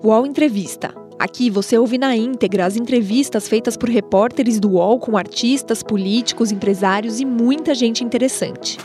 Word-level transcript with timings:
UOL 0.00 0.24
Entrevista. 0.24 0.94
Aqui 1.18 1.50
você 1.50 1.76
ouve 1.76 1.98
na 1.98 2.14
íntegra 2.14 2.64
as 2.64 2.76
entrevistas 2.76 3.48
feitas 3.48 3.76
por 3.76 3.88
repórteres 3.88 4.60
do 4.60 4.74
UOL 4.74 5.00
com 5.00 5.16
artistas, 5.16 5.82
políticos, 5.82 6.52
empresários 6.52 7.18
e 7.18 7.24
muita 7.24 7.74
gente 7.74 8.04
interessante. 8.04 8.78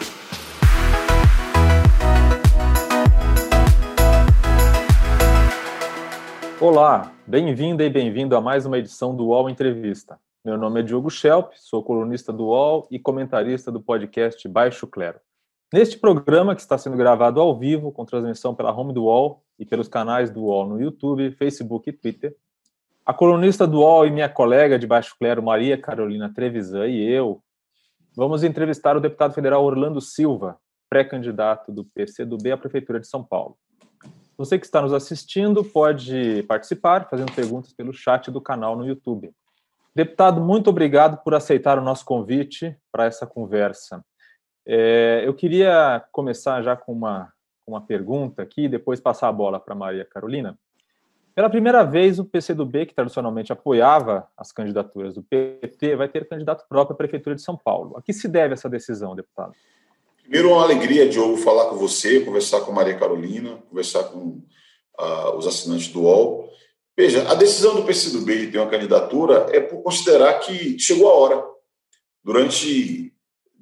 Olá, 6.59 7.11
bem-vinda 7.27 7.83
e 7.83 7.91
bem-vindo 7.91 8.35
a 8.35 8.41
mais 8.41 8.65
uma 8.65 8.79
edição 8.79 9.15
do 9.15 9.27
UOL 9.27 9.51
Entrevista. 9.51 10.19
Meu 10.43 10.57
nome 10.57 10.79
é 10.79 10.83
Diogo 10.83 11.11
Schelp, 11.11 11.51
sou 11.57 11.83
colunista 11.83 12.33
do 12.33 12.45
UOL 12.45 12.87
e 12.89 12.97
comentarista 12.97 13.71
do 13.71 13.79
podcast 13.79 14.47
Baixo 14.47 14.87
Clero. 14.87 15.19
Neste 15.73 15.97
programa, 15.97 16.53
que 16.53 16.61
está 16.61 16.77
sendo 16.77 16.95
gravado 16.95 17.41
ao 17.41 17.57
vivo, 17.57 17.91
com 17.91 18.05
transmissão 18.05 18.53
pela 18.53 18.71
home 18.71 18.93
do 18.93 19.05
UOL 19.05 19.43
e 19.57 19.65
pelos 19.65 19.87
canais 19.87 20.29
do 20.29 20.43
UOL 20.43 20.67
no 20.67 20.79
YouTube, 20.79 21.31
Facebook 21.31 21.89
e 21.89 21.91
Twitter, 21.91 22.37
a 23.03 23.11
colunista 23.11 23.65
do 23.65 23.79
UOL 23.79 24.05
e 24.05 24.11
minha 24.11 24.29
colega 24.29 24.77
de 24.77 24.85
baixo 24.85 25.15
clero, 25.17 25.41
Maria 25.41 25.75
Carolina 25.75 26.31
Trevisan, 26.31 26.85
e 26.85 27.01
eu, 27.03 27.41
vamos 28.15 28.43
entrevistar 28.43 28.95
o 28.95 28.99
deputado 28.99 29.33
federal 29.33 29.65
Orlando 29.65 29.99
Silva, 29.99 30.59
pré-candidato 30.87 31.71
do 31.71 31.83
PCdoB 31.85 32.51
à 32.51 32.57
Prefeitura 32.57 32.99
de 32.99 33.07
São 33.07 33.23
Paulo. 33.23 33.57
Você 34.37 34.59
que 34.59 34.67
está 34.67 34.79
nos 34.79 34.93
assistindo 34.93 35.63
pode 35.63 36.43
participar 36.43 37.09
fazendo 37.09 37.31
perguntas 37.31 37.73
pelo 37.73 37.91
chat 37.91 38.29
do 38.29 38.39
canal 38.39 38.77
no 38.77 38.85
YouTube. 38.85 39.33
Deputado, 39.95 40.39
muito 40.39 40.69
obrigado 40.69 41.17
por 41.23 41.33
aceitar 41.33 41.79
o 41.79 41.83
nosso 41.83 42.05
convite 42.05 42.77
para 42.91 43.05
essa 43.05 43.25
conversa. 43.25 44.05
É, 44.65 45.23
eu 45.25 45.33
queria 45.33 46.03
começar 46.11 46.61
já 46.61 46.75
com 46.75 46.93
uma, 46.93 47.31
uma 47.67 47.81
pergunta 47.81 48.41
aqui, 48.41 48.67
depois 48.67 48.99
passar 48.99 49.27
a 49.27 49.31
bola 49.31 49.59
para 49.59 49.75
Maria 49.75 50.05
Carolina. 50.05 50.57
Pela 51.35 51.49
primeira 51.49 51.83
vez, 51.83 52.19
o 52.19 52.25
PCdoB, 52.25 52.85
que 52.85 52.93
tradicionalmente 52.93 53.51
apoiava 53.51 54.27
as 54.37 54.51
candidaturas 54.51 55.15
do 55.15 55.23
PT, 55.23 55.95
vai 55.95 56.07
ter 56.07 56.29
candidato 56.29 56.65
próprio 56.69 56.93
à 56.93 56.97
Prefeitura 56.97 57.35
de 57.35 57.41
São 57.41 57.57
Paulo. 57.57 57.97
A 57.97 58.01
que 58.01 58.13
se 58.13 58.27
deve 58.27 58.53
essa 58.53 58.69
decisão, 58.69 59.15
deputado? 59.15 59.53
Primeiro, 60.21 60.51
uma 60.51 60.63
alegria, 60.63 61.09
Diogo, 61.09 61.37
falar 61.37 61.69
com 61.69 61.75
você, 61.75 62.19
conversar 62.21 62.61
com 62.61 62.71
Maria 62.71 62.97
Carolina, 62.97 63.57
conversar 63.67 64.03
com 64.05 64.43
uh, 64.99 65.35
os 65.35 65.47
assinantes 65.47 65.87
do 65.87 66.03
UOL. 66.03 66.49
Veja, 66.95 67.29
a 67.29 67.33
decisão 67.33 67.75
do 67.75 67.83
PCdoB 67.83 68.37
de 68.37 68.51
ter 68.51 68.59
uma 68.59 68.69
candidatura 68.69 69.47
é 69.51 69.59
por 69.59 69.81
considerar 69.81 70.39
que 70.39 70.77
chegou 70.79 71.09
a 71.09 71.13
hora. 71.13 71.43
Durante 72.23 73.12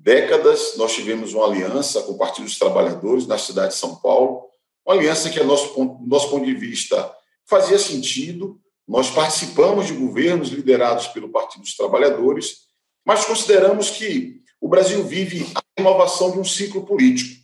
décadas, 0.04 0.76
nós 0.78 0.94
tivemos 0.94 1.34
uma 1.34 1.46
aliança 1.46 2.02
com 2.02 2.14
o 2.14 2.18
Partido 2.18 2.46
dos 2.46 2.58
Trabalhadores 2.58 3.28
na 3.28 3.38
cidade 3.38 3.74
de 3.74 3.80
São 3.80 3.96
Paulo, 3.96 4.48
uma 4.86 4.96
aliança 4.96 5.30
que, 5.30 5.40
a 5.40 5.44
nosso 5.44 5.74
ponto, 5.74 6.04
nosso 6.06 6.30
ponto 6.30 6.46
de 6.46 6.56
vista, 6.56 7.16
fazia 7.46 7.78
sentido. 7.78 8.60
Nós 8.88 9.12
participamos 9.12 9.88
de 9.88 9.94
governos 9.94 10.50
liderados 10.50 11.08
pelo 11.08 11.30
Partido 11.30 11.62
dos 11.62 11.76
Trabalhadores, 11.76 12.62
mas 13.06 13.26
consideramos 13.26 13.92
que 13.92 14.38
o 14.60 14.68
Brasil 14.68 15.04
vive 15.04 15.46
a 15.56 15.62
inovação 15.80 16.32
de 16.32 16.40
um 16.40 16.44
ciclo 16.44 16.84
político. 16.84 17.40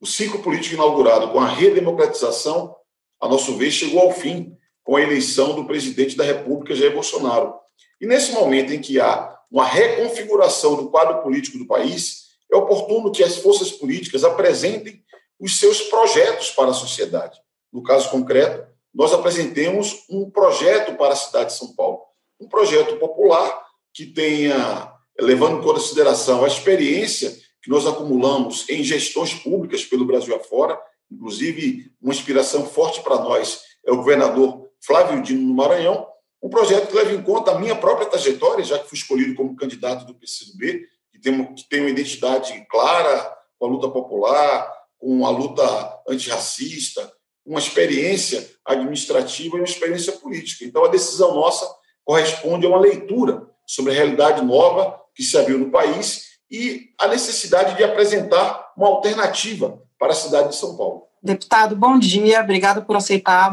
O 0.00 0.06
ciclo 0.06 0.42
político 0.42 0.74
inaugurado 0.74 1.28
com 1.30 1.38
a 1.38 1.46
redemocratização, 1.46 2.74
a 3.20 3.28
nosso 3.28 3.56
ver, 3.56 3.70
chegou 3.70 4.00
ao 4.00 4.12
fim 4.12 4.56
com 4.82 4.96
a 4.96 5.02
eleição 5.02 5.54
do 5.54 5.66
presidente 5.66 6.16
da 6.16 6.24
República, 6.24 6.74
Jair 6.74 6.94
Bolsonaro. 6.94 7.54
E 8.00 8.06
nesse 8.06 8.32
momento 8.32 8.72
em 8.72 8.80
que 8.80 8.98
há 8.98 9.38
uma 9.50 9.64
reconfiguração 9.64 10.76
do 10.76 10.90
quadro 10.90 11.22
político 11.22 11.58
do 11.58 11.66
país, 11.66 12.30
é 12.52 12.56
oportuno 12.56 13.10
que 13.10 13.22
as 13.22 13.36
forças 13.36 13.70
políticas 13.70 14.24
apresentem 14.24 15.02
os 15.38 15.58
seus 15.58 15.82
projetos 15.82 16.50
para 16.50 16.70
a 16.70 16.74
sociedade. 16.74 17.40
No 17.72 17.82
caso 17.82 18.10
concreto, 18.10 18.68
nós 18.94 19.12
apresentemos 19.12 20.04
um 20.10 20.30
projeto 20.30 20.96
para 20.96 21.12
a 21.12 21.16
cidade 21.16 21.52
de 21.52 21.58
São 21.58 21.74
Paulo, 21.74 22.00
um 22.40 22.48
projeto 22.48 22.96
popular 22.96 23.64
que 23.92 24.06
tenha, 24.06 24.92
levando 25.18 25.58
em 25.58 25.62
consideração 25.62 26.44
a 26.44 26.48
experiência 26.48 27.30
que 27.62 27.70
nós 27.70 27.86
acumulamos 27.86 28.68
em 28.68 28.82
gestões 28.82 29.34
públicas 29.34 29.84
pelo 29.84 30.04
Brasil 30.04 30.34
afora, 30.34 30.80
inclusive 31.10 31.92
uma 32.00 32.12
inspiração 32.12 32.66
forte 32.66 33.00
para 33.02 33.16
nós 33.16 33.60
é 33.84 33.92
o 33.92 33.96
governador 33.96 34.68
Flávio 34.80 35.22
Dino 35.22 35.46
no 35.46 35.54
Maranhão, 35.54 36.06
um 36.42 36.48
projeto 36.48 36.88
que 36.88 36.96
leva 36.96 37.12
em 37.12 37.22
conta 37.22 37.52
a 37.52 37.58
minha 37.58 37.76
própria 37.76 38.08
trajetória, 38.08 38.64
já 38.64 38.78
que 38.78 38.88
fui 38.88 38.96
escolhido 38.96 39.34
como 39.34 39.56
candidato 39.56 40.06
do 40.06 40.14
PCdoB, 40.14 40.86
que 41.12 41.18
tem, 41.20 41.54
que 41.54 41.68
tem 41.68 41.80
uma 41.80 41.90
identidade 41.90 42.66
clara 42.70 43.36
com 43.58 43.66
a 43.66 43.68
luta 43.68 43.88
popular, 43.88 44.72
com 44.98 45.26
a 45.26 45.30
luta 45.30 45.62
antirracista, 46.08 47.12
uma 47.44 47.58
experiência 47.58 48.48
administrativa 48.64 49.56
e 49.56 49.60
uma 49.60 49.66
experiência 49.66 50.12
política. 50.12 50.64
Então, 50.64 50.84
a 50.84 50.88
decisão 50.88 51.34
nossa 51.34 51.68
corresponde 52.04 52.66
a 52.66 52.68
uma 52.68 52.78
leitura 52.78 53.48
sobre 53.66 53.92
a 53.92 53.94
realidade 53.94 54.44
nova 54.44 55.00
que 55.14 55.22
se 55.22 55.36
abriu 55.36 55.58
no 55.58 55.70
país 55.70 56.30
e 56.50 56.90
a 56.98 57.06
necessidade 57.06 57.76
de 57.76 57.84
apresentar 57.84 58.72
uma 58.76 58.88
alternativa 58.88 59.80
para 59.98 60.12
a 60.12 60.16
cidade 60.16 60.48
de 60.48 60.56
São 60.56 60.76
Paulo. 60.76 61.06
Deputado, 61.22 61.76
bom 61.76 61.98
dia. 61.98 62.40
Obrigado 62.40 62.82
por 62.84 62.96
aceitar 62.96 63.52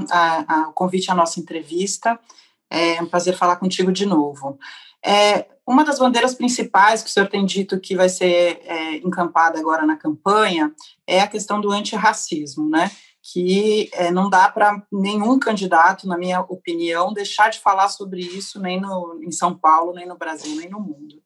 o 0.69 0.73
convite 0.73 1.11
à 1.11 1.15
nossa 1.15 1.39
entrevista. 1.39 2.17
É 2.69 3.01
um 3.01 3.07
prazer 3.07 3.35
falar 3.35 3.55
contigo 3.57 3.91
de 3.91 4.05
novo. 4.05 4.57
É, 5.05 5.47
uma 5.65 5.83
das 5.83 5.99
bandeiras 5.99 6.33
principais 6.33 7.03
que 7.03 7.09
o 7.09 7.11
senhor 7.11 7.27
tem 7.27 7.45
dito 7.45 7.79
que 7.79 7.95
vai 7.95 8.09
ser 8.09 8.61
é, 8.63 8.95
encampada 8.97 9.59
agora 9.59 9.85
na 9.85 9.95
campanha 9.95 10.73
é 11.05 11.19
a 11.19 11.27
questão 11.27 11.61
do 11.61 11.71
antirracismo, 11.71 12.69
né? 12.69 12.89
Que 13.21 13.89
é, 13.93 14.09
não 14.09 14.29
dá 14.29 14.49
para 14.49 14.81
nenhum 14.91 15.37
candidato, 15.37 16.07
na 16.07 16.17
minha 16.17 16.39
opinião, 16.41 17.13
deixar 17.13 17.49
de 17.49 17.59
falar 17.59 17.89
sobre 17.89 18.21
isso 18.21 18.61
nem 18.61 18.79
no, 18.79 19.19
em 19.21 19.31
São 19.31 19.57
Paulo, 19.57 19.93
nem 19.93 20.07
no 20.07 20.17
Brasil, 20.17 20.55
nem 20.55 20.69
no 20.69 20.79
mundo. 20.79 21.21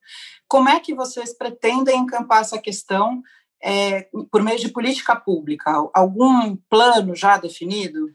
Como 0.48 0.68
é 0.68 0.80
que 0.80 0.94
vocês 0.94 1.38
pretendem 1.38 2.00
encampar 2.00 2.42
essa 2.42 2.58
questão 2.58 3.22
é, 3.64 4.08
por 4.32 4.42
meio 4.42 4.60
de 4.60 4.70
política 4.70 5.16
pública? 5.16 5.72
Algum 5.94 6.56
plano 6.70 7.16
já 7.16 7.38
definido? 7.38 8.10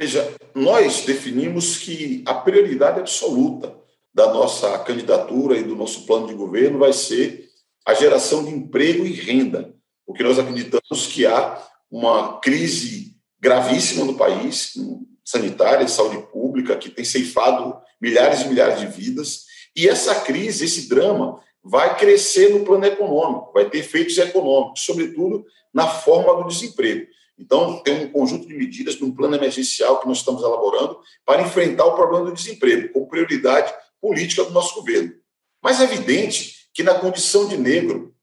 Veja, 0.00 0.34
nós 0.54 1.04
definimos 1.04 1.76
que 1.76 2.24
a 2.24 2.32
prioridade 2.32 3.00
absoluta 3.00 3.76
da 4.14 4.32
nossa 4.32 4.78
candidatura 4.78 5.58
e 5.58 5.62
do 5.62 5.76
nosso 5.76 6.06
plano 6.06 6.26
de 6.26 6.32
governo 6.32 6.78
vai 6.78 6.90
ser 6.90 7.50
a 7.86 7.92
geração 7.92 8.42
de 8.42 8.50
emprego 8.50 9.04
e 9.04 9.12
renda, 9.12 9.74
porque 10.06 10.22
nós 10.22 10.38
acreditamos 10.38 11.06
que 11.06 11.26
há 11.26 11.62
uma 11.90 12.40
crise 12.40 13.14
gravíssima 13.38 14.06
no 14.06 14.14
país, 14.14 14.72
sanitária, 15.22 15.84
de 15.84 15.90
saúde 15.90 16.16
pública, 16.32 16.78
que 16.78 16.88
tem 16.88 17.04
ceifado 17.04 17.76
milhares 18.00 18.40
e 18.40 18.48
milhares 18.48 18.80
de 18.80 18.86
vidas, 18.86 19.44
e 19.76 19.86
essa 19.86 20.14
crise, 20.22 20.64
esse 20.64 20.88
drama, 20.88 21.42
vai 21.62 21.98
crescer 21.98 22.48
no 22.48 22.64
plano 22.64 22.86
econômico, 22.86 23.52
vai 23.52 23.68
ter 23.68 23.80
efeitos 23.80 24.16
econômicos, 24.16 24.80
sobretudo 24.80 25.44
na 25.74 25.86
forma 25.86 26.42
do 26.42 26.48
desemprego. 26.48 27.06
Então, 27.40 27.82
tem 27.82 28.04
um 28.04 28.12
conjunto 28.12 28.46
de 28.46 28.54
medidas 28.54 29.00
num 29.00 29.10
plano 29.10 29.34
emergencial 29.34 29.98
que 29.98 30.06
nós 30.06 30.18
estamos 30.18 30.42
elaborando 30.42 31.00
para 31.24 31.40
enfrentar 31.40 31.86
o 31.86 31.94
problema 31.94 32.26
do 32.26 32.34
desemprego, 32.34 32.92
como 32.92 33.08
prioridade 33.08 33.72
política 33.98 34.44
do 34.44 34.50
nosso 34.50 34.74
governo. 34.74 35.14
Mas 35.62 35.80
é 35.80 35.84
evidente 35.84 36.68
que, 36.74 36.82
na 36.82 36.94
condição 36.94 37.48
de 37.48 37.56
negro, 37.56 38.14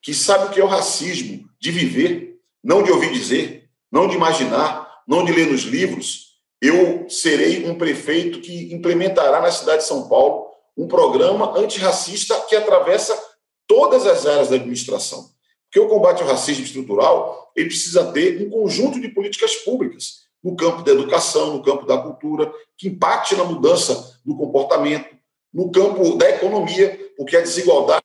que 0.00 0.14
sabe 0.14 0.46
o 0.46 0.50
que 0.50 0.58
é 0.58 0.64
o 0.64 0.68
racismo, 0.68 1.46
de 1.60 1.70
viver, 1.70 2.38
não 2.64 2.82
de 2.82 2.90
ouvir 2.90 3.12
dizer, 3.12 3.68
não 3.92 4.08
de 4.08 4.14
imaginar, 4.14 5.02
não 5.06 5.22
de 5.22 5.32
ler 5.32 5.48
nos 5.48 5.62
livros, 5.62 6.40
eu 6.60 7.06
serei 7.10 7.68
um 7.68 7.76
prefeito 7.76 8.40
que 8.40 8.72
implementará 8.72 9.40
na 9.42 9.52
cidade 9.52 9.82
de 9.82 9.88
São 9.88 10.08
Paulo 10.08 10.46
um 10.74 10.88
programa 10.88 11.56
antirracista 11.58 12.40
que 12.48 12.56
atravessa 12.56 13.18
todas 13.66 14.06
as 14.06 14.24
áreas 14.24 14.48
da 14.48 14.56
administração. 14.56 15.35
Porque 15.76 15.92
o 15.92 15.94
combate 15.94 16.22
ao 16.22 16.28
racismo 16.28 16.64
estrutural 16.64 17.52
ele 17.54 17.68
precisa 17.68 18.10
ter 18.10 18.42
um 18.42 18.48
conjunto 18.48 18.98
de 18.98 19.10
políticas 19.10 19.56
públicas 19.56 20.22
no 20.42 20.56
campo 20.56 20.82
da 20.82 20.92
educação, 20.92 21.52
no 21.52 21.62
campo 21.62 21.84
da 21.84 21.98
cultura, 21.98 22.50
que 22.78 22.88
impacte 22.88 23.36
na 23.36 23.44
mudança 23.44 24.18
do 24.24 24.34
comportamento, 24.34 25.14
no 25.52 25.70
campo 25.70 26.16
da 26.16 26.30
economia, 26.30 26.98
porque 27.14 27.36
a 27.36 27.42
desigualdade 27.42 28.02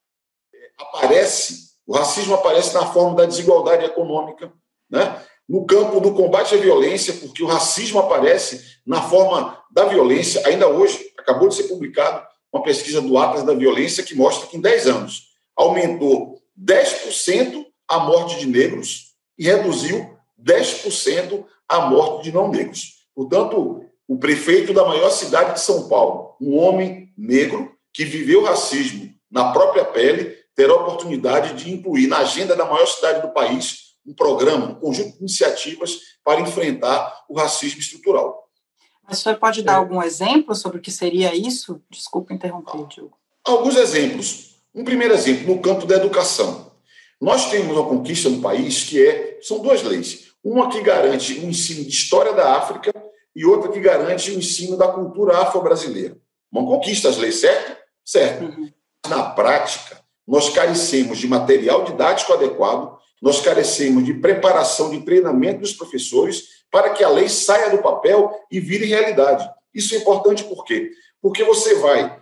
aparece, 0.77 1.71
o 1.87 1.93
racismo 1.93 2.35
aparece 2.35 2.73
na 2.73 2.87
forma 2.87 3.15
da 3.15 3.25
desigualdade 3.25 3.85
econômica, 3.85 4.51
né? 4.89 5.23
no 5.47 5.65
campo 5.65 6.01
do 6.01 6.13
combate 6.13 6.55
à 6.55 6.57
violência, 6.57 7.13
porque 7.13 7.41
o 7.41 7.47
racismo 7.47 7.99
aparece 7.99 8.79
na 8.85 9.01
forma 9.01 9.57
da 9.71 9.85
violência. 9.85 10.45
Ainda 10.45 10.67
hoje, 10.67 10.99
acabou 11.17 11.47
de 11.47 11.55
ser 11.55 11.63
publicado 11.69 12.27
uma 12.51 12.63
pesquisa 12.63 13.01
do 13.01 13.17
Atlas 13.17 13.45
da 13.45 13.53
Violência 13.53 14.03
que 14.03 14.13
mostra 14.13 14.47
que 14.47 14.57
em 14.57 14.61
10 14.61 14.87
anos 14.87 15.31
aumentou 15.55 16.30
10% 16.63 17.65
a 17.87 17.99
morte 17.99 18.39
de 18.39 18.47
negros 18.47 19.13
e 19.37 19.45
reduziu 19.45 20.17
10% 20.41 21.45
a 21.67 21.81
morte 21.81 22.25
de 22.25 22.31
não 22.31 22.49
negros. 22.49 23.05
Portanto, 23.15 23.85
o 24.07 24.17
prefeito 24.17 24.73
da 24.73 24.85
maior 24.85 25.09
cidade 25.09 25.53
de 25.53 25.61
São 25.61 25.87
Paulo, 25.87 26.35
um 26.39 26.57
homem 26.57 27.13
negro 27.17 27.71
que 27.93 28.05
viveu 28.05 28.43
racismo 28.43 29.09
na 29.29 29.51
própria 29.51 29.85
pele, 29.85 30.37
terá 30.55 30.73
a 30.73 30.77
oportunidade 30.77 31.53
de 31.53 31.71
incluir 31.71 32.07
na 32.07 32.19
agenda 32.19 32.55
da 32.55 32.65
maior 32.65 32.85
cidade 32.85 33.21
do 33.21 33.33
país 33.33 33.91
um 34.05 34.13
programa, 34.13 34.71
um 34.71 34.75
conjunto 34.75 35.13
de 35.13 35.19
iniciativas 35.19 35.97
para 36.23 36.41
enfrentar 36.41 37.23
o 37.29 37.37
racismo 37.37 37.79
estrutural. 37.79 38.41
O 39.09 39.15
senhor 39.15 39.37
pode 39.37 39.61
dar 39.61 39.73
é. 39.73 39.75
algum 39.75 40.01
exemplo 40.01 40.55
sobre 40.55 40.77
o 40.77 40.81
que 40.81 40.91
seria 40.91 41.35
isso? 41.35 41.81
Desculpa 41.89 42.33
interromper, 42.33 42.87
Diogo. 42.87 43.17
Alguns 43.43 43.75
exemplos. 43.75 44.50
Um 44.73 44.83
primeiro 44.83 45.13
exemplo, 45.13 45.53
no 45.53 45.61
campo 45.61 45.85
da 45.85 45.95
educação. 45.95 46.71
Nós 47.19 47.49
temos 47.51 47.75
uma 47.75 47.87
conquista 47.87 48.29
no 48.29 48.41
país 48.41 48.83
que 48.83 49.05
é, 49.05 49.39
são 49.41 49.59
duas 49.59 49.83
leis. 49.83 50.31
Uma 50.43 50.69
que 50.69 50.81
garante 50.81 51.33
o 51.33 51.45
ensino 51.45 51.83
de 51.83 51.89
história 51.89 52.33
da 52.33 52.55
África 52.55 52.91
e 53.35 53.45
outra 53.45 53.71
que 53.71 53.79
garante 53.79 54.31
o 54.31 54.37
ensino 54.37 54.77
da 54.77 54.87
cultura 54.87 55.37
afro-brasileira. 55.37 56.17
Uma 56.51 56.65
conquista 56.65 57.09
as 57.09 57.17
leis, 57.17 57.35
certo? 57.35 57.77
Certo. 58.03 58.43
Uhum. 58.43 58.71
Na 59.07 59.23
prática, 59.23 60.01
nós 60.27 60.49
carecemos 60.49 61.17
de 61.17 61.27
material 61.27 61.83
didático 61.83 62.33
adequado, 62.33 62.97
nós 63.21 63.39
carecemos 63.39 64.03
de 64.03 64.15
preparação, 64.15 64.89
de 64.89 65.01
treinamento 65.01 65.59
dos 65.59 65.73
professores 65.73 66.61
para 66.71 66.91
que 66.91 67.03
a 67.03 67.09
lei 67.09 67.29
saia 67.29 67.69
do 67.69 67.81
papel 67.81 68.31
e 68.49 68.59
vire 68.59 68.85
realidade. 68.85 69.47
Isso 69.73 69.93
é 69.93 69.97
importante 69.99 70.43
por 70.45 70.63
quê? 70.65 70.91
Porque 71.21 71.43
você 71.43 71.75
vai, 71.75 72.20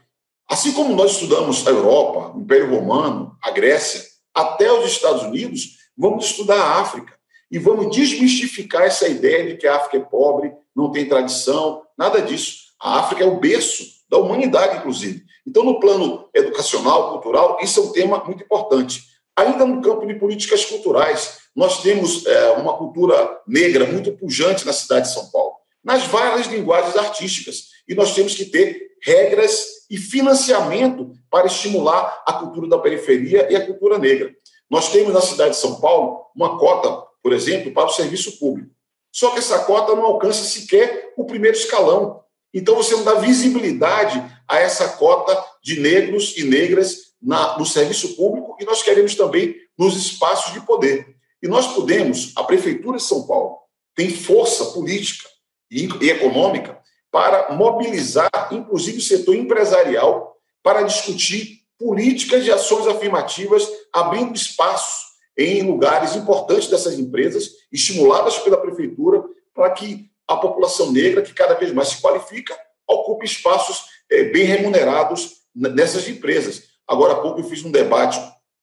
assim 0.49 0.71
como 0.73 0.95
nós 0.95 1.11
estudamos 1.11 1.65
a 1.67 1.69
Europa, 1.69 2.33
o 2.35 2.41
Império 2.41 2.73
Romano, 2.73 3.37
a 3.41 3.51
Grécia, 3.51 4.03
até 4.33 4.71
os 4.71 4.85
Estados 4.85 5.23
Unidos, 5.23 5.77
vamos 5.97 6.25
estudar 6.25 6.59
a 6.59 6.79
África 6.79 7.13
e 7.51 7.59
vamos 7.59 7.95
desmistificar 7.95 8.83
essa 8.83 9.07
ideia 9.07 9.47
de 9.47 9.57
que 9.57 9.67
a 9.67 9.75
África 9.75 9.97
é 9.97 9.99
pobre, 9.99 10.51
não 10.75 10.91
tem 10.91 11.07
tradição, 11.07 11.83
nada 11.97 12.21
disso. 12.21 12.69
A 12.81 12.99
África 12.99 13.23
é 13.23 13.27
o 13.27 13.39
berço 13.39 13.83
da 14.09 14.17
humanidade, 14.17 14.77
inclusive. 14.77 15.23
Então, 15.45 15.63
no 15.63 15.79
plano 15.79 16.27
educacional, 16.33 17.11
cultural, 17.11 17.57
isso 17.61 17.79
é 17.79 17.83
um 17.83 17.91
tema 17.91 18.23
muito 18.23 18.43
importante. 18.43 19.03
Ainda 19.35 19.65
no 19.65 19.81
campo 19.81 20.05
de 20.05 20.15
políticas 20.15 20.65
culturais, 20.65 21.39
nós 21.55 21.81
temos 21.81 22.25
é, 22.25 22.51
uma 22.51 22.77
cultura 22.77 23.39
negra 23.47 23.85
muito 23.85 24.11
pujante 24.13 24.65
na 24.65 24.73
cidade 24.73 25.07
de 25.07 25.13
São 25.13 25.29
Paulo, 25.31 25.53
nas 25.83 26.03
várias 26.03 26.47
linguagens 26.47 26.95
artísticas. 26.95 27.69
E 27.87 27.95
nós 27.95 28.13
temos 28.13 28.35
que 28.35 28.45
ter 28.45 28.89
regras 29.03 29.78
e 29.89 29.97
financiamento 29.97 31.11
para 31.29 31.47
estimular 31.47 32.23
a 32.25 32.33
cultura 32.33 32.67
da 32.67 32.77
periferia 32.77 33.51
e 33.51 33.55
a 33.55 33.65
cultura 33.65 33.97
negra. 33.97 34.33
Nós 34.69 34.91
temos 34.91 35.13
na 35.13 35.21
cidade 35.21 35.51
de 35.51 35.57
São 35.57 35.79
Paulo 35.79 36.25
uma 36.35 36.59
cota, 36.59 37.07
por 37.23 37.33
exemplo, 37.33 37.71
para 37.73 37.87
o 37.87 37.93
serviço 37.93 38.37
público. 38.37 38.69
Só 39.11 39.31
que 39.31 39.39
essa 39.39 39.59
cota 39.59 39.95
não 39.95 40.05
alcança 40.05 40.43
sequer 40.43 41.13
o 41.17 41.25
primeiro 41.25 41.57
escalão. 41.57 42.21
Então 42.53 42.75
você 42.75 42.95
não 42.95 43.03
dá 43.03 43.15
visibilidade 43.15 44.23
a 44.47 44.59
essa 44.59 44.89
cota 44.89 45.43
de 45.63 45.79
negros 45.79 46.37
e 46.37 46.43
negras 46.43 47.09
na, 47.21 47.57
no 47.57 47.65
serviço 47.65 48.15
público 48.15 48.55
e 48.59 48.65
nós 48.65 48.81
queremos 48.81 49.15
também 49.15 49.55
nos 49.77 49.95
espaços 49.95 50.53
de 50.53 50.61
poder. 50.61 51.15
E 51.41 51.47
nós 51.47 51.73
podemos, 51.73 52.33
a 52.35 52.43
Prefeitura 52.43 52.97
de 52.97 53.03
São 53.03 53.25
Paulo 53.25 53.57
tem 53.95 54.09
força 54.09 54.65
política 54.65 55.27
e, 55.71 55.87
e 56.01 56.09
econômica 56.09 56.78
para 57.11 57.53
mobilizar, 57.53 58.49
inclusive, 58.51 58.99
o 58.99 59.01
setor 59.01 59.35
empresarial 59.35 60.35
para 60.61 60.83
discutir 60.83 61.59
políticas 61.77 62.43
de 62.43 62.51
ações 62.51 62.87
afirmativas, 62.87 63.67
abrindo 63.93 64.35
espaços 64.35 65.09
em 65.37 65.63
lugares 65.63 66.15
importantes 66.15 66.67
dessas 66.67 66.99
empresas, 66.99 67.49
estimuladas 67.71 68.37
pela 68.39 68.57
prefeitura, 68.57 69.23
para 69.53 69.71
que 69.71 70.09
a 70.27 70.35
população 70.35 70.91
negra, 70.91 71.21
que 71.21 71.33
cada 71.33 71.55
vez 71.55 71.71
mais 71.71 71.89
se 71.89 72.01
qualifica, 72.01 72.57
ocupe 72.87 73.25
espaços 73.25 73.85
é, 74.11 74.25
bem 74.25 74.43
remunerados 74.43 75.37
nessas 75.55 76.07
empresas. 76.07 76.63
Agora 76.87 77.13
há 77.13 77.21
pouco 77.21 77.39
eu 77.39 77.45
fiz 77.45 77.63
um 77.63 77.71
debate 77.71 78.19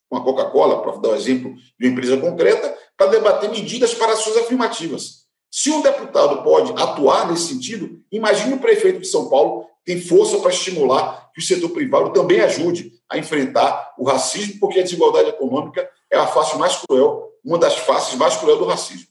com 0.09 0.17
a 0.17 0.23
Coca-Cola, 0.23 0.83
para 0.83 1.01
dar 1.01 1.09
um 1.11 1.17
exemplo 1.17 1.55
de 1.79 1.87
uma 1.87 1.93
empresa 1.93 2.17
concreta, 2.19 2.77
para 2.97 3.09
debater 3.09 3.51
medidas 3.51 3.95
para 3.95 4.13
ações 4.13 4.37
afirmativas. 4.37 5.26
Se 5.57 5.71
um 5.71 5.81
deputado 5.81 6.43
pode 6.43 6.71
atuar 6.73 7.31
nesse 7.31 7.55
sentido, 7.55 7.99
imagine 8.13 8.53
o 8.53 8.59
prefeito 8.59 9.01
de 9.01 9.07
São 9.07 9.31
Paulo 9.31 9.65
tem 9.87 9.99
força 9.99 10.39
para 10.39 10.51
estimular 10.51 11.31
que 11.33 11.41
o 11.41 11.43
setor 11.43 11.71
privado 11.71 12.13
também 12.13 12.41
ajude 12.41 12.93
a 13.11 13.17
enfrentar 13.17 13.95
o 13.97 14.05
racismo, 14.05 14.61
porque 14.61 14.81
a 14.81 14.83
desigualdade 14.83 15.31
econômica 15.31 15.89
é 16.13 16.19
a 16.19 16.27
face 16.27 16.59
mais 16.59 16.77
cruel, 16.77 17.31
uma 17.43 17.57
das 17.57 17.75
faces 17.75 18.19
mais 18.19 18.37
cruel 18.37 18.59
do 18.59 18.67
racismo. 18.67 19.07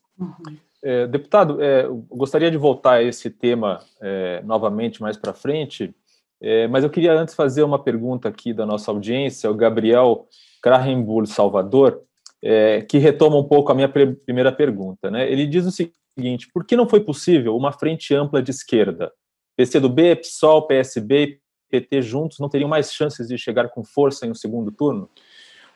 É, 0.84 1.08
deputado, 1.08 1.60
é, 1.64 1.88
gostaria 2.12 2.52
de 2.52 2.58
voltar 2.58 2.98
a 2.98 3.04
esse 3.04 3.32
tema 3.32 3.80
é, 4.00 4.44
novamente 4.44 5.02
mais 5.02 5.18
para 5.18 5.34
frente, 5.34 5.96
é, 6.40 6.68
mas 6.68 6.84
eu 6.84 6.92
queria 6.92 7.14
antes 7.14 7.34
fazer 7.34 7.64
uma 7.64 7.80
pergunta 7.80 8.30
aqui 8.30 8.54
da 8.54 8.68
nossa 8.68 8.92
audiência, 8.92 9.50
o 9.50 9.56
Gabriel 9.56 10.28
Krahenbull 10.62 11.26
Salvador, 11.26 12.04
é, 12.40 12.84
que 12.84 13.00
retoma 13.00 13.36
um 13.36 13.46
pouco 13.46 13.72
a 13.72 13.76
minha 13.76 13.90
primeira 13.90 14.52
pergunta. 14.52 15.10
Né? 15.10 15.28
Ele 15.32 15.48
diz 15.48 15.66
o 15.66 15.72
seguinte 15.72 16.05
seguinte: 16.18 16.50
por 16.54 16.66
que 16.66 16.76
não 16.76 16.88
foi 16.88 17.02
possível 17.02 17.56
uma 17.56 17.72
frente 17.72 18.14
ampla 18.14 18.42
de 18.42 18.52
esquerda? 18.52 19.12
PCdoB, 19.58 20.18
PSOL, 20.18 20.68
PSB 20.68 21.40
PT 21.70 22.02
juntos 22.02 22.40
não 22.40 22.50
teriam 22.50 22.70
mais 22.70 22.94
chances 22.94 23.28
de 23.28 23.38
chegar 23.38 23.70
com 23.70 23.84
força 23.84 24.26
em 24.26 24.32
um 24.32 24.36
segundo 24.36 24.72
turno? 24.72 25.10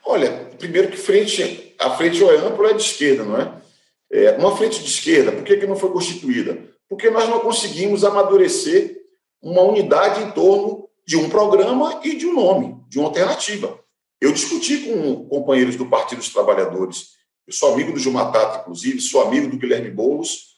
Olha, 0.05 0.31
primeiro 0.57 0.89
que 0.89 0.97
frente, 0.97 1.75
a 1.79 1.89
frente 1.91 2.23
é 2.23 2.37
ampla 2.37 2.69
é 2.69 2.73
de 2.73 2.81
esquerda, 2.81 3.23
não 3.23 3.39
é? 3.39 3.61
é 4.11 4.31
uma 4.37 4.55
frente 4.55 4.81
de 4.81 4.89
esquerda, 4.89 5.31
por 5.31 5.43
que, 5.43 5.57
que 5.57 5.67
não 5.67 5.75
foi 5.75 5.91
constituída? 5.91 6.57
Porque 6.87 7.09
nós 7.09 7.27
não 7.29 7.39
conseguimos 7.39 8.03
amadurecer 8.03 8.97
uma 9.41 9.61
unidade 9.61 10.23
em 10.23 10.31
torno 10.31 10.89
de 11.05 11.17
um 11.17 11.29
programa 11.29 12.01
e 12.03 12.15
de 12.15 12.25
um 12.25 12.33
nome, 12.33 12.77
de 12.87 12.97
uma 12.97 13.07
alternativa. 13.07 13.79
Eu 14.21 14.31
discuti 14.31 14.79
com 14.79 15.25
companheiros 15.27 15.75
do 15.75 15.85
Partido 15.85 16.19
dos 16.19 16.33
Trabalhadores 16.33 17.18
eu 17.49 17.53
sou 17.53 17.73
amigo 17.73 17.91
do 17.91 17.99
Gilmar 17.99 18.31
Tato, 18.31 18.59
inclusive, 18.59 19.01
sou 19.01 19.23
amigo 19.23 19.49
do 19.49 19.57
Guilherme 19.57 19.89
Boulos, 19.89 20.49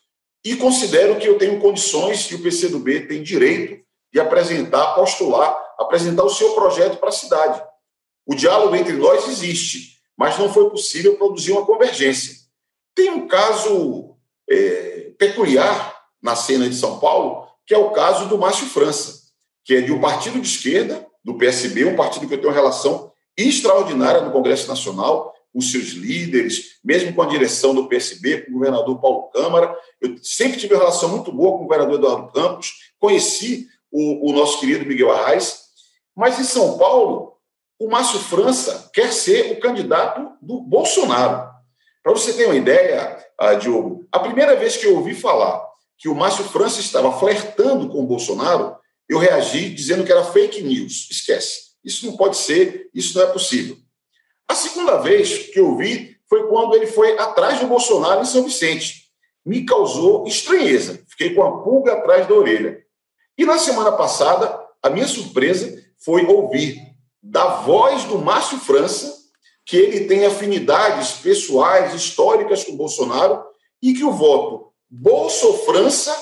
e 0.43 0.57
considero 0.57 1.17
que 1.17 1.25
eu 1.25 1.37
tenho 1.37 1.59
condições 1.61 2.29
e 2.29 2.35
o 2.35 2.43
PCdoB 2.43 3.07
tem 3.07 3.23
direito 3.23 3.81
de 4.11 4.19
apresentar, 4.19 4.93
postular, 4.93 5.57
apresentar 5.79 6.25
o 6.25 6.29
seu 6.29 6.53
projeto 6.53 6.97
para 6.97 7.07
a 7.07 7.13
cidade. 7.13 7.63
O 8.25 8.35
diálogo 8.35 8.75
entre 8.75 8.93
nós 8.93 9.25
existe, 9.29 10.01
mas 10.17 10.37
não 10.37 10.51
foi 10.51 10.69
possível 10.69 11.15
produzir 11.15 11.53
uma 11.53 11.65
convergência. 11.65 12.35
Tem 12.93 13.09
um 13.09 13.25
caso 13.25 14.17
é, 14.49 15.13
peculiar 15.17 15.95
na 16.21 16.35
cena 16.35 16.67
de 16.67 16.75
São 16.75 16.99
Paulo, 16.99 17.47
que 17.65 17.73
é 17.73 17.77
o 17.77 17.91
caso 17.91 18.27
do 18.27 18.37
Márcio 18.37 18.67
França, 18.67 19.21
que 19.63 19.75
é 19.75 19.81
de 19.81 19.93
um 19.93 20.01
partido 20.01 20.41
de 20.41 20.47
esquerda, 20.47 21.07
do 21.23 21.37
PSB, 21.37 21.85
um 21.85 21.95
partido 21.95 22.27
que 22.27 22.33
eu 22.33 22.37
tenho 22.37 22.49
uma 22.49 22.59
relação 22.59 23.13
extraordinária 23.37 24.21
no 24.21 24.31
Congresso 24.31 24.67
Nacional, 24.67 25.30
com 25.53 25.61
seus 25.61 25.89
líderes, 25.89 26.77
mesmo 26.83 27.13
com 27.13 27.21
a 27.21 27.27
direção 27.27 27.75
do 27.75 27.87
PSB, 27.87 28.41
com 28.41 28.51
o 28.51 28.53
governador 28.53 28.99
Paulo 28.99 29.29
Câmara. 29.29 29.75
Eu 29.99 30.15
sempre 30.21 30.59
tive 30.59 30.73
uma 30.73 30.79
relação 30.79 31.09
muito 31.09 31.31
boa 31.31 31.57
com 31.57 31.65
o 31.65 31.67
governador 31.67 31.95
Eduardo 31.95 32.31
Campos, 32.31 32.73
conheci 32.99 33.67
o, 33.91 34.29
o 34.29 34.33
nosso 34.33 34.59
querido 34.59 34.85
Miguel 34.85 35.11
Arraes, 35.11 35.61
mas 36.15 36.39
em 36.39 36.43
São 36.43 36.77
Paulo, 36.77 37.37
o 37.79 37.89
Márcio 37.89 38.19
França 38.19 38.89
quer 38.93 39.11
ser 39.11 39.51
o 39.51 39.59
candidato 39.59 40.37
do 40.41 40.61
Bolsonaro. 40.61 41.49
Para 42.03 42.13
você 42.13 42.33
ter 42.33 42.45
uma 42.45 42.55
ideia, 42.55 43.17
uh, 43.41 43.57
Diogo, 43.57 44.07
a 44.11 44.19
primeira 44.19 44.55
vez 44.55 44.77
que 44.77 44.85
eu 44.85 44.95
ouvi 44.95 45.13
falar 45.13 45.63
que 45.97 46.09
o 46.09 46.15
Márcio 46.15 46.43
França 46.45 46.79
estava 46.79 47.11
flertando 47.19 47.89
com 47.89 48.03
o 48.03 48.07
Bolsonaro, 48.07 48.75
eu 49.07 49.19
reagi 49.19 49.69
dizendo 49.69 50.03
que 50.03 50.11
era 50.11 50.23
fake 50.23 50.63
news. 50.63 51.07
Esquece. 51.11 51.71
Isso 51.83 52.05
não 52.05 52.15
pode 52.15 52.37
ser, 52.37 52.89
isso 52.93 53.17
não 53.17 53.25
é 53.25 53.31
possível. 53.31 53.77
A 54.51 54.55
segunda 54.55 54.97
vez 54.97 55.47
que 55.47 55.61
eu 55.61 55.77
vi 55.77 56.17
foi 56.27 56.45
quando 56.49 56.75
ele 56.75 56.85
foi 56.85 57.17
atrás 57.17 57.61
do 57.61 57.67
Bolsonaro 57.67 58.19
em 58.19 58.25
São 58.25 58.43
Vicente. 58.43 59.05
Me 59.45 59.63
causou 59.65 60.27
estranheza, 60.27 61.01
fiquei 61.07 61.33
com 61.33 61.41
a 61.41 61.63
pulga 61.63 61.93
atrás 61.93 62.27
da 62.27 62.33
orelha. 62.33 62.83
E 63.37 63.45
na 63.45 63.57
semana 63.57 63.93
passada, 63.93 64.59
a 64.83 64.89
minha 64.89 65.07
surpresa 65.07 65.81
foi 66.03 66.25
ouvir 66.25 66.77
da 67.23 67.61
voz 67.61 68.03
do 68.03 68.17
Márcio 68.17 68.59
França 68.59 69.21
que 69.65 69.77
ele 69.77 70.03
tem 70.05 70.25
afinidades 70.25 71.13
pessoais, 71.13 71.93
históricas 71.93 72.65
com 72.65 72.73
o 72.73 72.77
Bolsonaro 72.77 73.41
e 73.81 73.93
que 73.93 74.03
o 74.03 74.11
voto 74.11 74.73
Bolso-França 74.89 76.13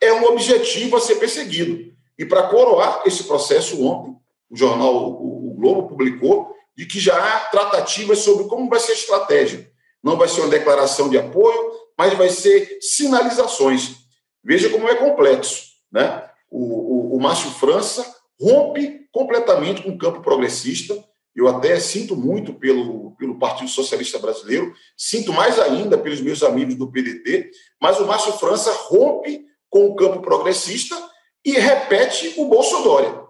é 0.00 0.12
um 0.12 0.24
objetivo 0.26 0.96
a 0.96 1.00
ser 1.00 1.16
perseguido. 1.16 1.92
E 2.16 2.24
para 2.24 2.44
coroar 2.44 3.02
esse 3.06 3.24
processo, 3.24 3.84
ontem, 3.84 4.14
o 4.48 4.56
jornal 4.56 4.94
O 4.94 5.52
Globo 5.58 5.88
publicou 5.88 6.59
de 6.76 6.86
que 6.86 6.98
já 6.98 7.16
há 7.16 7.40
tratativas 7.46 8.20
sobre 8.20 8.44
como 8.44 8.68
vai 8.68 8.80
ser 8.80 8.92
a 8.92 8.94
estratégia. 8.94 9.70
Não 10.02 10.16
vai 10.16 10.28
ser 10.28 10.40
uma 10.40 10.50
declaração 10.50 11.08
de 11.08 11.18
apoio, 11.18 11.72
mas 11.98 12.14
vai 12.14 12.30
ser 12.30 12.78
sinalizações. 12.80 13.96
Veja 14.42 14.70
como 14.70 14.88
é 14.88 14.94
complexo. 14.94 15.64
Né? 15.92 16.26
O, 16.50 16.58
o, 16.58 17.16
o 17.16 17.20
Márcio 17.20 17.50
França 17.50 18.06
rompe 18.40 19.06
completamente 19.12 19.82
com 19.82 19.90
o 19.90 19.98
campo 19.98 20.22
progressista. 20.22 21.04
Eu 21.36 21.46
até 21.46 21.78
sinto 21.78 22.16
muito 22.16 22.54
pelo, 22.54 23.14
pelo 23.16 23.38
Partido 23.38 23.70
Socialista 23.70 24.18
Brasileiro, 24.18 24.72
sinto 24.96 25.32
mais 25.32 25.58
ainda 25.58 25.98
pelos 25.98 26.20
meus 26.20 26.42
amigos 26.42 26.74
do 26.74 26.90
PDT, 26.90 27.50
mas 27.80 28.00
o 28.00 28.06
Márcio 28.06 28.32
França 28.32 28.72
rompe 28.72 29.44
com 29.68 29.86
o 29.86 29.94
campo 29.94 30.20
progressista 30.20 30.96
e 31.44 31.52
repete 31.52 32.34
o 32.36 32.46
Bolsonaro. 32.46 33.28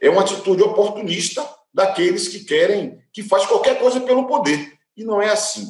É 0.00 0.08
uma 0.08 0.22
atitude 0.22 0.62
oportunista 0.62 1.46
daqueles 1.72 2.28
que 2.28 2.44
querem, 2.44 2.98
que 3.12 3.22
faz 3.22 3.46
qualquer 3.46 3.78
coisa 3.78 4.00
pelo 4.00 4.26
poder. 4.26 4.72
E 4.96 5.04
não 5.04 5.20
é 5.20 5.30
assim. 5.30 5.66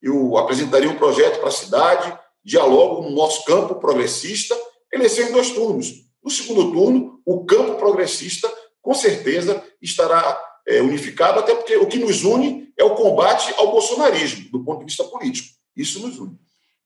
Eu 0.00 0.36
apresentaria 0.36 0.90
um 0.90 0.96
projeto 0.96 1.38
para 1.38 1.48
a 1.48 1.52
cidade, 1.52 2.18
dialogo 2.44 3.02
no 3.02 3.10
nosso 3.10 3.44
campo 3.44 3.76
progressista, 3.76 4.56
eleição 4.92 5.28
em 5.28 5.32
dois 5.32 5.50
turnos. 5.50 5.92
No 6.22 6.30
segundo 6.30 6.72
turno, 6.72 7.20
o 7.24 7.44
campo 7.44 7.76
progressista, 7.76 8.52
com 8.80 8.94
certeza, 8.94 9.62
estará 9.80 10.40
é, 10.66 10.80
unificado, 10.80 11.38
até 11.38 11.54
porque 11.54 11.76
o 11.76 11.86
que 11.86 11.98
nos 11.98 12.24
une 12.24 12.72
é 12.76 12.84
o 12.84 12.94
combate 12.94 13.54
ao 13.56 13.70
bolsonarismo, 13.70 14.50
do 14.50 14.64
ponto 14.64 14.80
de 14.80 14.86
vista 14.86 15.04
político. 15.04 15.48
Isso 15.76 16.00
nos 16.00 16.18
une. 16.18 16.38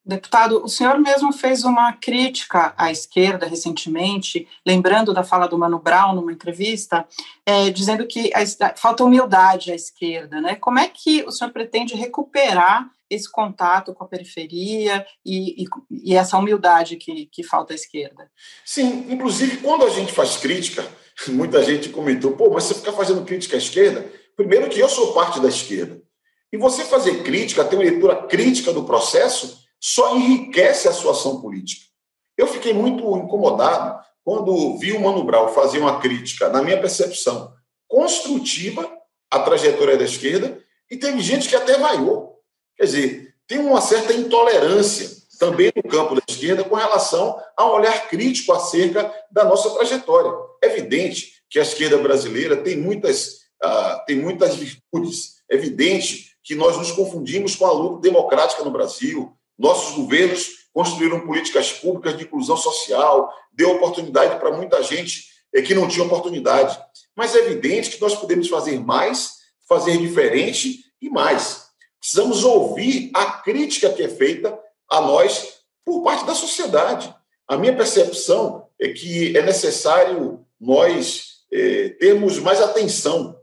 Deputado, 0.07 0.63
o 0.63 0.69
senhor 0.69 1.01
mesmo 1.01 1.33
fez 1.33 1.65
uma 1.65 1.93
crítica 1.93 2.73
à 2.79 2.93
esquerda 2.93 3.45
recentemente, 3.45 4.47
lembrando 4.65 5.13
da 5.13 5.25
fala 5.25 5.49
do 5.49 5.59
Mano 5.59 5.81
Brown 5.81 6.15
numa 6.15 6.33
entrevista, 6.33 7.05
é, 7.45 7.71
dizendo 7.71 8.07
que 8.07 8.31
a, 8.33 8.77
falta 8.77 9.03
humildade 9.03 9.73
à 9.73 9.75
esquerda. 9.75 10.41
Né? 10.41 10.55
Como 10.55 10.79
é 10.79 10.87
que 10.87 11.25
o 11.25 11.33
senhor 11.33 11.51
pretende 11.51 11.97
recuperar 11.97 12.89
esse 13.11 13.29
contato 13.29 13.93
com 13.93 14.05
a 14.05 14.07
periferia 14.07 15.05
e, 15.25 15.65
e, 15.65 15.67
e 15.91 16.15
essa 16.15 16.39
humildade 16.39 16.97
que, 16.97 17.27
que 17.27 17.43
falta 17.43 17.73
à 17.73 17.77
esquerda? 17.77 18.31
Sim, 18.65 19.07
inclusive 19.09 19.57
quando 19.57 19.85
a 19.85 19.91
gente 19.91 20.13
faz 20.13 20.37
crítica, 20.37 20.87
muita 21.29 21.65
gente 21.65 21.89
comentou, 21.89 22.31
pô, 22.37 22.49
mas 22.49 22.63
você 22.63 22.75
fica 22.75 22.93
fazendo 22.93 23.25
crítica 23.25 23.57
à 23.57 23.59
esquerda? 23.59 24.09
Primeiro 24.37 24.69
que 24.69 24.79
eu 24.79 24.89
sou 24.89 25.13
parte 25.13 25.41
da 25.41 25.49
esquerda. 25.49 26.01
E 26.53 26.57
você 26.57 26.85
fazer 26.85 27.25
crítica, 27.25 27.65
ter 27.65 27.75
uma 27.75 27.83
leitura 27.83 28.23
crítica 28.29 28.73
do 28.73 28.85
processo, 28.85 29.66
só 29.81 30.17
enriquece 30.17 30.89
a 30.89 30.93
sua 30.93 31.13
ação 31.13 31.41
política. 31.41 31.87
Eu 32.37 32.47
fiquei 32.47 32.73
muito 32.73 33.17
incomodado 33.17 34.05
quando 34.25 34.77
vi 34.79 34.93
o 34.93 35.01
Mano 35.01 35.25
Brown 35.25 35.49
fazer 35.49 35.79
uma 35.79 36.01
crítica, 36.01 36.49
na 36.49 36.63
minha 36.63 36.81
percepção, 36.81 37.53
construtiva 37.89 38.91
à 39.31 39.39
trajetória 39.41 39.97
da 39.97 40.05
esquerda, 40.05 40.61
e 40.91 40.97
teve 40.97 41.21
gente 41.21 41.49
que 41.49 41.57
até 41.57 41.79
vaiou. 41.79 42.41
Quer 42.77 42.85
dizer, 42.85 43.35
tem 43.47 43.59
uma 43.59 43.81
certa 43.81 44.13
intolerância 44.13 45.09
também 45.39 45.73
no 45.75 45.83
campo 45.83 46.15
da 46.15 46.23
esquerda 46.29 46.65
com 46.65 46.75
relação 46.75 47.41
a 47.57 47.67
um 47.67 47.75
olhar 47.75 48.09
crítico 48.09 48.53
acerca 48.53 49.13
da 49.31 49.45
nossa 49.45 49.71
trajetória. 49.71 50.33
É 50.63 50.67
evidente 50.67 51.43
que 51.49 51.59
a 51.59 51.63
esquerda 51.63 51.99
brasileira 51.99 52.57
tem 52.57 52.77
muitas, 52.77 53.43
uh, 53.63 54.05
tem 54.07 54.17
muitas 54.17 54.57
virtudes. 54.57 55.37
É 55.51 55.55
evidente 55.55 56.37
que 56.43 56.55
nós 56.55 56.77
nos 56.77 56.93
confundimos 56.93 57.55
com 57.55 57.67
a 57.67 57.73
luta 57.73 58.01
democrática 58.01 58.65
no 58.65 58.71
Brasil, 58.71 59.36
nossos 59.59 59.95
governos 59.95 60.67
construíram 60.73 61.27
políticas 61.27 61.73
públicas 61.73 62.17
de 62.17 62.25
inclusão 62.25 62.57
social, 62.57 63.33
deu 63.53 63.71
oportunidade 63.73 64.39
para 64.39 64.55
muita 64.55 64.83
gente 64.83 65.25
é, 65.55 65.63
que 65.63 65.75
não 65.75 65.89
tinha 65.89 66.05
oportunidade. 66.05 66.79
Mas 67.15 67.35
é 67.35 67.39
evidente 67.39 67.91
que 67.91 68.01
nós 68.01 68.15
podemos 68.15 68.49
fazer 68.49 68.79
mais, 68.79 69.37
fazer 69.67 69.97
diferente 69.97 70.85
e 71.01 71.09
mais. 71.09 71.67
Precisamos 71.99 72.45
ouvir 72.45 73.11
a 73.15 73.25
crítica 73.25 73.91
que 73.91 74.03
é 74.03 74.09
feita 74.09 74.59
a 74.91 75.01
nós 75.01 75.61
por 75.85 76.03
parte 76.03 76.27
da 76.27 76.35
sociedade. 76.35 77.15
A 77.49 77.57
minha 77.57 77.75
percepção 77.75 78.69
é 78.79 78.91
que 78.91 79.37
é 79.37 79.43
necessário 79.43 80.45
nós 80.61 81.37
é, 81.51 81.91
termos 81.91 82.39
mais 82.39 82.61
atenção. 82.61 83.41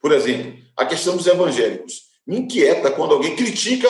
Por 0.00 0.12
exemplo, 0.12 0.60
a 0.76 0.84
questão 0.84 1.16
dos 1.16 1.26
evangélicos. 1.26 2.10
Me 2.26 2.38
inquieta 2.38 2.90
quando 2.90 3.14
alguém 3.14 3.36
critica 3.36 3.88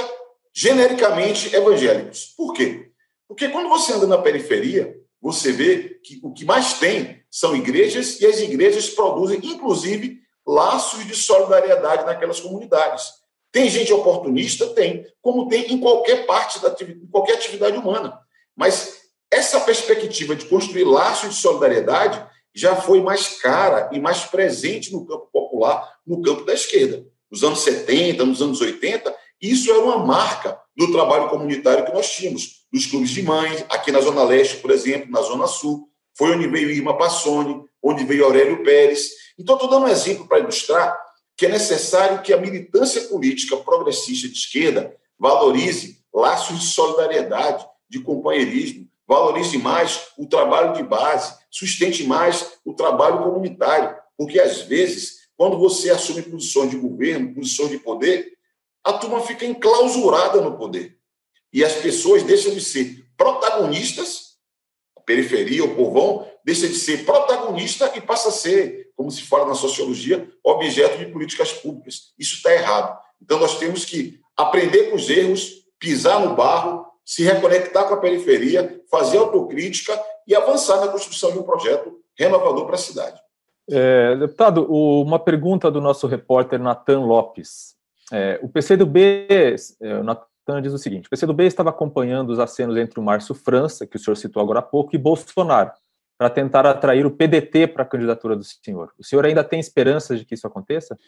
genericamente 0.54 1.54
evangélicos. 1.54 2.34
Por 2.36 2.52
quê? 2.52 2.90
Porque 3.26 3.48
quando 3.48 3.68
você 3.68 3.94
anda 3.94 4.06
na 4.06 4.18
periferia, 4.18 4.94
você 5.20 5.52
vê 5.52 6.00
que 6.02 6.20
o 6.22 6.32
que 6.32 6.44
mais 6.44 6.74
tem 6.74 7.22
são 7.30 7.56
igrejas 7.56 8.20
e 8.20 8.26
as 8.26 8.40
igrejas 8.40 8.90
produzem, 8.90 9.40
inclusive, 9.42 10.20
laços 10.46 11.06
de 11.06 11.14
solidariedade 11.14 12.04
naquelas 12.04 12.40
comunidades. 12.40 13.04
Tem 13.50 13.68
gente 13.68 13.92
oportunista? 13.92 14.66
Tem, 14.68 15.06
como 15.20 15.48
tem 15.48 15.72
em 15.72 15.78
qualquer 15.78 16.26
parte 16.26 16.60
da 16.60 16.74
em 16.82 17.06
qualquer 17.06 17.34
atividade 17.34 17.76
humana. 17.76 18.18
Mas 18.56 19.02
essa 19.30 19.60
perspectiva 19.60 20.34
de 20.34 20.46
construir 20.46 20.84
laços 20.84 21.30
de 21.30 21.40
solidariedade 21.40 22.26
já 22.54 22.76
foi 22.76 23.00
mais 23.00 23.40
cara 23.40 23.88
e 23.92 24.00
mais 24.00 24.24
presente 24.24 24.92
no 24.92 25.06
campo 25.06 25.28
popular, 25.32 25.96
no 26.06 26.20
campo 26.20 26.44
da 26.44 26.52
esquerda. 26.52 27.06
Nos 27.30 27.42
anos 27.42 27.60
70, 27.60 28.24
nos 28.24 28.42
anos 28.42 28.60
80, 28.60 29.14
isso 29.50 29.70
era 29.70 29.80
uma 29.80 29.98
marca 29.98 30.58
do 30.76 30.92
trabalho 30.92 31.28
comunitário 31.28 31.84
que 31.84 31.92
nós 31.92 32.10
tínhamos, 32.10 32.62
nos 32.72 32.86
clubes 32.86 33.10
de 33.10 33.22
mães, 33.22 33.64
aqui 33.68 33.90
na 33.90 34.00
Zona 34.00 34.22
Leste, 34.22 34.58
por 34.58 34.70
exemplo, 34.70 35.10
na 35.10 35.20
Zona 35.20 35.46
Sul. 35.46 35.88
Foi 36.16 36.34
onde 36.34 36.46
veio 36.46 36.70
Irma 36.70 36.96
Passoni, 36.96 37.62
onde 37.82 38.04
veio 38.04 38.24
Aurélio 38.24 38.62
Pérez. 38.62 39.10
Então, 39.38 39.56
estou 39.56 39.68
dando 39.68 39.86
um 39.86 39.88
exemplo 39.88 40.26
para 40.26 40.38
ilustrar 40.38 40.96
que 41.36 41.46
é 41.46 41.48
necessário 41.48 42.22
que 42.22 42.32
a 42.32 42.36
militância 42.36 43.00
política 43.02 43.56
progressista 43.56 44.28
de 44.28 44.34
esquerda 44.34 44.94
valorize 45.18 45.98
laços 46.14 46.60
de 46.60 46.66
solidariedade, 46.66 47.66
de 47.88 48.00
companheirismo, 48.00 48.88
valorize 49.06 49.58
mais 49.58 50.08
o 50.16 50.26
trabalho 50.26 50.74
de 50.74 50.82
base, 50.82 51.34
sustente 51.50 52.04
mais 52.04 52.52
o 52.64 52.72
trabalho 52.74 53.24
comunitário, 53.24 53.96
porque 54.16 54.38
às 54.38 54.62
vezes, 54.62 55.28
quando 55.36 55.58
você 55.58 55.90
assume 55.90 56.22
posições 56.22 56.70
de 56.70 56.76
governo, 56.76 57.34
posições 57.34 57.70
de 57.70 57.78
poder, 57.78 58.31
a 58.84 58.92
turma 58.94 59.20
fica 59.20 59.44
enclausurada 59.44 60.40
no 60.40 60.56
poder. 60.56 60.96
E 61.52 61.64
as 61.64 61.74
pessoas 61.74 62.22
deixam 62.22 62.52
de 62.52 62.60
ser 62.60 63.04
protagonistas, 63.16 64.36
a 64.96 65.00
periferia, 65.00 65.64
o 65.64 65.76
povão, 65.76 66.26
deixa 66.44 66.66
de 66.66 66.74
ser 66.74 67.04
protagonista 67.04 67.92
e 67.94 68.00
passa 68.00 68.30
a 68.30 68.32
ser, 68.32 68.90
como 68.96 69.10
se 69.10 69.22
fala 69.22 69.46
na 69.46 69.54
sociologia, 69.54 70.28
objeto 70.42 70.98
de 70.98 71.06
políticas 71.06 71.52
públicas. 71.52 72.12
Isso 72.18 72.36
está 72.36 72.52
errado. 72.52 72.98
Então, 73.20 73.38
nós 73.38 73.58
temos 73.58 73.84
que 73.84 74.20
aprender 74.36 74.90
com 74.90 74.96
os 74.96 75.08
erros, 75.08 75.66
pisar 75.78 76.20
no 76.20 76.34
barro, 76.34 76.86
se 77.04 77.22
reconectar 77.22 77.86
com 77.86 77.94
a 77.94 78.00
periferia, 78.00 78.80
fazer 78.90 79.18
autocrítica 79.18 80.00
e 80.26 80.34
avançar 80.34 80.80
na 80.80 80.88
construção 80.88 81.32
de 81.32 81.38
um 81.38 81.42
projeto 81.42 82.00
renovador 82.16 82.66
para 82.66 82.76
a 82.76 82.78
cidade. 82.78 83.20
É, 83.70 84.16
deputado, 84.16 84.64
uma 84.64 85.18
pergunta 85.18 85.70
do 85.70 85.80
nosso 85.80 86.06
repórter 86.06 86.58
Natan 86.58 87.00
Lopes. 87.00 87.76
É, 88.12 88.38
o 88.42 88.48
PCdoB, 88.48 89.26
é, 89.30 89.56
o 89.98 90.04
Natan 90.04 90.60
diz 90.60 90.72
o 90.72 90.78
seguinte: 90.78 91.06
o 91.06 91.10
PCdoB 91.10 91.44
estava 91.44 91.70
acompanhando 91.70 92.30
os 92.30 92.38
acenos 92.38 92.76
entre 92.76 93.00
o 93.00 93.02
Márcio 93.02 93.34
França, 93.34 93.86
que 93.86 93.96
o 93.96 93.98
senhor 93.98 94.16
citou 94.16 94.42
agora 94.42 94.58
há 94.58 94.62
pouco, 94.62 94.94
e 94.94 94.98
Bolsonaro, 94.98 95.72
para 96.18 96.28
tentar 96.28 96.66
atrair 96.66 97.06
o 97.06 97.10
PDT 97.10 97.68
para 97.68 97.84
a 97.84 97.86
candidatura 97.86 98.36
do 98.36 98.44
senhor. 98.44 98.92
O 98.98 99.04
senhor 99.04 99.24
ainda 99.24 99.42
tem 99.42 99.58
esperanças 99.58 100.18
de 100.18 100.26
que 100.26 100.34
isso 100.34 100.46
aconteça? 100.46 100.98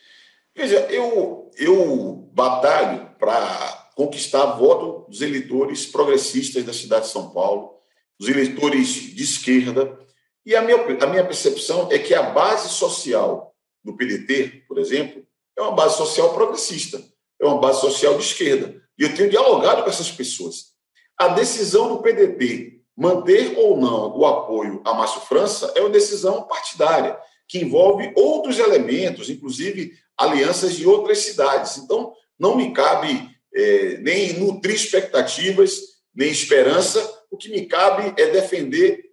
Veja, 0.56 0.78
eu, 0.90 1.50
eu 1.58 2.30
batalho 2.32 3.10
para 3.18 3.90
conquistar 3.94 4.44
voto 4.56 5.08
dos 5.10 5.20
eleitores 5.20 5.86
progressistas 5.86 6.64
da 6.64 6.72
cidade 6.72 7.06
de 7.06 7.12
São 7.12 7.30
Paulo, 7.30 7.74
dos 8.18 8.28
eleitores 8.28 8.88
de 8.88 9.22
esquerda, 9.22 9.98
e 10.46 10.54
a 10.54 10.62
minha, 10.62 10.76
a 11.02 11.06
minha 11.06 11.24
percepção 11.24 11.88
é 11.90 11.98
que 11.98 12.14
a 12.14 12.22
base 12.22 12.68
social 12.68 13.54
do 13.82 13.96
PDT, 13.96 14.64
por 14.68 14.78
exemplo, 14.78 15.24
é 15.56 15.62
uma 15.62 15.72
base 15.72 15.96
social 15.96 16.34
progressista, 16.34 17.02
é 17.40 17.46
uma 17.46 17.58
base 17.58 17.80
social 17.80 18.16
de 18.16 18.24
esquerda. 18.24 18.82
E 18.98 19.02
eu 19.02 19.14
tenho 19.14 19.30
dialogado 19.30 19.82
com 19.82 19.90
essas 19.90 20.10
pessoas. 20.10 20.74
A 21.18 21.28
decisão 21.28 21.88
do 21.88 22.02
PDT 22.02 22.80
manter 22.96 23.58
ou 23.58 23.76
não 23.76 24.16
o 24.16 24.24
apoio 24.24 24.80
a 24.84 24.94
Márcio 24.94 25.20
França 25.22 25.72
é 25.74 25.80
uma 25.80 25.90
decisão 25.90 26.44
partidária, 26.44 27.18
que 27.48 27.58
envolve 27.58 28.12
outros 28.16 28.58
elementos, 28.58 29.28
inclusive 29.28 29.92
alianças 30.16 30.76
de 30.76 30.86
outras 30.86 31.18
cidades. 31.18 31.76
Então, 31.78 32.12
não 32.38 32.56
me 32.56 32.72
cabe 32.72 33.28
é, 33.54 33.98
nem 33.98 34.32
nutrir 34.34 34.74
expectativas, 34.74 35.78
nem 36.14 36.30
esperança. 36.30 37.22
O 37.30 37.36
que 37.36 37.50
me 37.50 37.66
cabe 37.66 38.14
é 38.20 38.30
defender 38.30 39.04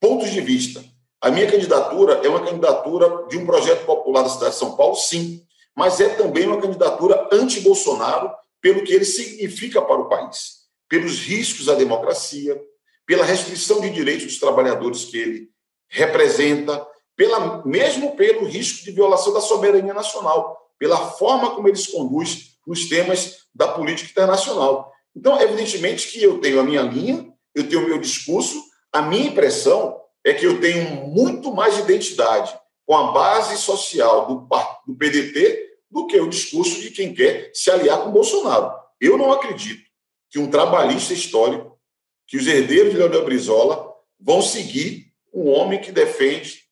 pontos 0.00 0.30
de 0.30 0.40
vista. 0.40 0.84
A 1.20 1.30
minha 1.30 1.50
candidatura 1.50 2.20
é 2.24 2.28
uma 2.28 2.44
candidatura 2.44 3.26
de 3.28 3.36
um 3.36 3.46
projeto 3.46 3.84
popular 3.84 4.22
da 4.22 4.28
cidade 4.28 4.52
de 4.52 4.58
São 4.58 4.76
Paulo, 4.76 4.94
sim, 4.94 5.43
mas 5.76 6.00
é 6.00 6.08
também 6.10 6.46
uma 6.46 6.60
candidatura 6.60 7.28
anti-Bolsonaro 7.32 8.30
pelo 8.60 8.84
que 8.84 8.92
ele 8.92 9.04
significa 9.04 9.82
para 9.82 10.00
o 10.00 10.08
país, 10.08 10.64
pelos 10.88 11.18
riscos 11.18 11.68
à 11.68 11.74
democracia, 11.74 12.60
pela 13.06 13.24
restrição 13.24 13.80
de 13.80 13.90
direitos 13.90 14.26
dos 14.26 14.38
trabalhadores 14.38 15.04
que 15.04 15.18
ele 15.18 15.48
representa, 15.88 16.86
pela, 17.16 17.64
mesmo 17.66 18.16
pelo 18.16 18.46
risco 18.46 18.84
de 18.84 18.90
violação 18.90 19.32
da 19.32 19.40
soberania 19.40 19.92
nacional, 19.92 20.56
pela 20.78 20.96
forma 21.12 21.54
como 21.54 21.68
ele 21.68 21.76
se 21.76 21.92
conduz 21.92 22.56
nos 22.66 22.88
temas 22.88 23.44
da 23.54 23.68
política 23.68 24.10
internacional. 24.10 24.92
Então, 25.14 25.40
evidentemente 25.40 26.08
que 26.08 26.22
eu 26.22 26.40
tenho 26.40 26.58
a 26.58 26.64
minha 26.64 26.82
linha, 26.82 27.30
eu 27.54 27.68
tenho 27.68 27.84
o 27.84 27.88
meu 27.88 27.98
discurso, 27.98 28.60
a 28.92 29.02
minha 29.02 29.28
impressão 29.28 30.00
é 30.24 30.32
que 30.32 30.46
eu 30.46 30.60
tenho 30.60 31.06
muito 31.06 31.52
mais 31.52 31.78
identidade 31.78 32.58
com 32.86 32.96
a 32.96 33.12
base 33.12 33.56
social 33.56 34.26
do, 34.26 34.48
do 34.86 34.96
PDT 34.96 35.78
do 35.90 36.06
que 36.06 36.18
o 36.20 36.28
discurso 36.28 36.80
de 36.80 36.90
quem 36.90 37.14
quer 37.14 37.50
se 37.54 37.70
aliar 37.70 38.02
com 38.02 38.10
Bolsonaro. 38.10 38.72
Eu 39.00 39.16
não 39.16 39.32
acredito 39.32 39.84
que 40.30 40.38
um 40.38 40.50
trabalhista 40.50 41.12
histórico, 41.12 41.78
que 42.26 42.36
os 42.36 42.46
herdeiros 42.46 42.92
de 42.92 42.98
Leonel 42.98 43.24
Brizola 43.24 43.92
vão 44.18 44.42
seguir 44.42 45.12
um 45.32 45.48
homem 45.48 45.80
que 45.80 45.92
defende 45.92 46.64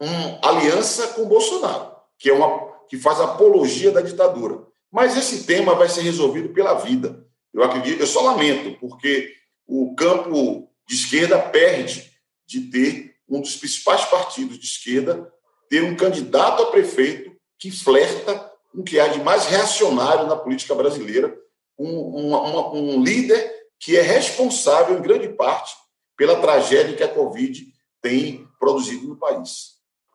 uma 0.00 0.40
aliança 0.42 1.08
com 1.08 1.26
Bolsonaro, 1.26 1.96
que 2.18 2.28
é 2.28 2.32
uma 2.32 2.72
que 2.88 2.98
faz 2.98 3.20
apologia 3.20 3.90
da 3.90 4.02
ditadura. 4.02 4.66
Mas 4.90 5.16
esse 5.16 5.44
tema 5.44 5.74
vai 5.74 5.88
ser 5.88 6.02
resolvido 6.02 6.50
pela 6.50 6.74
vida. 6.74 7.26
Eu 7.54 7.62
acredito, 7.62 8.00
eu 8.00 8.06
só 8.06 8.20
lamento, 8.20 8.78
porque 8.78 9.32
o 9.66 9.94
campo 9.94 10.68
de 10.68 10.72
de 10.92 10.94
esquerda 10.94 11.38
perde 11.38 12.12
de 12.46 12.60
ter 12.70 13.11
um 13.28 13.40
dos 13.40 13.56
principais 13.56 14.04
partidos 14.04 14.58
de 14.58 14.66
esquerda 14.66 15.32
ter 15.68 15.82
um 15.82 15.96
candidato 15.96 16.62
a 16.62 16.66
prefeito 16.66 17.32
que 17.58 17.70
flerta 17.70 18.52
com 18.70 18.80
o 18.80 18.84
que 18.84 18.98
há 18.98 19.08
de 19.08 19.22
mais 19.22 19.46
reacionário 19.46 20.26
na 20.26 20.36
política 20.36 20.74
brasileira, 20.74 21.34
um, 21.78 21.88
um, 21.88 22.74
um 22.74 23.02
líder 23.02 23.50
que 23.78 23.96
é 23.96 24.02
responsável, 24.02 24.98
em 24.98 25.02
grande 25.02 25.28
parte, 25.30 25.74
pela 26.16 26.40
tragédia 26.40 26.96
que 26.96 27.02
a 27.02 27.08
Covid 27.08 27.66
tem 28.00 28.46
produzido 28.58 29.08
no 29.08 29.16
país. 29.16 29.72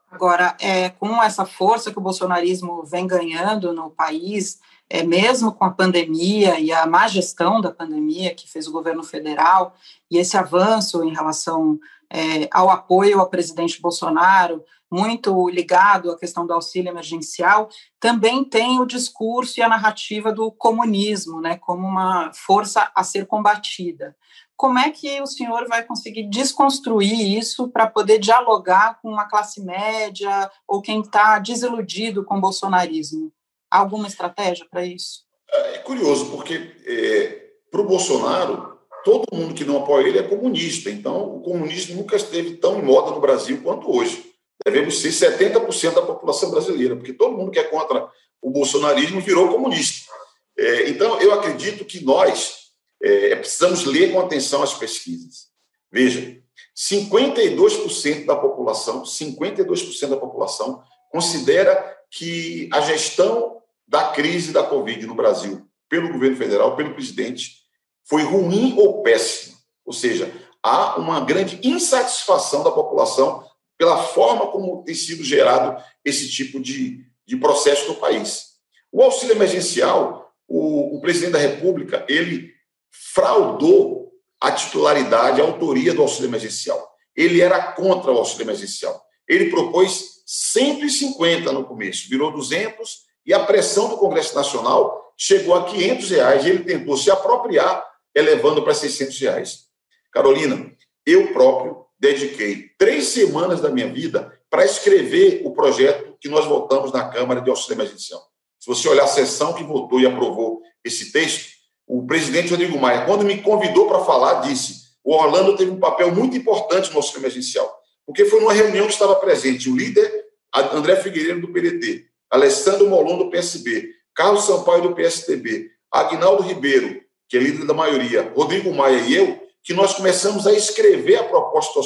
Agora, 0.10 0.56
é, 0.60 0.90
com 0.90 1.22
essa 1.22 1.46
força 1.46 1.92
que 1.92 1.98
o 1.98 2.02
bolsonarismo 2.02 2.84
vem 2.86 3.06
ganhando 3.06 3.74
no 3.74 3.90
país, 3.90 4.60
é, 4.90 5.04
mesmo 5.04 5.52
com 5.52 5.66
a 5.66 5.72
pandemia 5.72 6.60
e 6.60 6.72
a 6.72 6.86
má 6.86 7.08
gestão 7.08 7.60
da 7.60 7.72
pandemia 7.72 8.34
que 8.34 8.50
fez 8.50 8.68
o 8.68 8.72
governo 8.72 9.04
federal, 9.04 9.76
e 10.10 10.18
esse 10.18 10.38
avanço 10.38 11.04
em 11.04 11.14
relação 11.14 11.78
é, 12.12 12.48
ao 12.52 12.70
apoio 12.70 13.20
ao 13.20 13.30
presidente 13.30 13.82
Bolsonaro, 13.82 14.64
muito 14.90 15.50
ligado 15.50 16.10
à 16.10 16.18
questão 16.18 16.48
do 16.48 16.54
auxílio 16.54 16.90
emergencial, 16.90 17.70
também 18.00 18.44
tem 18.44 18.80
o 18.80 18.86
discurso 18.86 19.60
e 19.60 19.64
a 19.64 19.68
narrativa 19.68 20.32
do 20.32 20.52
comunismo, 20.52 21.42
né, 21.42 21.58
como 21.58 21.86
uma 21.86 22.32
força 22.34 22.90
a 22.96 23.04
ser 23.04 23.26
combatida. 23.26 24.16
Como 24.56 24.80
é 24.80 24.90
que 24.90 25.22
o 25.22 25.28
senhor 25.28 25.68
vai 25.68 25.84
conseguir 25.84 26.24
desconstruir 26.30 27.38
isso 27.38 27.68
para 27.68 27.86
poder 27.86 28.18
dialogar 28.18 29.00
com 29.02 29.20
a 29.20 29.26
classe 29.26 29.64
média 29.64 30.50
ou 30.68 30.82
quem 30.82 31.02
está 31.02 31.38
desiludido 31.38 32.24
com 32.24 32.38
o 32.38 32.42
bolsonarismo? 32.42 33.32
Há 33.70 33.80
alguma 33.80 34.08
estratégia 34.08 34.66
para 34.72 34.84
isso? 34.86 35.26
É, 35.52 35.76
é 35.76 35.78
curioso, 35.80 36.32
porque 36.32 36.76
é, 36.86 37.48
para 37.70 37.82
o 37.82 37.86
Bolsonaro, 37.86 38.76
todo 39.08 39.26
mundo 39.32 39.54
que 39.54 39.64
não 39.64 39.78
apoia 39.78 40.10
ele 40.10 40.20
é 40.20 40.24
comunista. 40.24 40.90
Então, 40.90 41.38
o 41.38 41.40
comunismo 41.40 41.96
nunca 41.96 42.18
esteve 42.18 42.58
tão 42.58 42.78
em 42.78 42.82
moda 42.82 43.12
no 43.12 43.22
Brasil 43.22 43.62
quanto 43.64 43.90
hoje. 43.90 44.34
Devemos 44.66 45.00
ser 45.00 45.12
70% 45.12 45.94
da 45.94 46.02
população 46.02 46.52
brasileira, 46.52 46.94
porque 46.94 47.14
todo 47.14 47.38
mundo 47.38 47.50
que 47.50 47.58
é 47.58 47.64
contra 47.64 48.12
o 48.42 48.50
bolsonarismo 48.50 49.22
virou 49.22 49.48
comunista. 49.48 50.12
É, 50.60 50.90
então, 50.90 51.22
eu 51.22 51.34
acredito 51.34 51.86
que 51.86 52.04
nós 52.04 52.68
é, 53.02 53.34
precisamos 53.38 53.86
ler 53.86 54.12
com 54.12 54.20
atenção 54.20 54.62
as 54.62 54.74
pesquisas. 54.74 55.48
Veja, 55.90 56.42
52% 56.76 58.26
da 58.26 58.36
população, 58.36 59.04
52% 59.04 60.10
da 60.10 60.18
população 60.18 60.84
considera 61.10 61.96
que 62.12 62.68
a 62.74 62.82
gestão 62.82 63.62
da 63.88 64.10
crise 64.10 64.52
da 64.52 64.64
Covid 64.64 65.08
no 65.08 65.16
Brasil, 65.16 65.66
pelo 65.88 66.12
governo 66.12 66.36
federal, 66.36 66.76
pelo 66.76 66.94
presidente, 66.94 67.66
foi 68.10 68.24
ruim 68.24 68.76
ou 68.78 69.02
péssima. 69.02 69.58
Ou 69.86 69.94
seja, 69.94 70.32
há 70.64 70.98
uma 70.98 71.20
grande 71.22 71.60
insatisfação 71.64 72.64
da 72.64 72.72
população 72.72 73.44
pela 73.78 74.04
forma 74.04 74.48
como 74.48 74.84
tem 74.84 74.96
sido 74.96 75.24
gerado 75.24 75.82
esse 76.04 76.30
tipo 76.30 76.60
de, 76.60 77.06
de 77.26 77.38
processo 77.38 77.88
no 77.88 77.96
país. 77.96 78.58
O 78.92 79.02
auxílio 79.02 79.36
emergencial, 79.36 80.34
o, 80.48 80.98
o 80.98 81.02
presidente 81.02 81.34
da 81.34 81.40
República, 81.40 82.06
ele 82.10 82.52
fraudou 82.92 84.12
a 84.40 84.52
titularidade, 84.52 85.42
a 85.42 85.44
autoria 85.44 85.94
do 85.94 86.02
auxílio 86.02 86.30
emergencial. 86.30 86.92
Ele 87.16 87.42
era 87.42 87.72
contra 87.74 88.12
o 88.12 88.18
auxílio 88.18 88.46
emergencial. 88.46 89.04
Ele 89.28 89.50
propôs 89.50 90.24
150 90.26 91.52
no 91.52 91.66
começo, 91.66 92.10
virou 92.10 92.32
200 92.32 93.08
e 93.26 93.34
a 93.34 93.44
pressão 93.46 93.90
do 93.90 93.98
Congresso 93.98 94.36
Nacional 94.36 95.14
chegou 95.18 95.56
a 95.56 95.66
500 95.66 96.10
reais 96.12 96.46
ele 96.46 96.64
tentou 96.64 96.96
se 96.96 97.10
apropriar, 97.10 97.84
elevando 98.17 98.63
para 98.63 98.74
600 98.74 99.19
reais. 99.19 99.67
Carolina, 100.12 100.71
eu 101.05 101.31
próprio 101.33 101.86
dediquei 101.99 102.71
três 102.77 103.10
semanas 103.10 103.62
da 103.62 103.69
minha 103.69 103.88
vida 103.93 104.34
para 104.49 104.65
escrever 104.65 105.41
o 105.45 105.53
projeto 105.53 106.17
que 106.19 106.27
nós 106.27 106.45
votamos 106.45 106.91
na 106.91 107.08
Câmara 107.10 107.41
de 107.41 107.49
auxílio 107.49 107.75
emergencial. 107.75 108.21
Se 108.60 108.67
você 108.67 108.89
olhar 108.89 109.03
a 109.03 109.08
sessão 109.08 109.53
que 109.53 109.63
votou 109.63 109.99
e 109.99 110.08
aprovou 110.08 110.62
esse 110.84 111.12
texto, 111.12 111.51
o 111.86 112.08
presidente 112.08 112.49
Rodrigo 112.49 112.80
Maia, 112.80 113.06
quando 113.06 113.23
me 113.23 113.39
convidou 113.41 113.88
para 113.88 114.03
falar, 114.03 114.41
disse: 114.41 114.88
o 115.03 115.13
Orlando 115.13 115.56
teve 115.56 115.69
um 115.69 115.80
papel 115.80 116.13
muito 116.13 116.36
importante 116.36 116.89
no 116.89 116.97
auxílio 116.97 117.19
emergencial, 117.19 117.71
porque 118.03 118.25
foi 118.25 118.39
numa 118.39 118.53
reunião 118.53 118.88
que 118.88 118.93
estava 118.93 119.15
presente 119.17 119.69
o 119.69 119.75
líder 119.75 120.25
André 120.53 120.95
Figueiredo 120.95 121.41
do 121.41 121.53
PDT, 121.53 122.06
Alessandro 122.32 122.89
Molon 122.89 123.17
do 123.17 123.30
PSB, 123.30 123.91
Carlos 124.15 124.45
Sampaio 124.45 124.82
do 124.82 124.95
PSDB, 124.95 125.69
Agnaldo 125.91 126.41
Ribeiro, 126.41 126.99
que 127.28 127.38
é 127.38 127.40
líder 127.40 127.66
da 127.66 127.74
maioria, 127.74 128.32
Rodrigo 128.36 128.74
Maia 128.74 129.00
e 129.00 129.16
eu, 129.16 129.48
que 129.63 129.74
nós 129.74 129.94
começamos 129.94 130.48
a 130.48 130.54
escrever 130.54 131.18
a 131.18 131.24
proposta 131.24 131.82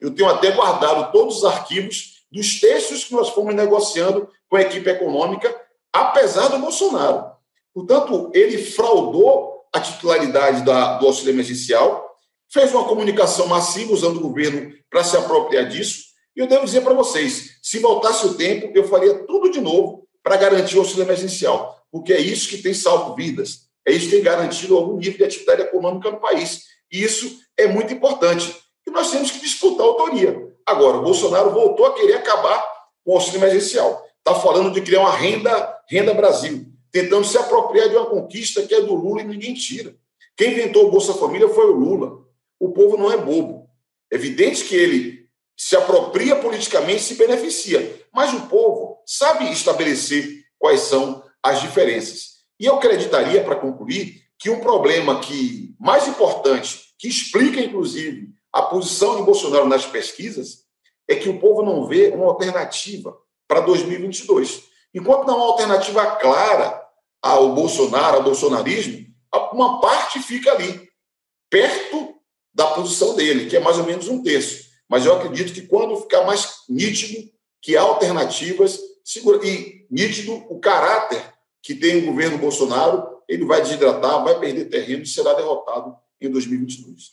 Eu 0.00 0.14
tenho 0.14 0.28
até 0.28 0.52
guardado 0.52 1.12
todos 1.12 1.38
os 1.38 1.44
arquivos 1.44 2.24
dos 2.30 2.60
textos 2.60 3.04
que 3.04 3.12
nós 3.12 3.28
fomos 3.30 3.54
negociando 3.54 4.28
com 4.48 4.56
a 4.56 4.62
equipe 4.62 4.88
econômica, 4.88 5.54
apesar 5.92 6.48
do 6.48 6.58
Bolsonaro. 6.58 7.32
Portanto, 7.74 8.30
ele 8.34 8.58
fraudou 8.58 9.64
a 9.72 9.80
titularidade 9.80 10.64
da, 10.64 10.98
do 10.98 11.06
auxílio 11.06 11.32
emergencial, 11.32 12.16
fez 12.52 12.72
uma 12.72 12.84
comunicação 12.84 13.46
massiva 13.46 13.92
usando 13.92 14.16
o 14.16 14.22
governo 14.22 14.72
para 14.90 15.04
se 15.04 15.16
apropriar 15.16 15.68
disso. 15.68 16.04
E 16.36 16.40
eu 16.40 16.46
devo 16.46 16.64
dizer 16.64 16.82
para 16.82 16.94
vocês: 16.94 17.58
se 17.62 17.78
voltasse 17.78 18.26
o 18.26 18.34
tempo, 18.34 18.70
eu 18.74 18.88
faria 18.88 19.26
tudo 19.26 19.50
de 19.50 19.60
novo 19.60 20.08
para 20.22 20.36
garantir 20.36 20.76
o 20.76 20.80
auxílio 20.80 21.04
emergencial, 21.04 21.82
porque 21.90 22.12
é 22.12 22.20
isso 22.20 22.48
que 22.48 22.58
tem 22.58 22.74
salvo 22.74 23.14
vidas, 23.14 23.69
é 23.86 23.92
isso 23.92 24.06
que 24.06 24.16
tem 24.16 24.22
garantido 24.22 24.76
algum 24.76 24.96
nível 24.96 25.18
de 25.18 25.24
atividade 25.24 25.62
econômica 25.62 26.10
no 26.10 26.20
país. 26.20 26.64
E 26.92 27.02
isso 27.02 27.38
é 27.56 27.66
muito 27.66 27.92
importante. 27.92 28.56
E 28.86 28.90
nós 28.90 29.10
temos 29.10 29.30
que 29.30 29.40
disputar 29.40 29.86
a 29.86 29.88
autoria. 29.88 30.48
Agora, 30.66 30.98
o 30.98 31.02
Bolsonaro 31.02 31.50
voltou 31.50 31.86
a 31.86 31.94
querer 31.94 32.14
acabar 32.14 32.62
com 33.04 33.12
o 33.12 33.14
auxílio 33.14 33.38
emergencial. 33.38 34.04
Está 34.18 34.34
falando 34.38 34.72
de 34.72 34.80
criar 34.82 35.00
uma 35.00 35.16
renda, 35.16 35.78
renda 35.88 36.12
Brasil 36.12 36.70
tentando 36.92 37.24
se 37.24 37.38
apropriar 37.38 37.88
de 37.88 37.96
uma 37.96 38.06
conquista 38.06 38.66
que 38.66 38.74
é 38.74 38.80
do 38.80 38.94
Lula 38.94 39.22
e 39.22 39.24
ninguém 39.24 39.54
tira. 39.54 39.94
Quem 40.36 40.52
inventou 40.52 40.86
o 40.86 40.90
Bolsa 40.90 41.14
Família 41.14 41.48
foi 41.48 41.66
o 41.66 41.76
Lula. 41.76 42.24
O 42.58 42.72
povo 42.72 42.96
não 42.96 43.12
é 43.12 43.16
bobo. 43.16 43.68
É 44.12 44.16
evidente 44.16 44.64
que 44.64 44.74
ele 44.74 45.26
se 45.56 45.76
apropria 45.76 46.36
politicamente 46.36 46.98
e 46.98 47.04
se 47.04 47.14
beneficia, 47.14 48.06
mas 48.12 48.32
o 48.32 48.46
povo 48.46 48.98
sabe 49.06 49.50
estabelecer 49.52 50.42
quais 50.58 50.80
são 50.80 51.22
as 51.42 51.60
diferenças. 51.60 52.39
E 52.60 52.66
eu 52.66 52.74
acreditaria, 52.74 53.42
para 53.42 53.56
concluir, 53.56 54.22
que 54.38 54.50
um 54.50 54.60
problema 54.60 55.18
que 55.18 55.74
mais 55.80 56.06
importante, 56.06 56.78
que 56.98 57.08
explica 57.08 57.58
inclusive 57.58 58.28
a 58.52 58.60
posição 58.60 59.16
de 59.16 59.22
Bolsonaro 59.22 59.66
nas 59.66 59.86
pesquisas, 59.86 60.64
é 61.08 61.16
que 61.16 61.30
o 61.30 61.40
povo 61.40 61.62
não 61.62 61.86
vê 61.86 62.08
uma 62.08 62.26
alternativa 62.26 63.16
para 63.48 63.60
2022. 63.60 64.64
Enquanto 64.94 65.26
não 65.26 65.40
há 65.40 65.46
alternativa 65.46 66.04
clara 66.16 66.86
ao 67.22 67.54
Bolsonaro, 67.54 68.18
ao 68.18 68.22
bolsonarismo, 68.22 69.06
uma 69.52 69.80
parte 69.80 70.20
fica 70.20 70.52
ali, 70.52 70.88
perto 71.48 72.14
da 72.52 72.66
posição 72.66 73.14
dele, 73.14 73.48
que 73.48 73.56
é 73.56 73.60
mais 73.60 73.78
ou 73.78 73.84
menos 73.84 74.06
um 74.06 74.22
terço. 74.22 74.68
Mas 74.88 75.06
eu 75.06 75.16
acredito 75.16 75.52
que 75.54 75.66
quando 75.66 75.96
ficar 75.96 76.24
mais 76.24 76.56
nítido 76.68 77.30
que 77.62 77.76
há 77.76 77.82
alternativas, 77.82 78.78
e 79.42 79.86
nítido 79.90 80.34
o 80.48 80.60
caráter 80.60 81.22
que 81.62 81.74
tem 81.74 82.02
o 82.02 82.06
governo 82.06 82.38
Bolsonaro, 82.38 83.20
ele 83.28 83.44
vai 83.44 83.62
desidratar, 83.62 84.24
vai 84.24 84.38
perder 84.38 84.66
terreno 84.66 85.02
e 85.02 85.06
será 85.06 85.34
derrotado 85.34 85.94
em 86.20 86.30
2022. 86.30 87.12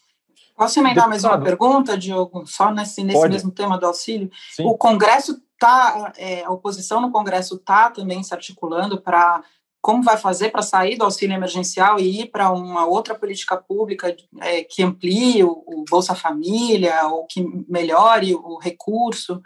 Posso 0.56 0.80
emendar 0.80 1.08
mais 1.08 1.24
uma 1.24 1.40
pergunta, 1.40 1.96
Diogo, 1.96 2.46
só 2.48 2.72
nesse, 2.72 3.04
nesse 3.04 3.28
mesmo 3.30 3.52
tema 3.52 3.78
do 3.78 3.86
auxílio? 3.86 4.32
Sim. 4.56 4.66
O 4.66 4.76
Congresso 4.76 5.40
tá, 5.60 6.12
é, 6.18 6.44
a 6.44 6.50
oposição 6.50 7.00
no 7.00 7.12
Congresso 7.12 7.56
está 7.56 7.92
também 7.92 8.24
se 8.24 8.34
articulando 8.34 9.00
para 9.00 9.44
como 9.80 10.04
vai 10.04 10.18
fazer 10.18 10.50
para 10.50 10.64
sair 10.64 10.98
do 10.98 11.06
auxílio 11.06 11.36
emergencial 11.36 12.00
e 12.00 12.22
ir 12.22 12.26
para 12.32 12.52
uma 12.52 12.86
outra 12.86 13.16
política 13.16 13.56
pública 13.56 14.14
é, 14.42 14.64
que 14.64 14.84
amplie 14.84 15.44
o, 15.44 15.64
o, 15.66 15.86
Bolsa 15.90 16.16
Família 16.16 17.08
ou 17.08 17.26
que 17.26 17.42
melhore 17.70 18.36
o 18.36 18.58
recurso? 18.58 19.42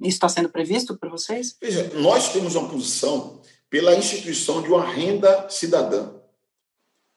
Isso 0.00 0.16
está 0.16 0.28
sendo 0.28 0.48
previsto 0.48 0.96
por 0.96 1.10
vocês? 1.10 1.56
Veja, 1.60 1.92
nós 1.94 2.32
temos 2.32 2.56
uma 2.56 2.68
posição 2.68 3.40
pela 3.74 3.96
instituição 3.96 4.62
de 4.62 4.68
uma 4.68 4.86
renda 4.86 5.48
cidadã 5.50 6.12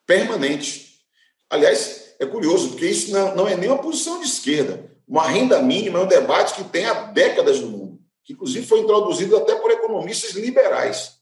permanente. 0.08 1.04
Aliás, 1.48 2.16
é 2.18 2.26
curioso, 2.26 2.70
porque 2.70 2.88
isso 2.88 3.12
não, 3.12 3.36
não 3.36 3.48
é 3.48 3.56
nem 3.56 3.70
uma 3.70 3.78
posição 3.78 4.20
de 4.20 4.26
esquerda. 4.26 4.92
Uma 5.08 5.28
renda 5.28 5.62
mínima 5.62 6.00
é 6.00 6.02
um 6.02 6.08
debate 6.08 6.56
que 6.56 6.64
tem 6.64 6.88
há 6.88 6.94
décadas 7.12 7.62
no 7.62 7.70
mundo 7.70 8.00
que 8.24 8.34
inclusive 8.34 8.66
foi 8.66 8.80
introduzido 8.80 9.38
até 9.38 9.54
por 9.54 9.70
economistas 9.70 10.32
liberais. 10.32 11.20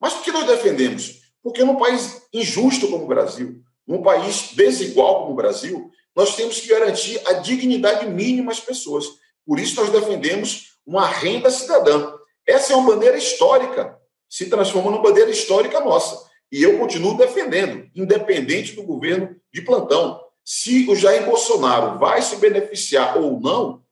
Mas 0.00 0.14
por 0.14 0.24
que 0.24 0.32
nós 0.32 0.46
defendemos? 0.46 1.20
Porque 1.42 1.62
num 1.62 1.76
país 1.76 2.22
injusto 2.32 2.88
como 2.88 3.04
o 3.04 3.06
Brasil, 3.06 3.60
num 3.86 4.00
país 4.00 4.52
desigual 4.54 5.20
como 5.20 5.32
o 5.32 5.36
Brasil, 5.36 5.90
nós 6.16 6.34
temos 6.36 6.58
que 6.58 6.68
garantir 6.68 7.20
a 7.26 7.34
dignidade 7.34 8.08
mínima 8.08 8.50
às 8.50 8.60
pessoas. 8.60 9.04
Por 9.44 9.60
isso 9.60 9.76
nós 9.76 9.90
defendemos 9.90 10.78
uma 10.86 11.06
renda 11.06 11.50
cidadã. 11.50 12.14
Essa 12.46 12.72
é 12.72 12.76
uma 12.76 12.94
bandeira 12.94 13.18
histórica, 13.18 13.99
se 14.30 14.48
transforma 14.48 14.92
numa 14.92 15.02
bandeira 15.02 15.30
histórica 15.30 15.80
nossa. 15.80 16.30
E 16.52 16.62
eu 16.62 16.78
continuo 16.78 17.16
defendendo, 17.16 17.90
independente 17.94 18.74
do 18.74 18.84
governo 18.84 19.36
de 19.52 19.60
plantão. 19.62 20.20
Se 20.44 20.88
o 20.88 20.94
Jair 20.94 21.26
Bolsonaro 21.26 21.98
vai 21.98 22.22
se 22.22 22.36
beneficiar 22.36 23.18
ou 23.18 23.40
não, 23.40 23.82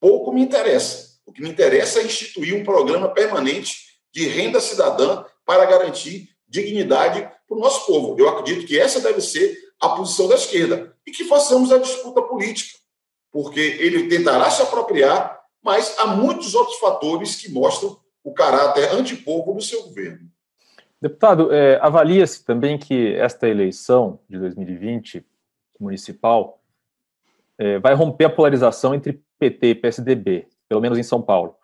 pouco 0.00 0.32
me 0.32 0.40
interessa. 0.40 1.12
O 1.26 1.32
que 1.32 1.42
me 1.42 1.50
interessa 1.50 2.00
é 2.00 2.04
instituir 2.04 2.54
um 2.54 2.64
programa 2.64 3.08
permanente 3.08 3.76
de 4.12 4.26
renda 4.26 4.60
cidadã 4.60 5.24
para 5.44 5.64
garantir 5.66 6.30
dignidade 6.48 7.22
para 7.48 7.56
o 7.56 7.60
nosso 7.60 7.86
povo. 7.86 8.16
Eu 8.18 8.28
acredito 8.28 8.66
que 8.66 8.78
essa 8.78 9.00
deve 9.00 9.20
ser 9.20 9.56
a 9.80 9.90
posição 9.90 10.28
da 10.28 10.34
esquerda 10.34 10.94
e 11.06 11.10
que 11.10 11.24
façamos 11.24 11.72
a 11.72 11.78
disputa 11.78 12.22
política, 12.22 12.78
porque 13.30 13.60
ele 13.60 14.08
tentará 14.08 14.50
se 14.50 14.62
apropriar, 14.62 15.40
mas 15.62 15.98
há 15.98 16.06
muitos 16.08 16.54
outros 16.54 16.78
fatores 16.78 17.36
que 17.36 17.50
mostram 17.50 17.98
o 18.24 18.32
caráter 18.32 18.92
antipovo 18.92 19.54
do 19.54 19.60
seu 19.60 19.82
governo. 19.84 20.30
Deputado, 21.00 21.52
é, 21.52 21.78
avalia-se 21.82 22.44
também 22.44 22.78
que 22.78 23.14
esta 23.14 23.48
eleição 23.48 24.20
de 24.28 24.38
2020 24.38 25.26
municipal 25.80 26.60
é, 27.58 27.78
vai 27.78 27.94
romper 27.94 28.26
a 28.26 28.30
polarização 28.30 28.94
entre 28.94 29.20
PT 29.38 29.66
e 29.66 29.74
PSDB, 29.74 30.46
pelo 30.68 30.80
menos 30.80 30.96
em 30.96 31.02
São 31.02 31.20
Paulo. 31.20 31.56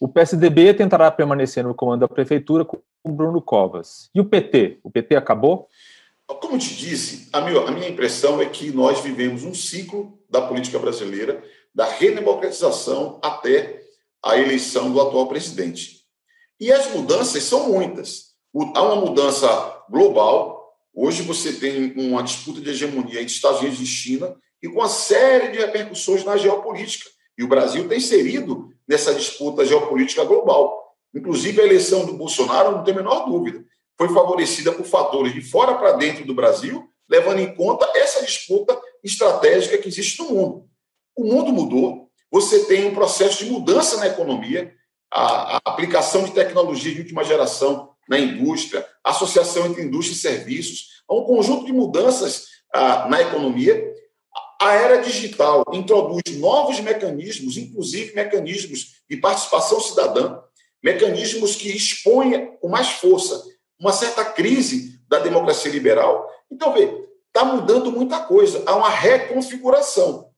O 0.00 0.08
PSDB 0.08 0.72
tentará 0.74 1.10
permanecer 1.10 1.64
no 1.64 1.74
comando 1.74 2.00
da 2.00 2.08
prefeitura 2.08 2.64
com 2.64 2.80
Bruno 3.06 3.42
Covas. 3.42 4.10
E 4.14 4.20
o 4.20 4.24
PT? 4.24 4.78
O 4.82 4.90
PT 4.90 5.16
acabou? 5.16 5.68
Como 6.26 6.58
te 6.58 6.74
disse, 6.74 7.28
a 7.32 7.40
minha, 7.40 7.60
a 7.60 7.70
minha 7.70 7.88
impressão 7.88 8.40
é 8.40 8.46
que 8.46 8.70
nós 8.70 9.00
vivemos 9.00 9.44
um 9.44 9.54
ciclo 9.54 10.18
da 10.30 10.42
política 10.42 10.78
brasileira, 10.78 11.42
da 11.74 11.86
redemocratização 11.86 13.18
até 13.22 13.82
a 14.22 14.38
eleição 14.38 14.92
do 14.92 15.00
atual 15.00 15.26
presidente. 15.26 15.97
E 16.60 16.72
as 16.72 16.92
mudanças 16.92 17.44
são 17.44 17.68
muitas. 17.68 18.32
Há 18.74 18.82
uma 18.82 18.96
mudança 18.96 19.48
global. 19.88 20.74
Hoje 20.92 21.22
você 21.22 21.52
tem 21.52 21.92
uma 21.96 22.22
disputa 22.22 22.60
de 22.60 22.70
hegemonia 22.70 23.20
entre 23.20 23.32
Estados 23.32 23.60
Unidos 23.60 23.80
e 23.80 23.86
China 23.86 24.36
e 24.60 24.68
com 24.68 24.80
uma 24.80 24.88
série 24.88 25.52
de 25.52 25.58
repercussões 25.58 26.24
na 26.24 26.36
geopolítica. 26.36 27.08
E 27.36 27.44
o 27.44 27.48
Brasil 27.48 27.84
está 27.84 27.94
inserido 27.94 28.70
nessa 28.88 29.14
disputa 29.14 29.64
geopolítica 29.64 30.24
global. 30.24 30.96
Inclusive, 31.14 31.60
a 31.60 31.64
eleição 31.64 32.04
do 32.04 32.14
Bolsonaro, 32.14 32.72
não 32.72 32.82
tem 32.82 32.92
a 32.92 32.96
menor 32.96 33.26
dúvida, 33.26 33.64
foi 33.96 34.08
favorecida 34.08 34.72
por 34.72 34.84
fatores 34.84 35.32
de 35.32 35.40
fora 35.40 35.74
para 35.74 35.92
dentro 35.92 36.24
do 36.24 36.34
Brasil, 36.34 36.88
levando 37.08 37.38
em 37.38 37.54
conta 37.54 37.88
essa 37.94 38.24
disputa 38.24 38.78
estratégica 39.02 39.78
que 39.78 39.88
existe 39.88 40.20
no 40.20 40.30
mundo. 40.30 40.68
O 41.16 41.24
mundo 41.24 41.52
mudou, 41.52 42.10
você 42.30 42.64
tem 42.64 42.86
um 42.86 42.94
processo 42.94 43.44
de 43.44 43.50
mudança 43.50 43.96
na 43.98 44.08
economia, 44.08 44.74
a, 45.10 45.56
a 45.56 45.60
aplicação 45.64 46.24
de 46.24 46.32
tecnologia 46.32 46.92
de 46.92 47.00
última 47.00 47.24
geração 47.24 47.90
na 48.08 48.18
indústria, 48.18 48.86
associação 49.04 49.66
entre 49.66 49.82
indústria 49.82 50.14
e 50.14 50.18
serviços, 50.18 51.02
um 51.10 51.22
conjunto 51.24 51.66
de 51.66 51.72
mudanças 51.72 52.46
ah, 52.72 53.06
na 53.08 53.20
economia 53.20 53.94
a 54.60 54.74
era 54.74 55.00
digital 55.00 55.64
introduz 55.72 56.36
novos 56.36 56.80
mecanismos, 56.80 57.56
inclusive 57.56 58.14
mecanismos 58.14 58.96
de 59.08 59.16
participação 59.16 59.80
cidadã, 59.80 60.40
mecanismos 60.82 61.54
que 61.54 61.68
expõem 61.68 62.56
com 62.56 62.68
mais 62.68 62.88
força 62.88 63.44
uma 63.78 63.92
certa 63.92 64.24
crise 64.24 65.00
da 65.08 65.20
democracia 65.20 65.70
liberal. 65.70 66.28
Então, 66.50 66.72
vê, 66.72 67.06
está 67.28 67.44
mudando 67.44 67.92
muita 67.92 68.18
coisa. 68.20 68.64
Há 68.66 68.74
uma 68.74 68.88
reconfiguração 68.88 70.28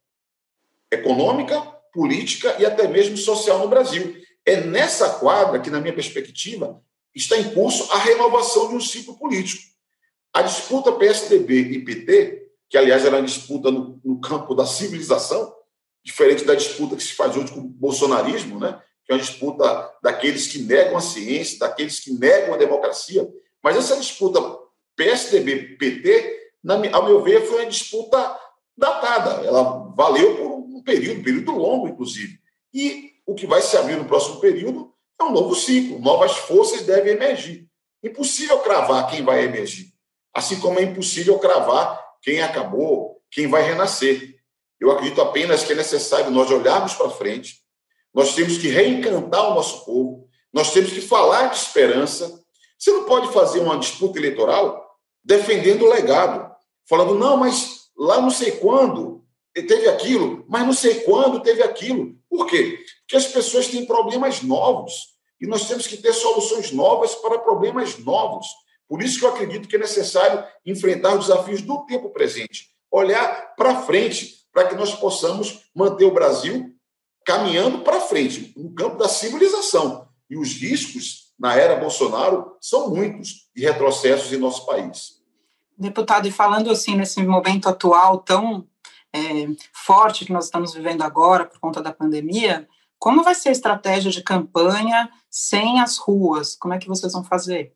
econômica, 0.90 1.59
política 1.90 2.56
e 2.59 2.66
até 2.66 2.87
mesmo 2.87 3.16
social 3.16 3.59
no 3.59 3.68
Brasil. 3.68 4.20
É 4.50 4.60
nessa 4.60 5.10
quadra 5.18 5.60
que, 5.60 5.70
na 5.70 5.80
minha 5.80 5.94
perspectiva, 5.94 6.82
está 7.14 7.36
em 7.36 7.52
curso 7.54 7.90
a 7.92 7.98
renovação 7.98 8.68
de 8.68 8.74
um 8.74 8.80
ciclo 8.80 9.16
político. 9.18 9.62
A 10.32 10.42
disputa 10.42 10.92
PSDB 10.92 11.60
e 11.60 11.84
PT 11.84 12.40
que 12.70 12.78
aliás 12.78 13.04
era 13.04 13.16
uma 13.16 13.26
disputa 13.26 13.68
no, 13.68 14.00
no, 14.04 14.20
campo 14.20 14.54
da 14.54 14.64
civilização, 14.64 15.52
diferente 16.04 16.44
da 16.44 16.54
disputa 16.54 16.94
que 16.94 17.02
se 17.02 17.14
faz 17.14 17.36
hoje 17.36 17.52
com 17.52 17.58
o 17.58 17.64
bolsonarismo, 17.68 18.60
né? 18.60 18.80
que 19.04 19.12
é 19.12 19.16
uma 19.16 19.20
disputa 19.20 19.92
daqueles 20.00 20.46
que 20.46 20.60
negam 20.60 20.96
a 20.96 21.00
ciência, 21.00 21.58
daqueles 21.58 21.98
que 21.98 22.12
negam 22.12 22.54
a 22.54 22.56
democracia. 22.56 23.28
Mas 23.60 23.76
essa 23.76 23.96
disputa 23.96 24.40
PSDB-PT, 24.96 26.52
ao 26.92 27.04
meu 27.04 27.22
ver, 27.22 27.44
foi 27.44 27.62
uma 27.62 27.70
disputa 27.70 28.38
datada. 28.78 29.44
Ela 29.44 29.92
valeu 29.96 30.36
por 30.36 30.52
um 30.52 30.82
período, 30.82 31.20
um 31.20 31.24
período 31.24 31.50
longo, 31.50 31.88
inclusive. 31.88 32.38
E 32.72 33.14
o 33.26 33.35
que 33.35 33.46
vai 33.46 33.62
se 33.62 33.76
abrir 33.76 33.96
no 33.96 34.04
próximo 34.04 34.40
período 34.40 34.92
é 35.20 35.24
um 35.24 35.33
novo 35.33 35.54
ciclo, 35.54 35.98
novas 36.00 36.37
forças 36.37 36.83
devem 36.83 37.12
emergir. 37.12 37.68
Impossível 38.02 38.59
cravar 38.61 39.06
quem 39.09 39.22
vai 39.22 39.44
emergir. 39.44 39.92
Assim 40.33 40.59
como 40.61 40.78
é 40.78 40.83
impossível 40.83 41.38
cravar 41.38 42.02
quem 42.22 42.40
acabou, 42.42 43.20
quem 43.30 43.46
vai 43.46 43.62
renascer. 43.62 44.37
Eu 44.80 44.90
acredito 44.90 45.20
apenas 45.20 45.62
que 45.62 45.72
é 45.72 45.76
necessário 45.76 46.30
nós 46.30 46.50
olharmos 46.50 46.94
para 46.94 47.11
frente, 47.11 47.61
nós 48.14 48.35
temos 48.35 48.59
que 48.59 48.68
reencantar 48.68 49.50
o 49.50 49.54
nosso 49.54 49.85
povo, 49.85 50.28
nós 50.52 50.72
temos 50.72 50.92
que 50.92 51.00
falar 51.00 51.48
de 51.48 51.56
esperança. 51.56 52.42
Você 52.78 52.90
não 52.90 53.04
pode 53.04 53.33
fazer 53.33 53.61
uma 53.61 53.78
disputa 53.78 54.18
eleitoral 54.18 54.88
defendendo 55.22 55.85
o 55.85 55.90
legado, 55.90 56.50
falando, 56.88 57.14
não, 57.14 57.37
mas 57.37 57.90
lá 57.96 58.20
não 58.20 58.30
sei 58.30 58.52
quando 58.52 59.22
teve 59.62 59.88
aquilo, 59.88 60.44
mas 60.48 60.64
não 60.64 60.72
sei 60.72 61.00
quando 61.00 61.40
teve 61.40 61.62
aquilo. 61.62 62.14
Por 62.28 62.46
quê? 62.46 62.78
Porque 63.00 63.16
as 63.16 63.26
pessoas 63.26 63.68
têm 63.68 63.84
problemas 63.84 64.42
novos 64.42 65.10
e 65.40 65.46
nós 65.46 65.66
temos 65.66 65.86
que 65.86 65.96
ter 65.96 66.12
soluções 66.12 66.70
novas 66.70 67.14
para 67.14 67.38
problemas 67.38 67.98
novos. 67.98 68.46
Por 68.88 69.02
isso 69.02 69.18
que 69.18 69.24
eu 69.24 69.30
acredito 69.30 69.68
que 69.68 69.76
é 69.76 69.78
necessário 69.78 70.44
enfrentar 70.66 71.14
os 71.16 71.26
desafios 71.26 71.62
do 71.62 71.84
tempo 71.86 72.10
presente, 72.10 72.68
olhar 72.90 73.54
para 73.56 73.82
frente, 73.82 74.40
para 74.52 74.68
que 74.68 74.74
nós 74.74 74.94
possamos 74.94 75.70
manter 75.74 76.04
o 76.04 76.12
Brasil 76.12 76.74
caminhando 77.24 77.80
para 77.82 78.00
frente, 78.00 78.52
no 78.56 78.74
campo 78.74 78.96
da 78.96 79.08
civilização. 79.08 80.08
E 80.28 80.36
os 80.36 80.54
riscos 80.54 81.32
na 81.38 81.54
era 81.54 81.76
Bolsonaro 81.76 82.56
são 82.60 82.90
muitos 82.90 83.48
de 83.54 83.62
retrocessos 83.62 84.32
em 84.32 84.36
nosso 84.36 84.66
país. 84.66 85.20
Deputado, 85.78 86.28
e 86.28 86.30
falando 86.30 86.70
assim 86.70 86.94
nesse 86.94 87.22
momento 87.22 87.68
atual 87.68 88.18
tão 88.18 88.68
é, 89.14 89.46
forte 89.72 90.24
que 90.24 90.32
nós 90.32 90.44
estamos 90.44 90.74
vivendo 90.74 91.02
agora 91.02 91.44
por 91.44 91.58
conta 91.58 91.82
da 91.82 91.92
pandemia, 91.92 92.68
como 92.98 93.22
vai 93.22 93.34
ser 93.34 93.48
a 93.48 93.52
estratégia 93.52 94.10
de 94.10 94.22
campanha 94.22 95.10
sem 95.30 95.80
as 95.80 95.96
ruas? 95.96 96.54
Como 96.54 96.74
é 96.74 96.78
que 96.78 96.88
vocês 96.88 97.12
vão 97.12 97.24
fazer? 97.24 97.72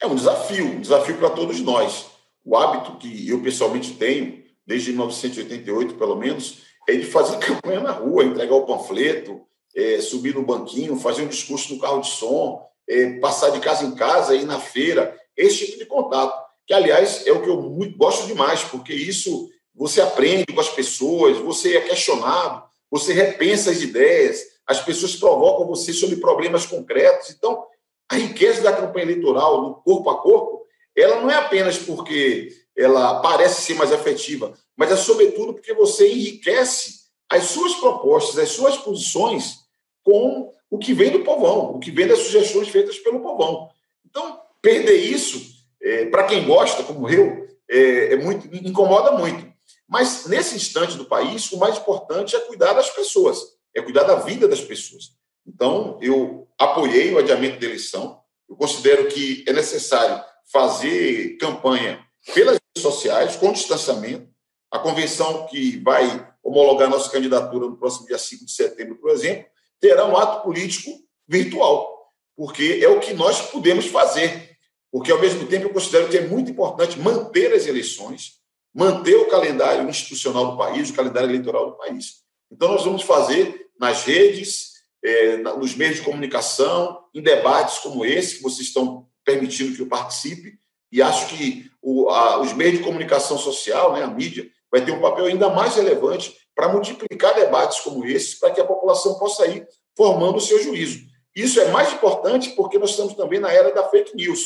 É 0.00 0.06
um 0.06 0.14
desafio, 0.14 0.66
um 0.66 0.80
desafio 0.80 1.16
para 1.16 1.30
todos 1.30 1.60
nós. 1.60 2.06
O 2.44 2.56
hábito 2.56 2.98
que 2.98 3.28
eu 3.28 3.42
pessoalmente 3.42 3.94
tenho, 3.94 4.44
desde 4.66 4.90
1988 4.90 5.94
pelo 5.94 6.16
menos, 6.16 6.62
é 6.86 6.94
de 6.94 7.06
fazer 7.06 7.38
campanha 7.44 7.80
na 7.80 7.92
rua, 7.92 8.24
entregar 8.24 8.54
o 8.54 8.66
panfleto, 8.66 9.40
é, 9.74 10.00
subir 10.00 10.34
no 10.34 10.44
banquinho, 10.44 10.98
fazer 10.98 11.22
um 11.22 11.28
discurso 11.28 11.74
no 11.74 11.80
carro 11.80 12.00
de 12.00 12.08
som, 12.08 12.62
é, 12.88 13.18
passar 13.18 13.50
de 13.50 13.60
casa 13.60 13.84
em 13.84 13.94
casa, 13.94 14.36
ir 14.36 14.44
na 14.44 14.60
feira, 14.60 15.18
esse 15.36 15.66
tipo 15.66 15.78
de 15.78 15.86
contato. 15.86 16.46
Que, 16.66 16.74
aliás, 16.74 17.26
é 17.26 17.32
o 17.32 17.42
que 17.42 17.48
eu 17.48 17.62
muito 17.62 17.96
gosto 17.96 18.26
demais, 18.26 18.62
porque 18.64 18.92
isso 18.92 19.48
você 19.76 20.00
aprende 20.00 20.46
com 20.46 20.60
as 20.60 20.70
pessoas, 20.70 21.36
você 21.38 21.76
é 21.76 21.80
questionado, 21.82 22.64
você 22.90 23.12
repensa 23.12 23.70
as 23.70 23.82
ideias, 23.82 24.42
as 24.66 24.80
pessoas 24.80 25.14
provocam 25.14 25.66
você 25.66 25.92
sobre 25.92 26.16
problemas 26.16 26.64
concretos. 26.64 27.30
Então, 27.30 27.64
a 28.08 28.16
riqueza 28.16 28.62
da 28.62 28.72
campanha 28.72 29.04
eleitoral 29.04 29.60
no 29.60 29.74
corpo 29.74 30.10
a 30.10 30.20
corpo, 30.20 30.66
ela 30.96 31.20
não 31.20 31.30
é 31.30 31.34
apenas 31.34 31.76
porque 31.76 32.50
ela 32.76 33.20
parece 33.20 33.62
ser 33.62 33.74
mais 33.74 33.92
efetiva, 33.92 34.54
mas 34.76 34.90
é 34.90 34.96
sobretudo 34.96 35.54
porque 35.54 35.74
você 35.74 36.10
enriquece 36.10 37.06
as 37.28 37.44
suas 37.44 37.74
propostas, 37.74 38.38
as 38.38 38.50
suas 38.50 38.76
posições 38.76 39.66
com 40.02 40.52
o 40.70 40.78
que 40.78 40.92
vem 40.92 41.10
do 41.10 41.24
povão, 41.24 41.74
o 41.74 41.78
que 41.78 41.90
vem 41.90 42.06
das 42.06 42.20
sugestões 42.20 42.68
feitas 42.68 42.98
pelo 42.98 43.20
povão. 43.20 43.68
Então, 44.04 44.40
perder 44.62 44.96
isso, 44.96 45.40
é, 45.82 46.06
para 46.06 46.24
quem 46.24 46.44
gosta, 46.44 46.82
como 46.82 47.08
eu, 47.08 47.46
é, 47.68 48.14
é 48.14 48.16
muito 48.16 48.46
incomoda 48.54 49.12
muito. 49.12 49.55
Mas 49.88 50.26
nesse 50.26 50.56
instante 50.56 50.96
do 50.96 51.04
país, 51.04 51.50
o 51.52 51.58
mais 51.58 51.78
importante 51.78 52.34
é 52.34 52.40
cuidar 52.40 52.72
das 52.72 52.90
pessoas, 52.90 53.40
é 53.74 53.80
cuidar 53.80 54.02
da 54.02 54.16
vida 54.16 54.48
das 54.48 54.60
pessoas. 54.60 55.12
Então, 55.46 55.98
eu 56.02 56.48
apoiei 56.58 57.12
o 57.12 57.18
adiamento 57.18 57.60
da 57.60 57.66
eleição. 57.66 58.20
Eu 58.48 58.56
considero 58.56 59.06
que 59.08 59.44
é 59.46 59.52
necessário 59.52 60.24
fazer 60.52 61.36
campanha 61.38 62.04
pelas 62.34 62.54
redes 62.54 62.82
sociais, 62.82 63.36
com 63.36 63.52
distanciamento. 63.52 64.28
A 64.70 64.78
convenção 64.78 65.46
que 65.46 65.78
vai 65.78 66.34
homologar 66.42 66.90
nossa 66.90 67.10
candidatura 67.10 67.66
no 67.66 67.76
próximo 67.76 68.06
dia 68.06 68.18
5 68.18 68.44
de 68.44 68.52
setembro, 68.52 68.96
por 68.96 69.10
exemplo, 69.10 69.46
terá 69.80 70.04
um 70.04 70.16
ato 70.16 70.42
político 70.42 70.90
virtual, 71.28 72.10
porque 72.36 72.80
é 72.82 72.88
o 72.88 73.00
que 73.00 73.14
nós 73.14 73.40
podemos 73.50 73.86
fazer. 73.86 74.56
Porque, 74.90 75.12
ao 75.12 75.20
mesmo 75.20 75.46
tempo, 75.46 75.66
eu 75.66 75.72
considero 75.72 76.08
que 76.08 76.16
é 76.16 76.26
muito 76.26 76.50
importante 76.50 76.98
manter 76.98 77.52
as 77.52 77.66
eleições, 77.66 78.34
manter 78.76 79.16
o 79.16 79.28
calendário 79.28 79.88
institucional 79.88 80.50
do 80.50 80.58
país, 80.58 80.90
o 80.90 80.94
calendário 80.94 81.30
eleitoral 81.30 81.70
do 81.70 81.78
país. 81.78 82.16
Então, 82.52 82.68
nós 82.68 82.84
vamos 82.84 83.02
fazer 83.02 83.68
nas 83.80 84.04
redes, 84.04 84.72
é, 85.02 85.38
nos 85.38 85.74
meios 85.74 85.96
de 85.96 86.02
comunicação, 86.02 87.02
em 87.14 87.22
debates 87.22 87.78
como 87.78 88.04
esse, 88.04 88.36
que 88.36 88.42
vocês 88.42 88.68
estão 88.68 89.08
permitindo 89.24 89.74
que 89.74 89.80
eu 89.80 89.88
participe, 89.88 90.58
e 90.92 91.00
acho 91.00 91.26
que 91.28 91.70
o, 91.80 92.10
a, 92.10 92.38
os 92.38 92.52
meios 92.52 92.76
de 92.76 92.84
comunicação 92.84 93.38
social, 93.38 93.94
né, 93.94 94.02
a 94.02 94.08
mídia, 94.08 94.46
vai 94.70 94.84
ter 94.84 94.92
um 94.92 95.00
papel 95.00 95.24
ainda 95.24 95.48
mais 95.48 95.74
relevante 95.76 96.36
para 96.54 96.68
multiplicar 96.68 97.34
debates 97.34 97.80
como 97.80 98.04
esses, 98.04 98.34
para 98.34 98.50
que 98.50 98.60
a 98.60 98.64
população 98.64 99.18
possa 99.18 99.46
ir 99.46 99.66
formando 99.96 100.36
o 100.36 100.40
seu 100.40 100.62
juízo. 100.62 101.00
Isso 101.34 101.58
é 101.60 101.70
mais 101.70 101.94
importante 101.94 102.50
porque 102.50 102.78
nós 102.78 102.90
estamos 102.90 103.14
também 103.14 103.40
na 103.40 103.50
era 103.50 103.72
da 103.72 103.88
fake 103.88 104.14
news, 104.14 104.40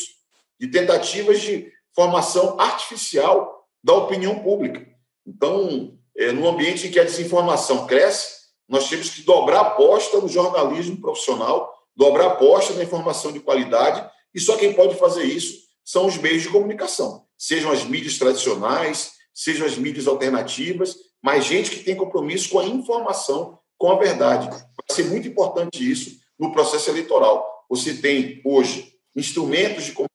de 0.57 0.67
tentativas 0.67 1.41
de 1.41 1.69
formação 1.93 2.57
artificial 2.57 3.60
da 3.83 3.93
opinião 3.93 4.39
pública. 4.39 4.87
Então, 5.25 5.97
é, 6.15 6.31
no 6.31 6.47
ambiente 6.47 6.87
em 6.87 6.91
que 6.91 6.99
a 6.99 7.03
desinformação 7.03 7.87
cresce, 7.87 8.41
nós 8.67 8.89
temos 8.89 9.09
que 9.09 9.23
dobrar 9.23 9.59
a 9.59 9.67
aposta 9.67 10.19
no 10.19 10.27
jornalismo 10.27 10.99
profissional, 10.99 11.73
dobrar 11.95 12.25
a 12.25 12.31
aposta 12.33 12.73
na 12.73 12.83
informação 12.83 13.31
de 13.31 13.39
qualidade, 13.39 14.09
e 14.33 14.39
só 14.39 14.55
quem 14.57 14.73
pode 14.73 14.95
fazer 14.95 15.23
isso 15.23 15.61
são 15.83 16.05
os 16.05 16.17
meios 16.17 16.43
de 16.43 16.49
comunicação, 16.49 17.25
sejam 17.37 17.71
as 17.71 17.83
mídias 17.83 18.17
tradicionais, 18.17 19.11
sejam 19.33 19.65
as 19.65 19.77
mídias 19.77 20.07
alternativas, 20.07 20.95
mas 21.21 21.45
gente 21.45 21.71
que 21.71 21.83
tem 21.83 21.95
compromisso 21.95 22.49
com 22.49 22.59
a 22.59 22.65
informação, 22.65 23.59
com 23.77 23.91
a 23.91 23.97
verdade. 23.97 24.49
Vai 24.49 24.65
ser 24.89 25.05
muito 25.05 25.27
importante 25.27 25.89
isso 25.89 26.19
no 26.37 26.51
processo 26.51 26.89
eleitoral. 26.89 27.65
Você 27.69 27.95
tem 27.95 28.41
hoje 28.45 28.93
instrumentos 29.15 29.85
de 29.85 29.91
comunicação, 29.91 30.11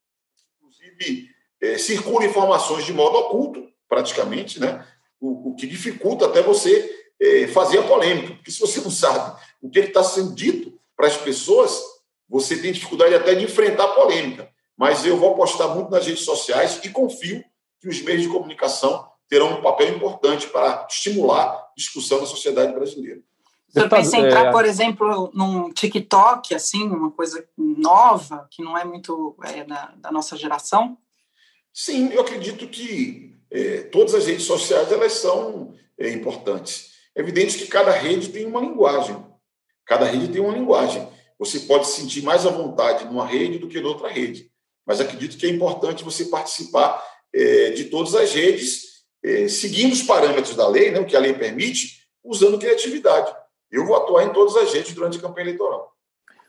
inclusive 0.60 1.28
é, 1.60 1.78
circulam 1.78 2.26
informações 2.26 2.84
de 2.84 2.92
modo 2.92 3.16
oculto, 3.18 3.66
praticamente, 3.88 4.60
né? 4.60 4.86
o, 5.20 5.50
o 5.50 5.54
que 5.54 5.66
dificulta 5.66 6.26
até 6.26 6.42
você 6.42 6.90
é, 7.20 7.46
fazer 7.48 7.78
a 7.78 7.82
polêmica, 7.82 8.34
porque 8.34 8.50
se 8.50 8.60
você 8.60 8.80
não 8.80 8.90
sabe 8.90 9.38
o 9.62 9.70
que 9.70 9.80
está 9.80 10.02
sendo 10.02 10.34
dito 10.34 10.78
para 10.96 11.06
as 11.06 11.16
pessoas, 11.16 11.80
você 12.28 12.56
tem 12.56 12.72
dificuldade 12.72 13.14
até 13.14 13.34
de 13.34 13.44
enfrentar 13.44 13.84
a 13.84 13.94
polêmica. 13.94 14.48
Mas 14.76 15.06
eu 15.06 15.16
vou 15.16 15.32
apostar 15.32 15.74
muito 15.74 15.90
nas 15.90 16.06
redes 16.06 16.24
sociais 16.24 16.80
e 16.84 16.90
confio 16.90 17.42
que 17.80 17.88
os 17.88 18.00
meios 18.02 18.22
de 18.22 18.28
comunicação 18.28 19.08
terão 19.28 19.58
um 19.58 19.62
papel 19.62 19.94
importante 19.94 20.46
para 20.48 20.86
estimular 20.88 21.46
a 21.46 21.68
discussão 21.76 22.20
da 22.20 22.26
sociedade 22.26 22.72
brasileira. 22.72 23.20
Senhor 23.68 23.88
pensa 23.88 24.16
em 24.16 24.26
entrar, 24.26 24.46
é... 24.46 24.52
por 24.52 24.64
exemplo, 24.64 25.30
num 25.34 25.70
TikTok, 25.70 26.54
assim, 26.54 26.84
uma 26.88 27.10
coisa 27.10 27.46
nova, 27.56 28.46
que 28.50 28.62
não 28.62 28.76
é 28.76 28.84
muito 28.84 29.36
é, 29.42 29.64
da, 29.64 29.92
da, 29.96 30.12
nossa 30.12 30.36
geração? 30.36 30.96
Sim, 31.78 32.10
eu 32.10 32.22
acredito 32.22 32.66
que 32.66 33.34
é, 33.50 33.82
todas 33.82 34.14
as 34.14 34.26
redes 34.26 34.44
sociais 34.44 34.90
elas 34.90 35.12
são 35.12 35.74
é, 35.98 36.08
importantes. 36.08 36.92
É 37.14 37.20
evidente 37.20 37.58
que 37.58 37.66
cada 37.66 37.90
rede 37.90 38.30
tem 38.30 38.46
uma 38.46 38.62
linguagem. 38.62 39.22
Cada 39.84 40.06
rede 40.06 40.28
tem 40.28 40.40
uma 40.40 40.54
linguagem. 40.54 41.06
Você 41.38 41.60
pode 41.60 41.86
se 41.86 42.00
sentir 42.00 42.22
mais 42.22 42.46
à 42.46 42.50
vontade 42.50 43.04
numa 43.04 43.26
rede 43.26 43.58
do 43.58 43.68
que 43.68 43.78
noutra 43.78 44.08
rede. 44.08 44.50
Mas 44.86 45.02
acredito 45.02 45.36
que 45.36 45.44
é 45.44 45.50
importante 45.50 46.02
você 46.02 46.24
participar 46.24 47.04
é, 47.34 47.72
de 47.72 47.84
todas 47.84 48.14
as 48.14 48.32
redes, 48.32 49.04
seguindo 49.50 49.92
os 49.92 50.02
parâmetros 50.02 50.56
da 50.56 50.66
lei, 50.66 50.90
né, 50.92 51.00
o 51.00 51.04
que 51.04 51.16
a 51.16 51.20
lei 51.20 51.34
permite, 51.34 52.06
usando 52.24 52.58
criatividade. 52.58 53.34
Eu 53.70 53.84
vou 53.84 53.96
atuar 53.96 54.24
em 54.24 54.32
todas 54.32 54.56
as 54.56 54.72
redes 54.72 54.94
durante 54.94 55.18
a 55.18 55.20
campanha 55.20 55.48
eleitoral. 55.48 55.92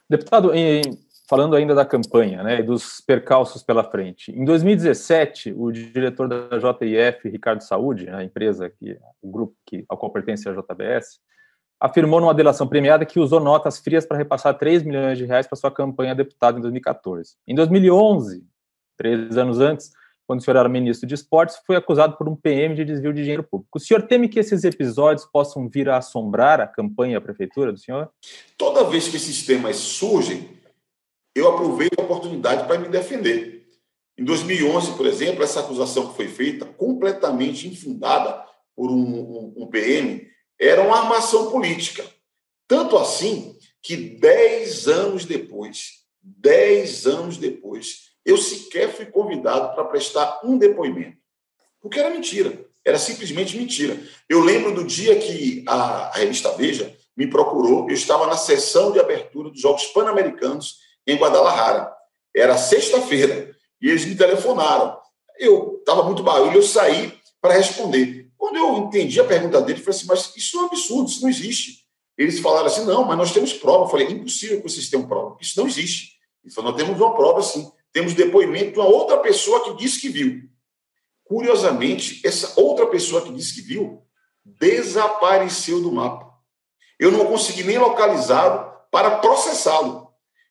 Deputado, 0.09 0.53
em, 0.53 0.81
falando 1.27 1.55
ainda 1.55 1.75
da 1.75 1.85
campanha 1.85 2.41
né, 2.41 2.59
e 2.59 2.63
dos 2.63 3.01
percalços 3.01 3.61
pela 3.61 3.83
frente, 3.83 4.31
em 4.31 4.45
2017, 4.45 5.53
o 5.57 5.71
diretor 5.71 6.27
da 6.27 6.57
JIF, 6.57 7.27
Ricardo 7.29 7.61
Saúde, 7.61 8.09
a 8.09 8.23
empresa, 8.23 8.69
que, 8.69 8.97
o 9.21 9.29
grupo 9.29 9.53
que, 9.65 9.83
ao 9.89 9.97
qual 9.97 10.11
pertence 10.11 10.47
a 10.47 10.53
JBS, 10.53 11.19
afirmou 11.79 12.19
numa 12.19 12.33
delação 12.33 12.67
premiada 12.67 13.05
que 13.05 13.19
usou 13.19 13.39
notas 13.39 13.77
frias 13.77 14.05
para 14.05 14.17
repassar 14.17 14.57
3 14.57 14.83
milhões 14.83 15.17
de 15.17 15.25
reais 15.25 15.45
para 15.45 15.57
sua 15.57 15.71
campanha 15.71 16.15
deputada 16.15 16.57
em 16.57 16.61
2014. 16.61 17.35
Em 17.45 17.53
2011, 17.53 18.43
três 18.97 19.37
anos 19.37 19.59
antes, 19.59 19.91
quando 20.25 20.39
o 20.39 20.43
senhor 20.43 20.57
era 20.57 20.67
ministro 20.67 21.07
de 21.07 21.13
esportes, 21.13 21.57
foi 21.65 21.75
acusado 21.75 22.17
por 22.17 22.27
um 22.27 22.35
PM 22.35 22.75
de 22.75 22.83
desvio 22.83 23.13
de 23.13 23.21
dinheiro 23.21 23.43
público. 23.43 23.77
O 23.77 23.79
senhor 23.79 24.01
teme 24.03 24.27
que 24.27 24.39
esses 24.39 24.63
episódios 24.63 25.25
possam 25.25 25.69
vir 25.69 25.87
a 25.87 25.97
assombrar 25.97 26.59
a 26.59 26.67
campanha 26.67 27.13
e 27.13 27.15
a 27.15 27.21
prefeitura 27.21 27.71
do 27.71 27.77
senhor? 27.77 28.09
Toda 28.57 28.83
vez 28.83 29.07
que 29.07 29.15
esses 29.15 29.45
temas 29.45 29.77
surgem, 29.77 30.56
eu 31.37 31.49
aproveito 31.49 31.99
a 31.99 32.03
oportunidade 32.03 32.65
para 32.67 32.79
me 32.79 32.89
defender. 32.89 33.67
Em 34.17 34.23
2011, 34.23 34.93
por 34.93 35.05
exemplo, 35.05 35.43
essa 35.43 35.59
acusação 35.59 36.09
que 36.09 36.15
foi 36.15 36.27
feita, 36.27 36.65
completamente 36.65 37.67
infundada 37.67 38.43
por 38.75 38.89
um, 38.89 38.95
um, 38.95 39.53
um 39.57 39.67
PM, 39.67 40.27
era 40.59 40.81
uma 40.81 40.97
armação 40.97 41.51
política. 41.51 42.03
Tanto 42.67 42.97
assim 42.97 43.55
que 43.81 43.95
dez 43.95 44.87
anos 44.87 45.25
depois, 45.25 46.03
dez 46.21 47.05
anos 47.05 47.37
depois, 47.37 48.07
eu 48.25 48.37
sequer 48.37 48.91
fui 48.91 49.05
convidado 49.05 49.75
para 49.75 49.85
prestar 49.85 50.41
um 50.43 50.57
depoimento. 50.57 51.17
Porque 51.79 51.99
era 51.99 52.09
mentira, 52.09 52.65
era 52.83 52.97
simplesmente 52.97 53.55
mentira. 53.55 53.97
Eu 54.27 54.41
lembro 54.41 54.73
do 54.73 54.83
dia 54.83 55.17
que 55.17 55.63
a, 55.67 56.07
a 56.07 56.11
revista 56.13 56.51
Veja 56.53 56.97
me 57.15 57.27
procurou, 57.27 57.87
eu 57.87 57.95
estava 57.95 58.25
na 58.25 58.35
sessão 58.35 58.91
de 58.91 58.99
abertura 58.99 59.49
dos 59.49 59.61
Jogos 59.61 59.85
Pan-Americanos 59.87 60.86
em 61.07 61.15
Guadalajara. 61.15 61.91
Era 62.35 62.57
sexta-feira, 62.57 63.55
e 63.81 63.89
eles 63.89 64.05
me 64.05 64.15
telefonaram. 64.15 64.97
Eu 65.39 65.77
estava 65.79 66.03
muito 66.03 66.21
barulho, 66.21 66.57
eu 66.57 66.63
saí 66.63 67.17
para 67.41 67.53
responder. 67.53 68.29
Quando 68.37 68.57
eu 68.57 68.77
entendi 68.77 69.19
a 69.19 69.23
pergunta 69.23 69.61
dele, 69.61 69.79
eu 69.79 69.83
falei 69.83 69.97
assim, 69.97 70.07
mas 70.07 70.35
isso 70.35 70.57
é 70.57 70.61
um 70.61 70.65
absurdo, 70.65 71.09
isso 71.09 71.21
não 71.21 71.29
existe. 71.29 71.87
Eles 72.17 72.39
falaram 72.39 72.67
assim, 72.67 72.83
não, 72.85 73.03
mas 73.03 73.17
nós 73.17 73.31
temos 73.31 73.53
prova. 73.53 73.85
Eu 73.85 73.89
falei, 73.89 74.07
impossível 74.07 74.57
que 74.61 74.69
vocês 74.69 74.89
tenham 74.89 75.07
prova, 75.07 75.37
isso 75.39 75.59
não 75.59 75.67
existe. 75.67 76.17
Ele 76.43 76.53
falou, 76.53 76.71
nós 76.71 76.81
temos 76.81 76.99
uma 76.99 77.15
prova, 77.15 77.41
sim. 77.41 77.71
Temos 77.91 78.13
depoimento 78.13 78.73
de 78.73 78.79
uma 78.79 78.87
outra 78.87 79.17
pessoa 79.17 79.63
que 79.63 79.75
disse 79.75 79.99
que 79.99 80.09
viu. 80.09 80.43
Curiosamente, 81.23 82.21
essa 82.25 82.59
outra 82.59 82.87
pessoa 82.87 83.21
que 83.21 83.31
disse 83.31 83.55
que 83.55 83.61
viu 83.61 84.01
desapareceu 84.45 85.81
do 85.81 85.91
mapa. 85.91 86.31
Eu 86.99 87.11
não 87.11 87.25
consegui 87.25 87.63
nem 87.63 87.77
localizá-lo 87.77 88.71
para 88.89 89.17
processá-lo. 89.17 90.06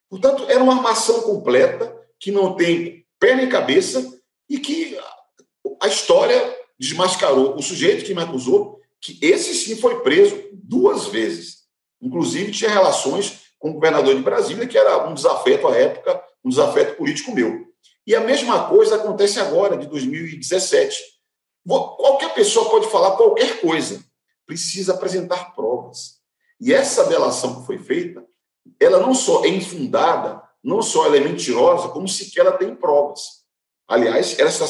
Portanto, 0.09 0.45
era 0.49 0.63
uma 0.63 0.75
armação 0.75 1.23
completa 1.23 1.95
que 2.19 2.31
não 2.31 2.55
tem 2.55 3.05
pé 3.19 3.35
nem 3.35 3.49
cabeça 3.49 4.19
e 4.49 4.59
que 4.59 4.99
a 5.83 5.89
história 5.89 6.57
desmascarou 6.79 7.57
o 7.57 7.63
sujeito 7.63 8.05
que 8.05 8.15
me 8.15 8.23
acusou, 8.23 8.81
que 9.01 9.19
esse 9.21 9.55
sim 9.55 9.77
foi 9.77 10.01
preso 10.01 10.49
duas 10.53 11.07
vezes. 11.07 11.65
Inclusive, 12.01 12.53
tinha 12.53 12.71
relações 12.71 13.47
com 13.59 13.71
o 13.71 13.75
governador 13.75 14.15
de 14.15 14.23
Brasília, 14.23 14.67
que 14.67 14.79
era 14.79 15.09
um 15.09 15.15
desafeto 15.15 15.67
à 15.69 15.77
época, 15.77 16.23
um 16.45 16.51
desafeto 16.51 16.97
político 16.97 17.35
meu. 17.35 17.67
E 18.07 18.15
a 18.15 18.21
mesma 18.21 18.69
coisa 18.69 18.97
acontece 18.97 19.41
agora, 19.41 19.77
de 19.77 19.87
2017. 19.87 20.97
Qualquer 21.67 22.33
pessoa 22.35 22.71
pode 22.71 22.89
falar 22.89 23.17
qualquer 23.17 23.61
coisa, 23.61 24.05
precisa 24.47 24.95
apresentar 24.95 25.55
provas. 25.55 26.21
E 26.61 26.73
essa 26.73 27.05
delação 27.07 27.61
que 27.61 27.67
foi 27.67 27.79
feita, 27.79 28.25
ela 28.81 29.01
não 29.01 29.15
só 29.15 29.45
é 29.45 29.49
infundada, 29.49 30.43
não 30.63 30.83
só 30.83 31.07
ela 31.07 31.17
é 31.17 31.21
mentirosa, 31.21 31.89
como 31.89 32.09
sequer 32.09 32.41
ela 32.41 32.57
tem 32.57 32.75
provas. 32.75 33.45
Aliás, 33.89 34.39
ela 34.39 34.49
está 34.49 34.67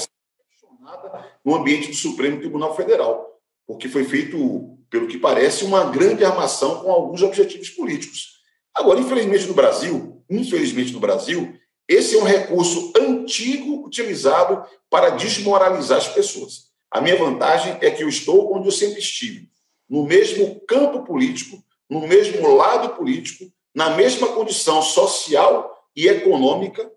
no 1.44 1.54
ambiente 1.54 1.88
do 1.88 1.96
Supremo 1.96 2.38
Tribunal 2.38 2.76
Federal, 2.76 3.40
porque 3.66 3.88
foi 3.88 4.04
feito, 4.04 4.78
pelo 4.90 5.08
que 5.08 5.18
parece, 5.18 5.64
uma 5.64 5.84
grande 5.84 6.24
armação 6.24 6.82
com 6.82 6.90
alguns 6.90 7.22
objetivos 7.22 7.70
políticos. 7.70 8.36
Agora, 8.74 9.00
infelizmente 9.00 9.46
no 9.46 9.54
Brasil, 9.54 10.22
infelizmente 10.28 10.92
no 10.92 11.00
Brasil, 11.00 11.58
esse 11.88 12.16
é 12.16 12.18
um 12.18 12.24
recurso 12.24 12.92
antigo 12.98 13.86
utilizado 13.86 14.64
para 14.90 15.10
desmoralizar 15.10 15.98
as 15.98 16.08
pessoas. 16.08 16.66
A 16.90 17.00
minha 17.00 17.16
vantagem 17.16 17.78
é 17.80 17.90
que 17.90 18.02
eu 18.02 18.08
estou 18.08 18.54
onde 18.54 18.68
eu 18.68 18.72
sempre 18.72 18.98
estive, 18.98 19.48
no 19.88 20.04
mesmo 20.04 20.60
campo 20.66 21.04
político, 21.04 21.62
no 21.88 22.06
mesmo 22.06 22.54
lado 22.56 22.96
político, 22.96 23.50
na 23.76 23.90
mesma 23.90 24.28
condição 24.28 24.80
social 24.80 25.86
e 25.94 26.08
econômica 26.08 26.90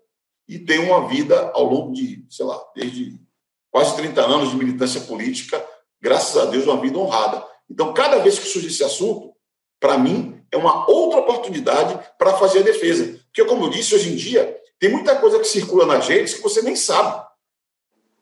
e 0.48 0.58
tenho 0.58 0.86
uma 0.86 1.06
vida 1.06 1.50
ao 1.52 1.64
longo 1.64 1.92
de, 1.92 2.24
sei 2.30 2.46
lá, 2.46 2.58
desde 2.74 3.20
quase 3.70 3.94
30 3.96 4.22
anos 4.22 4.50
de 4.50 4.56
militância 4.56 5.02
política, 5.02 5.62
graças 6.00 6.40
a 6.40 6.46
Deus, 6.46 6.64
uma 6.64 6.80
vida 6.80 6.98
honrada. 6.98 7.46
Então, 7.68 7.92
cada 7.92 8.18
vez 8.20 8.38
que 8.38 8.46
surge 8.46 8.68
esse 8.68 8.82
assunto, 8.82 9.34
para 9.78 9.98
mim, 9.98 10.42
é 10.50 10.56
uma 10.56 10.90
outra 10.90 11.20
oportunidade 11.20 12.00
para 12.18 12.38
fazer 12.38 12.60
a 12.60 12.62
defesa. 12.62 13.20
Porque, 13.26 13.44
como 13.44 13.66
eu 13.66 13.70
disse, 13.70 13.94
hoje 13.94 14.10
em 14.10 14.16
dia, 14.16 14.58
tem 14.78 14.90
muita 14.90 15.14
coisa 15.16 15.38
que 15.38 15.46
circula 15.46 15.84
nas 15.84 16.08
redes 16.08 16.32
que 16.32 16.42
você 16.42 16.62
nem 16.62 16.74
sabe. 16.74 17.22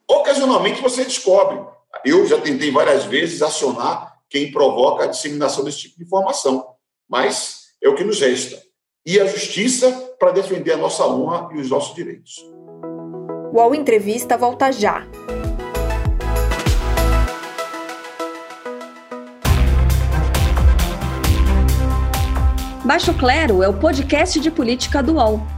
Ocasionalmente 0.09 0.83
você 0.83 1.05
descobre. 1.05 1.65
Eu 2.05 2.27
já 2.27 2.41
tentei 2.41 2.73
várias 2.73 3.05
vezes 3.05 3.41
acionar 3.41 4.19
quem 4.29 4.51
provoca 4.51 5.05
a 5.05 5.07
disseminação 5.07 5.63
desse 5.63 5.79
tipo 5.79 5.97
de 5.97 6.05
informação. 6.05 6.75
Mas 7.09 7.58
é 7.83 7.89
o 7.89 7.95
que 7.95 8.05
nos 8.05 8.21
resta. 8.21 8.61
E 9.07 9.21
a 9.21 9.27
justiça 9.27 9.91
para 10.19 10.33
defender 10.33 10.73
a 10.73 10.77
nossa 10.77 11.07
honra 11.07 11.49
e 11.55 11.61
os 11.61 11.71
nossos 11.71 11.95
direitos. 11.95 12.35
O 13.53 13.57
UOL 13.57 13.75
Entrevista 13.75 14.37
volta 14.37 14.71
já. 14.71 15.07
Baixo 22.85 23.13
Clero 23.15 23.63
é 23.63 23.69
o 23.69 23.79
podcast 23.79 24.41
de 24.41 24.51
política 24.51 25.03
do 25.03 25.15
UOL. 25.15 25.58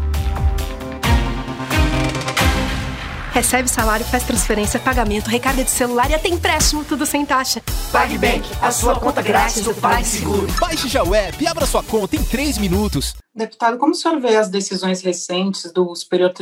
Recebe 3.31 3.69
salário, 3.69 4.05
faz 4.05 4.25
transferência, 4.25 4.77
pagamento, 4.77 5.29
recarga 5.29 5.63
de 5.63 5.71
celular 5.71 6.11
e 6.11 6.13
até 6.13 6.27
empréstimo, 6.27 6.83
tudo 6.83 7.05
sem 7.05 7.25
taxa. 7.25 7.61
PagBank, 7.89 8.45
a 8.61 8.71
sua 8.73 8.99
conta 8.99 9.21
grátis 9.21 9.63
do 9.63 9.73
PagSeguro. 9.73 10.47
Baixe 10.59 10.89
já 10.89 11.01
o 11.01 11.15
app 11.15 11.41
e 11.41 11.47
abra 11.47 11.65
sua 11.65 11.81
conta 11.81 12.17
em 12.17 12.23
3 12.25 12.57
minutos. 12.57 13.15
Deputado, 13.33 13.77
como 13.77 13.93
o 13.93 13.95
senhor 13.95 14.19
vê 14.19 14.35
as 14.35 14.49
decisões 14.49 15.01
recentes 15.01 15.71
do, 15.71 15.95
Superior 15.95 16.33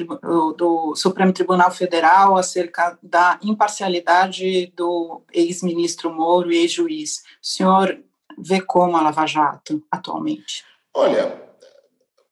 do 0.57 0.95
Supremo 0.95 1.31
Tribunal 1.31 1.69
Federal 1.69 2.35
acerca 2.35 2.97
da 3.03 3.37
imparcialidade 3.43 4.73
do 4.75 5.21
ex-ministro 5.31 6.11
Moro 6.11 6.51
e 6.51 6.57
ex-juiz? 6.57 7.19
O 7.39 7.45
senhor 7.45 7.99
vê 8.35 8.61
como 8.61 8.97
a 8.97 9.01
Lava 9.03 9.27
Jato 9.27 9.83
atualmente? 9.91 10.65
Olha, 10.91 11.39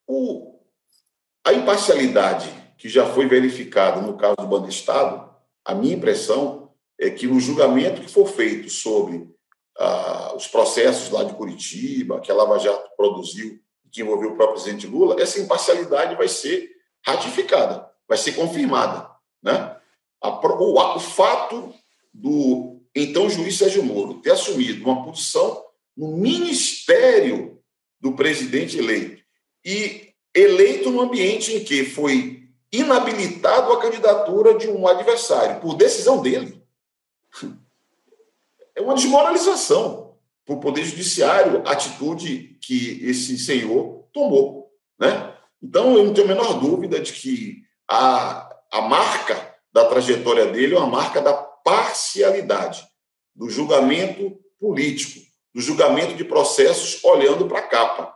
o, 0.08 0.56
a 1.46 1.54
imparcialidade 1.54 2.57
que 2.78 2.88
já 2.88 3.06
foi 3.06 3.28
verificado 3.28 4.02
no 4.02 4.18
caso 4.18 4.36
do 4.38 4.48
Banestado, 4.48 5.30
a 5.66 5.74
minha 5.74 5.96
impressão 5.96 6.72
é 7.00 7.10
que 7.10 7.28
no 7.28 7.40
julgamento 7.40 8.02
que 8.02 8.12
for 8.12 8.28
feito 8.28 8.70
sobre 8.70 9.28
ah, 9.78 10.34
os 10.36 10.48
processos 10.48 11.10
lá 11.12 11.24
de 11.24 11.34
Curitiba, 11.34 12.20
que 12.20 12.32
a 12.32 12.36
Lava 12.36 12.58
Jato 12.60 12.90
produziu, 12.96 13.60
que 13.92 14.02
envolveu 14.02 14.32
o 14.32 14.36
próprio 14.36 14.62
presidente 14.62 14.88
Lula, 14.88 15.22
essa 15.22 15.40
imparcialidade 15.40 16.16
vai 16.16 16.28
ser 16.28 16.70
ratificada, 17.06 17.90
vai 18.08 18.18
ser 18.18 18.34
confirmada. 18.34 19.10
Né? 19.42 19.76
A, 20.22 20.30
o, 20.30 20.96
o 20.96 21.00
fato 21.00 21.74
do 22.14 22.82
então 22.96 23.30
juiz 23.30 23.58
Sérgio 23.58 23.84
Moro 23.84 24.16
ter 24.16 24.32
assumido 24.32 24.84
uma 24.84 25.04
posição 25.04 25.64
no 25.96 26.18
ministério 26.18 27.60
do 28.00 28.14
presidente 28.14 28.78
eleito 28.78 29.24
e 29.64 30.14
eleito 30.36 30.90
no 30.90 31.02
ambiente 31.02 31.54
em 31.54 31.64
que 31.64 31.84
foi 31.84 32.37
inabilitado 32.72 33.72
a 33.72 33.82
candidatura 33.82 34.58
de 34.58 34.68
um 34.70 34.88
adversário 34.88 35.62
por 35.62 35.76
decisão 35.76 36.22
dele. 36.22 36.62
É 38.76 38.82
uma 38.82 38.96
desmoralização 38.96 40.18
para 40.46 40.56
o 40.56 40.60
Poder 40.60 40.84
Judiciário 40.86 41.64
a 41.66 41.72
atitude 41.72 42.58
que 42.62 43.00
esse 43.04 43.38
senhor 43.38 44.08
tomou. 44.14 44.72
Né? 45.00 45.34
Então, 45.62 45.98
eu 45.98 46.06
não 46.06 46.14
tenho 46.14 46.28
a 46.28 46.36
menor 46.36 46.60
dúvida 46.60 47.00
de 47.00 47.14
que 47.14 47.64
a, 47.90 48.50
a 48.72 48.82
marca 48.82 49.56
da 49.74 49.86
trajetória 49.86 50.46
dele 50.48 50.76
é 50.76 50.78
uma 50.78 50.88
marca 50.88 51.22
da 51.22 51.34
parcialidade, 51.34 52.86
do 53.36 53.50
julgamento 53.50 54.40
político, 54.60 55.20
do 55.54 55.62
julgamento 55.62 56.16
de 56.16 56.24
processos 56.24 57.04
olhando 57.04 57.48
para 57.48 57.60
a 57.60 57.68
capa. 57.68 58.16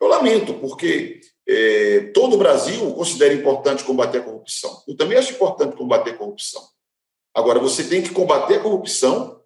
Eu 0.00 0.06
lamento, 0.06 0.54
porque 0.54 1.20
é, 1.48 2.10
todo 2.12 2.34
o 2.34 2.38
Brasil 2.38 2.92
considera 2.92 3.32
importante 3.32 3.82
combater 3.82 4.18
a 4.18 4.22
corrupção. 4.22 4.82
Eu 4.86 4.94
também 4.96 5.16
acho 5.16 5.32
importante 5.32 5.76
combater 5.76 6.10
a 6.10 6.18
corrupção. 6.18 6.62
Agora, 7.34 7.58
você 7.58 7.84
tem 7.84 8.02
que 8.02 8.10
combater 8.10 8.56
a 8.56 8.60
corrupção 8.60 9.40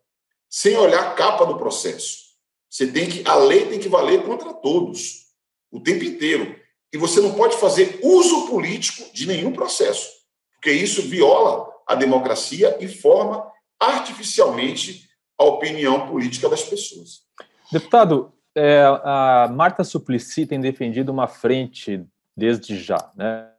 sem 0.51 0.77
olhar 0.77 1.01
a 1.01 1.15
capa 1.15 1.47
do 1.47 1.57
processo. 1.57 2.23
Você 2.69 2.87
tem 2.87 3.09
que 3.09 3.23
a 3.27 3.37
lei 3.37 3.67
tem 3.67 3.79
que 3.79 3.89
valer 3.89 4.25
contra 4.25 4.53
todos 4.53 5.27
o 5.71 5.79
tempo 5.79 6.05
inteiro. 6.05 6.59
E 6.93 6.99
você 6.99 7.21
não 7.21 7.35
pode 7.35 7.57
fazer 7.57 8.01
uso 8.03 8.49
político 8.49 9.11
de 9.15 9.27
nenhum 9.27 9.53
processo, 9.53 10.11
porque 10.55 10.73
isso 10.73 11.03
viola 11.03 11.71
a 11.87 11.95
democracia 11.95 12.77
e 12.81 12.89
forma 12.89 13.51
artificialmente 13.79 15.09
a 15.39 15.45
opinião 15.45 16.09
política 16.09 16.49
das 16.49 16.63
pessoas. 16.63 17.23
Deputado, 17.71 18.33
é, 18.55 18.83
a 19.03 19.49
Marta 19.53 19.85
Suplicy 19.85 20.47
tem 20.47 20.61
defendido 20.61 21.11
uma 21.11 21.27
frente 21.27 22.05
desde 22.37 22.77
já, 22.77 23.11
né? 23.17 23.51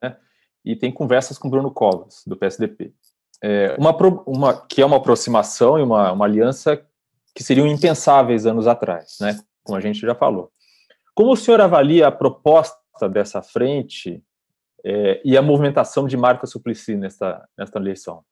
E 0.64 0.76
tem 0.76 0.92
conversas 0.92 1.38
com 1.38 1.50
Bruno 1.50 1.72
Covas, 1.72 2.24
do 2.26 2.38
PSDB. 2.38 2.94
É, 3.42 3.76
uma, 3.78 3.96
uma, 4.26 4.66
que 4.68 4.82
é 4.82 4.86
uma 4.86 4.98
aproximação 4.98 5.78
e 5.78 5.82
uma, 5.82 6.12
uma 6.14 6.26
aliança 6.26 6.82
que 7.36 7.44
seriam 7.44 7.68
impensáveis 7.68 8.46
anos 8.46 8.68
atrás, 8.68 9.18
né? 9.20 9.40
Como 9.64 9.78
a 9.78 9.82
gente 9.82 10.00
já 10.00 10.16
falou. 10.16 10.52
Como 11.14 11.32
o 11.32 11.38
senhor 11.38 11.60
avalia 11.60 12.08
a 12.08 12.12
proposta 12.12 13.10
dessa 13.12 13.42
frente 13.42 14.24
é, 14.86 15.22
e 15.26 15.38
a 15.38 15.42
movimentação 15.42 16.08
de 16.08 16.16
Marta 16.16 16.48
Suplicy 16.48 16.96
nesta, 16.96 17.48
nesta 17.58 17.80
eleição? 17.80 18.24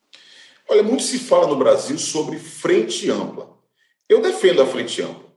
Olha, 0.70 0.84
muito 0.84 1.04
se 1.04 1.20
fala 1.20 1.48
no 1.48 1.58
Brasil 1.58 1.98
sobre 1.98 2.38
frente 2.40 3.10
ampla. 3.10 3.50
Eu 4.08 4.22
defendo 4.22 4.62
a 4.62 4.66
frente 4.66 5.02
ampla. 5.02 5.31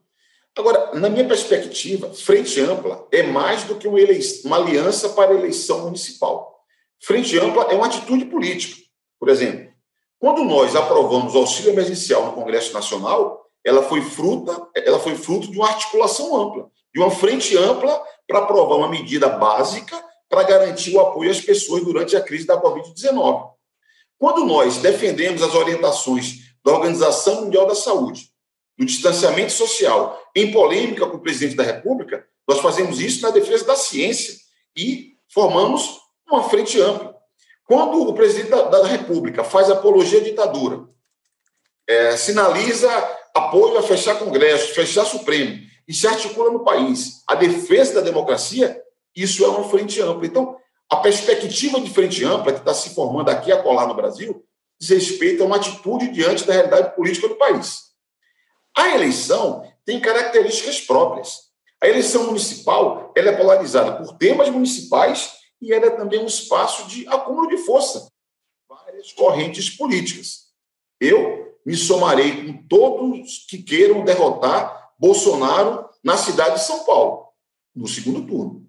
Agora, 0.56 0.94
na 0.94 1.08
minha 1.08 1.26
perspectiva, 1.26 2.12
frente 2.14 2.60
ampla 2.60 3.06
é 3.10 3.24
mais 3.24 3.64
do 3.64 3.74
que 3.74 3.88
uma, 3.88 3.98
uma 4.44 4.56
aliança 4.56 5.08
para 5.08 5.34
eleição 5.34 5.80
municipal. 5.80 6.64
Frente 7.02 7.36
ampla 7.38 7.64
é 7.64 7.74
uma 7.74 7.86
atitude 7.86 8.26
política. 8.26 8.80
Por 9.18 9.28
exemplo, 9.28 9.72
quando 10.18 10.44
nós 10.44 10.76
aprovamos 10.76 11.34
o 11.34 11.38
auxílio 11.38 11.72
emergencial 11.72 12.26
no 12.26 12.32
Congresso 12.32 12.72
Nacional, 12.72 13.44
ela 13.64 13.82
foi 13.82 14.00
fruta, 14.02 14.68
ela 14.76 15.00
foi 15.00 15.16
fruto 15.16 15.50
de 15.50 15.58
uma 15.58 15.68
articulação 15.68 16.36
ampla, 16.36 16.70
de 16.94 17.00
uma 17.00 17.10
frente 17.10 17.56
ampla 17.56 18.00
para 18.26 18.38
aprovar 18.38 18.76
uma 18.76 18.88
medida 18.88 19.28
básica 19.28 20.02
para 20.28 20.44
garantir 20.44 20.94
o 20.94 21.00
apoio 21.00 21.30
às 21.30 21.40
pessoas 21.40 21.84
durante 21.84 22.16
a 22.16 22.20
crise 22.20 22.46
da 22.46 22.60
Covid-19. 22.60 23.50
Quando 24.18 24.44
nós 24.44 24.78
defendemos 24.78 25.42
as 25.42 25.54
orientações 25.54 26.54
da 26.64 26.72
Organização 26.72 27.42
Mundial 27.42 27.66
da 27.66 27.74
Saúde, 27.74 28.30
do 28.76 28.84
distanciamento 28.84 29.52
social, 29.52 30.20
em 30.34 30.50
polêmica 30.52 31.06
com 31.06 31.16
o 31.16 31.20
presidente 31.20 31.56
da 31.56 31.62
República, 31.62 32.26
nós 32.46 32.60
fazemos 32.60 33.00
isso 33.00 33.22
na 33.22 33.30
defesa 33.30 33.64
da 33.64 33.76
ciência 33.76 34.34
e 34.76 35.14
formamos 35.32 36.00
uma 36.28 36.48
frente 36.48 36.80
ampla. 36.80 37.14
Quando 37.64 38.02
o 38.02 38.14
presidente 38.14 38.50
da, 38.50 38.62
da 38.62 38.86
República 38.86 39.42
faz 39.42 39.70
apologia 39.70 40.20
à 40.20 40.22
ditadura, 40.22 40.86
é, 41.86 42.16
sinaliza 42.16 42.90
apoio 43.34 43.78
a 43.78 43.82
fechar 43.82 44.18
Congresso, 44.18 44.74
fechar 44.74 45.04
Supremo, 45.04 45.58
e 45.86 45.92
se 45.92 46.06
articula 46.06 46.50
no 46.50 46.64
país 46.64 47.22
a 47.26 47.34
defesa 47.34 47.94
da 47.94 48.00
democracia, 48.00 48.80
isso 49.14 49.44
é 49.44 49.48
uma 49.48 49.68
frente 49.68 50.00
ampla. 50.00 50.26
Então, 50.26 50.56
a 50.90 50.96
perspectiva 50.96 51.80
de 51.80 51.90
frente 51.90 52.24
ampla 52.24 52.52
que 52.52 52.58
está 52.58 52.74
se 52.74 52.90
formando 52.90 53.28
aqui 53.28 53.52
a 53.52 53.62
colar 53.62 53.86
no 53.86 53.94
Brasil 53.94 54.44
diz 54.78 54.90
respeito 54.90 55.42
a 55.42 55.46
uma 55.46 55.56
atitude 55.56 56.10
diante 56.10 56.44
da 56.44 56.52
realidade 56.52 56.94
política 56.94 57.28
do 57.28 57.36
país. 57.36 57.93
A 58.76 58.90
eleição 58.90 59.62
tem 59.84 60.00
características 60.00 60.80
próprias. 60.80 61.44
A 61.80 61.88
eleição 61.88 62.26
municipal 62.26 63.12
ela 63.16 63.30
é 63.30 63.36
polarizada 63.36 63.96
por 63.96 64.16
temas 64.16 64.48
municipais 64.48 65.32
e 65.60 65.72
ela 65.72 65.86
é 65.86 65.90
também 65.90 66.20
um 66.20 66.26
espaço 66.26 66.88
de 66.88 67.06
acúmulo 67.08 67.48
de 67.48 67.58
força. 67.58 68.08
Várias 68.68 69.12
correntes 69.12 69.70
políticas. 69.70 70.44
Eu 71.00 71.54
me 71.64 71.76
somarei 71.76 72.46
com 72.46 72.66
todos 72.66 73.46
que 73.48 73.62
queiram 73.62 74.04
derrotar 74.04 74.92
Bolsonaro 74.98 75.88
na 76.02 76.16
cidade 76.16 76.56
de 76.56 76.66
São 76.66 76.84
Paulo, 76.84 77.28
no 77.74 77.86
segundo 77.86 78.26
turno. 78.26 78.66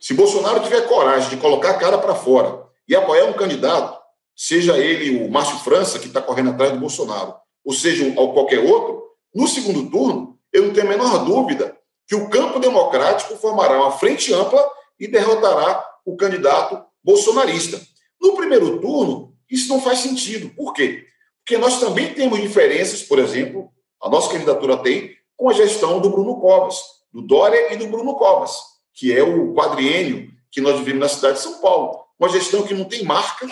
Se 0.00 0.14
Bolsonaro 0.14 0.60
tiver 0.60 0.88
coragem 0.88 1.30
de 1.30 1.36
colocar 1.36 1.70
a 1.70 1.78
cara 1.78 1.98
para 1.98 2.14
fora 2.14 2.66
e 2.88 2.94
apoiar 2.94 3.24
um 3.24 3.32
candidato, 3.32 3.98
seja 4.34 4.76
ele 4.78 5.24
o 5.24 5.30
Márcio 5.30 5.58
França, 5.58 5.98
que 5.98 6.06
está 6.06 6.20
correndo 6.20 6.50
atrás 6.50 6.72
do 6.72 6.78
Bolsonaro, 6.78 7.34
ou 7.64 7.72
seja, 7.72 8.12
qualquer 8.14 8.60
outro, 8.60 9.05
no 9.36 9.46
segundo 9.46 9.90
turno, 9.90 10.38
eu 10.50 10.64
não 10.64 10.72
tenho 10.72 10.86
a 10.86 10.90
menor 10.90 11.24
dúvida 11.26 11.76
que 12.06 12.14
o 12.14 12.30
campo 12.30 12.58
democrático 12.58 13.36
formará 13.36 13.76
uma 13.76 13.92
frente 13.92 14.32
ampla 14.32 14.66
e 14.98 15.06
derrotará 15.06 15.84
o 16.06 16.16
candidato 16.16 16.82
bolsonarista. 17.04 17.78
No 18.18 18.34
primeiro 18.34 18.80
turno, 18.80 19.34
isso 19.50 19.68
não 19.68 19.78
faz 19.78 19.98
sentido. 19.98 20.48
Por 20.56 20.72
quê? 20.72 21.04
Porque 21.44 21.58
nós 21.58 21.78
também 21.78 22.14
temos 22.14 22.40
diferenças, 22.40 23.02
por 23.02 23.18
exemplo, 23.18 23.70
a 24.02 24.08
nossa 24.08 24.32
candidatura 24.32 24.78
tem 24.78 25.14
com 25.36 25.50
a 25.50 25.52
gestão 25.52 26.00
do 26.00 26.08
Bruno 26.08 26.40
Covas, 26.40 26.80
do 27.12 27.20
Dória 27.20 27.74
e 27.74 27.76
do 27.76 27.88
Bruno 27.88 28.14
Covas, 28.14 28.58
que 28.94 29.12
é 29.12 29.22
o 29.22 29.52
quadriênio 29.52 30.30
que 30.50 30.62
nós 30.62 30.78
vivemos 30.78 31.00
na 31.00 31.08
cidade 31.08 31.34
de 31.34 31.42
São 31.42 31.60
Paulo. 31.60 32.00
Uma 32.18 32.30
gestão 32.30 32.62
que 32.62 32.72
não 32.72 32.86
tem 32.86 33.04
marca, 33.04 33.46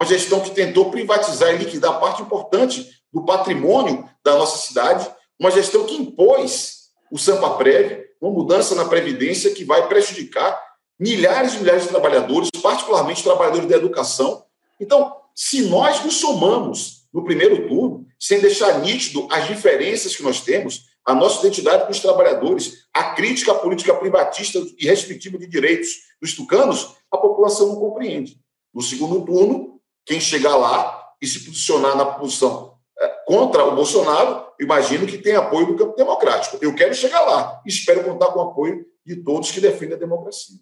uma 0.00 0.08
gestão 0.08 0.40
que 0.40 0.52
tentou 0.52 0.90
privatizar 0.90 1.54
e 1.54 1.58
liquidar 1.58 2.00
parte 2.00 2.22
importante 2.22 2.90
do 3.12 3.24
patrimônio 3.24 4.08
da 4.24 4.36
nossa 4.36 4.58
cidade, 4.66 5.08
uma 5.38 5.50
gestão 5.50 5.84
que 5.84 5.94
impôs 5.94 6.90
o 7.10 7.18
Sampaprev, 7.18 8.04
uma 8.20 8.32
mudança 8.32 8.74
na 8.74 8.86
Previdência 8.86 9.52
que 9.52 9.64
vai 9.64 9.86
prejudicar 9.88 10.60
milhares 10.98 11.54
e 11.54 11.58
milhares 11.58 11.82
de 11.82 11.88
trabalhadores, 11.90 12.50
particularmente 12.62 13.22
trabalhadores 13.22 13.68
da 13.68 13.76
educação. 13.76 14.44
Então, 14.80 15.14
se 15.34 15.68
nós 15.68 16.02
nos 16.04 16.16
somamos 16.16 17.06
no 17.12 17.24
primeiro 17.24 17.68
turno, 17.68 18.06
sem 18.18 18.40
deixar 18.40 18.80
nítido 18.80 19.28
as 19.30 19.46
diferenças 19.46 20.16
que 20.16 20.22
nós 20.22 20.40
temos, 20.40 20.84
a 21.04 21.14
nossa 21.14 21.46
identidade 21.46 21.84
com 21.84 21.92
os 21.92 22.00
trabalhadores, 22.00 22.86
a 22.92 23.14
crítica 23.14 23.52
à 23.52 23.54
política 23.54 23.94
privatista 23.94 24.58
e 24.78 24.86
restritiva 24.86 25.38
de 25.38 25.46
direitos 25.46 25.88
dos 26.20 26.34
tucanos, 26.34 26.96
a 27.12 27.16
população 27.16 27.68
não 27.68 27.76
compreende. 27.76 28.40
No 28.74 28.82
segundo 28.82 29.24
turno, 29.24 29.80
quem 30.04 30.18
chegar 30.18 30.56
lá 30.56 31.04
e 31.20 31.26
se 31.26 31.44
posicionar 31.44 31.96
na 31.96 32.06
posição 32.06 32.74
é, 32.98 33.08
contra 33.26 33.64
o 33.64 33.74
Bolsonaro, 33.74 34.45
imagino 34.60 35.06
que 35.06 35.18
tem 35.18 35.34
apoio 35.34 35.66
do 35.66 35.76
campo 35.76 35.96
democrático. 35.96 36.58
Eu 36.60 36.74
quero 36.74 36.94
chegar 36.94 37.20
lá 37.22 37.60
e 37.64 37.68
espero 37.68 38.04
contar 38.04 38.32
com 38.32 38.38
o 38.38 38.50
apoio 38.50 38.86
de 39.04 39.16
todos 39.16 39.50
que 39.50 39.60
defendem 39.60 39.96
a 39.96 40.00
democracia. 40.00 40.56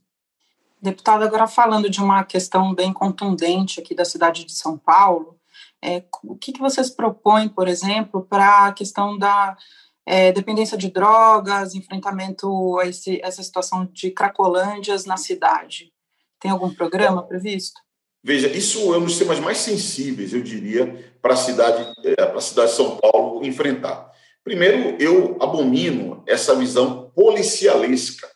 Deputado, 0.81 1.25
agora 1.25 1.47
falando 1.47 1.89
de 1.89 2.01
uma 2.01 2.25
questão 2.25 2.75
bem 2.75 2.93
contundente 2.93 3.81
aqui 3.81 3.95
da 3.95 4.05
cidade 4.05 4.45
de 4.45 4.53
São 4.53 4.77
Paulo, 4.77 5.39
é, 5.83 6.05
o 6.23 6.37
que, 6.37 6.53
que 6.53 6.61
vocês 6.61 6.91
propõem, 6.91 7.49
por 7.49 7.69
exemplo, 7.69 8.23
para 8.23 8.67
a 8.67 8.73
questão 8.73 9.19
da 9.19 9.57
é, 10.07 10.33
dependência 10.33 10.77
de 10.77 10.91
drogas, 10.91 11.75
enfrentamento 11.75 12.79
a 12.79 12.87
esse, 12.87 13.21
essa 13.23 13.43
situação 13.43 13.87
de 13.87 14.11
cracolândias 14.11 15.05
na 15.05 15.17
cidade? 15.17 15.93
Tem 16.39 16.51
algum 16.51 16.73
programa 16.75 17.23
previsto? 17.23 17.81
Veja, 18.27 18.49
isso 18.49 18.95
é 18.95 18.97
um 18.97 19.05
dos 19.05 19.19
temas 19.19 19.39
mais 19.39 19.59
sensíveis, 19.59 20.33
eu 20.33 20.41
diria, 20.41 21.15
para 21.21 21.35
a 21.35 21.37
cidade, 21.37 21.93
é, 22.07 22.25
para 22.25 22.39
a 22.39 22.41
cidade 22.41 22.71
de 22.71 22.77
São 22.79 22.97
Paulo 22.97 23.45
enfrentar. 23.45 24.11
Primeiro, 24.43 24.97
eu 24.99 25.37
abomino 25.39 26.25
essa 26.27 26.55
visão 26.55 27.13
policialesca 27.15 28.27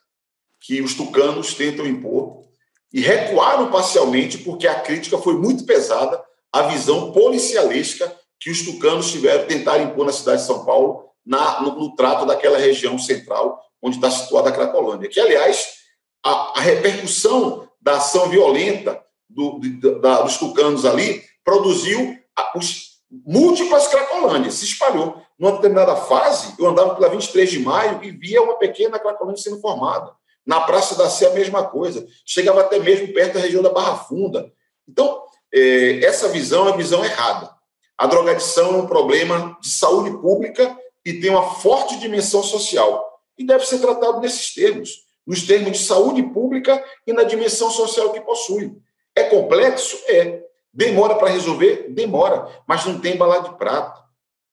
que 0.61 0.83
os 0.83 0.93
tucanos 0.93 1.55
tentam 1.55 1.87
impor 1.87 2.45
e 2.93 3.01
recuaram 3.01 3.71
parcialmente 3.71 4.37
porque 4.37 4.69
a 4.69 4.79
crítica 4.79 5.17
foi 5.17 5.39
muito 5.39 5.65
pesada 5.65 6.23
à 6.53 6.63
visão 6.65 7.11
policialesca 7.13 8.15
que 8.39 8.51
os 8.51 8.63
tucanos 8.63 9.11
tiveram 9.11 9.47
tentar 9.47 9.79
impor 9.79 10.05
na 10.05 10.13
cidade 10.13 10.43
de 10.43 10.47
São 10.47 10.67
Paulo 10.67 11.09
na, 11.25 11.63
no, 11.63 11.79
no 11.79 11.97
trato 11.97 12.27
daquela 12.27 12.59
região 12.59 12.99
central 12.99 13.59
onde 13.81 13.97
está 13.97 14.11
situada 14.11 14.51
a 14.51 14.53
Cracolândia, 14.53 15.09
que, 15.09 15.21
aliás, 15.21 15.67
a, 16.23 16.59
a 16.59 16.61
repercussão 16.61 17.67
da 17.81 17.97
ação 17.97 18.29
violenta 18.29 19.03
do, 19.29 19.61
da, 20.01 20.23
dos 20.23 20.37
tucanos 20.37 20.85
ali 20.85 21.23
produziu 21.45 22.17
os 22.55 22.99
múltiplas 23.11 23.89
Cracolândias, 23.89 24.55
se 24.55 24.65
espalhou. 24.65 25.21
Numa 25.39 25.53
determinada 25.53 25.97
fase, 25.97 26.55
eu 26.59 26.67
andava 26.67 26.95
pela 26.95 27.09
23 27.09 27.51
de 27.51 27.59
maio 27.61 28.03
e 28.03 28.11
via 28.11 28.43
uma 28.43 28.59
pequena 28.59 28.99
Cracolândia 28.99 29.43
sendo 29.43 29.61
formada. 29.61 30.13
Na 30.47 30.61
Praça 30.61 30.97
da 30.97 31.09
Sé, 31.09 31.27
a 31.27 31.35
mesma 31.35 31.65
coisa. 31.65 32.07
Chegava 32.27 32.61
até 32.61 32.79
mesmo 32.79 33.13
perto 33.13 33.35
da 33.35 33.41
região 33.41 33.63
da 33.63 33.71
Barra 33.71 33.97
Funda. 33.97 34.53
Então, 34.89 35.23
é, 35.53 36.05
essa 36.05 36.29
visão 36.29 36.69
é 36.69 36.73
a 36.73 36.77
visão 36.77 37.05
errada. 37.05 37.51
A 37.97 38.07
drogadição 38.07 38.75
é 38.75 38.79
um 38.79 38.87
problema 38.87 39.57
de 39.61 39.69
saúde 39.69 40.11
pública 40.19 40.77
e 41.05 41.15
tem 41.15 41.31
uma 41.31 41.51
forte 41.55 41.99
dimensão 41.99 42.43
social. 42.43 43.21
E 43.37 43.45
deve 43.45 43.65
ser 43.67 43.79
tratado 43.79 44.21
nesses 44.21 44.53
termos, 44.55 44.91
nos 45.27 45.43
termos 45.43 45.79
de 45.79 45.85
saúde 45.85 46.23
pública 46.23 46.83
e 47.07 47.13
na 47.13 47.23
dimensão 47.23 47.71
social 47.71 48.13
que 48.13 48.21
possui. 48.21 48.77
É 49.19 49.25
complexo? 49.25 49.99
É. 50.07 50.45
Demora 50.73 51.17
para 51.17 51.31
resolver? 51.31 51.87
Demora. 51.89 52.49
Mas 52.67 52.85
não 52.87 53.01
tem 53.01 53.17
bala 53.17 53.41
de 53.41 53.57
prata. 53.57 54.01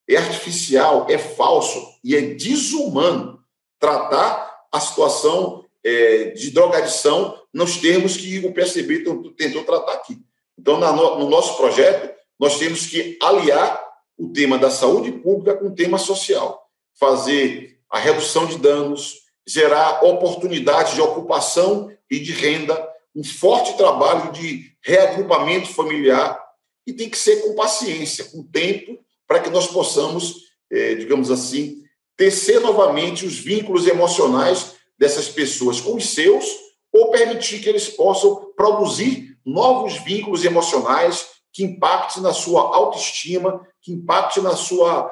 É 0.10 0.18
artificial, 0.18 1.06
é 1.10 1.18
falso 1.18 1.84
e 2.04 2.16
é 2.16 2.22
desumano 2.22 3.40
tratar 3.80 4.66
a 4.72 4.80
situação 4.80 5.64
é, 5.84 6.32
de 6.32 6.52
drogadição 6.52 7.40
nos 7.54 7.78
termos 7.78 8.18
que 8.18 8.40
o 8.40 8.52
PSDB 8.52 9.04
tentou 9.38 9.64
tratar 9.64 9.94
aqui. 9.94 10.18
Então, 10.58 10.80
no 10.80 11.30
nosso 11.30 11.58
projeto, 11.58 12.16
nós 12.40 12.58
temos 12.58 12.88
que 12.88 13.18
aliar 13.22 13.84
o 14.18 14.30
tema 14.30 14.58
da 14.58 14.72
saúde 14.72 15.12
pública 15.12 15.56
com 15.56 15.68
o 15.68 15.76
tema 15.76 15.98
social, 15.98 16.70
fazer 17.00 17.78
a 17.90 18.00
redução 18.00 18.46
de 18.46 18.58
danos, 18.58 19.22
gerar 19.48 20.04
oportunidades 20.04 20.96
de 20.96 21.02
ocupação 21.02 21.92
e 22.10 22.20
de 22.20 22.32
renda, 22.32 22.95
um 23.16 23.24
forte 23.24 23.78
trabalho 23.78 24.32
de 24.32 24.72
reagrupamento 24.84 25.70
familiar 25.70 26.40
e 26.86 26.94
tem 26.94 27.10
que 27.10 27.18
ser 27.18 27.38
com 27.38 27.56
paciência, 27.56 28.26
com 28.26 28.44
tempo, 28.44 29.00
para 29.28 29.40
que 29.40 29.50
nós 29.50 29.68
possamos, 29.68 30.36
é, 30.72 30.96
digamos 30.96 31.32
assim, 31.32 31.82
tecer 32.18 32.60
novamente 32.60 33.26
os 33.26 33.38
vínculos 33.40 33.88
emocionais 33.88 34.76
dessas 34.98 35.28
pessoas 35.30 35.82
com 35.82 35.96
os 35.96 36.10
seus 36.10 36.46
ou 36.94 37.12
permitir 37.12 37.60
que 37.60 37.70
eles 37.70 37.90
possam 37.90 38.52
produzir 38.56 39.38
novos 39.46 39.98
vínculos 40.04 40.46
emocionais 40.46 41.28
que 41.52 41.64
impactem 41.64 42.22
na 42.22 42.34
sua 42.34 42.62
autoestima, 42.62 43.66
que 43.82 43.92
impactem 43.92 44.44
na 44.44 44.56
sua 44.56 45.12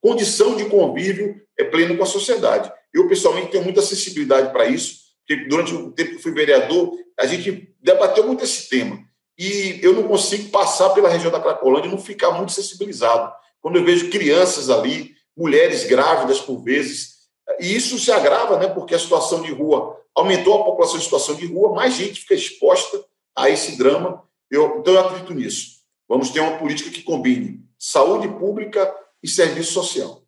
condição 0.00 0.56
de 0.56 0.66
convívio 0.66 1.40
é, 1.58 1.64
pleno 1.64 1.96
com 1.96 2.02
a 2.02 2.06
sociedade. 2.06 2.72
Eu, 2.92 3.08
pessoalmente, 3.08 3.50
tenho 3.50 3.64
muita 3.64 3.82
sensibilidade 3.82 4.52
para 4.52 4.66
isso, 4.66 5.05
durante 5.48 5.74
o 5.74 5.90
tempo 5.92 6.16
que 6.16 6.22
fui 6.22 6.32
vereador, 6.32 6.92
a 7.18 7.26
gente 7.26 7.74
debateu 7.80 8.26
muito 8.26 8.44
esse 8.44 8.68
tema. 8.68 8.98
E 9.38 9.80
eu 9.82 9.92
não 9.92 10.04
consigo 10.04 10.50
passar 10.50 10.90
pela 10.90 11.08
região 11.08 11.30
da 11.30 11.40
Cracolândia 11.40 11.88
e 11.88 11.90
não 11.90 11.98
ficar 11.98 12.30
muito 12.30 12.52
sensibilizado. 12.52 13.32
Quando 13.60 13.76
eu 13.76 13.84
vejo 13.84 14.10
crianças 14.10 14.70
ali, 14.70 15.14
mulheres 15.36 15.84
grávidas 15.84 16.40
por 16.40 16.62
vezes, 16.62 17.16
e 17.60 17.74
isso 17.74 17.98
se 17.98 18.10
agrava, 18.10 18.58
né, 18.58 18.68
porque 18.68 18.94
a 18.94 18.98
situação 18.98 19.42
de 19.42 19.52
rua 19.52 20.00
aumentou 20.14 20.54
a 20.54 20.64
população 20.64 20.96
em 20.96 21.02
situação 21.02 21.34
de 21.34 21.46
rua, 21.46 21.74
mais 21.74 21.94
gente 21.94 22.20
fica 22.20 22.34
exposta 22.34 23.04
a 23.36 23.50
esse 23.50 23.76
drama. 23.76 24.22
Eu, 24.50 24.78
então, 24.78 24.94
eu 24.94 25.00
acredito 25.00 25.34
nisso. 25.34 25.76
Vamos 26.08 26.30
ter 26.30 26.40
uma 26.40 26.58
política 26.58 26.90
que 26.90 27.02
combine 27.02 27.66
saúde 27.78 28.28
pública 28.28 28.94
e 29.22 29.28
serviço 29.28 29.72
social. 29.72 30.22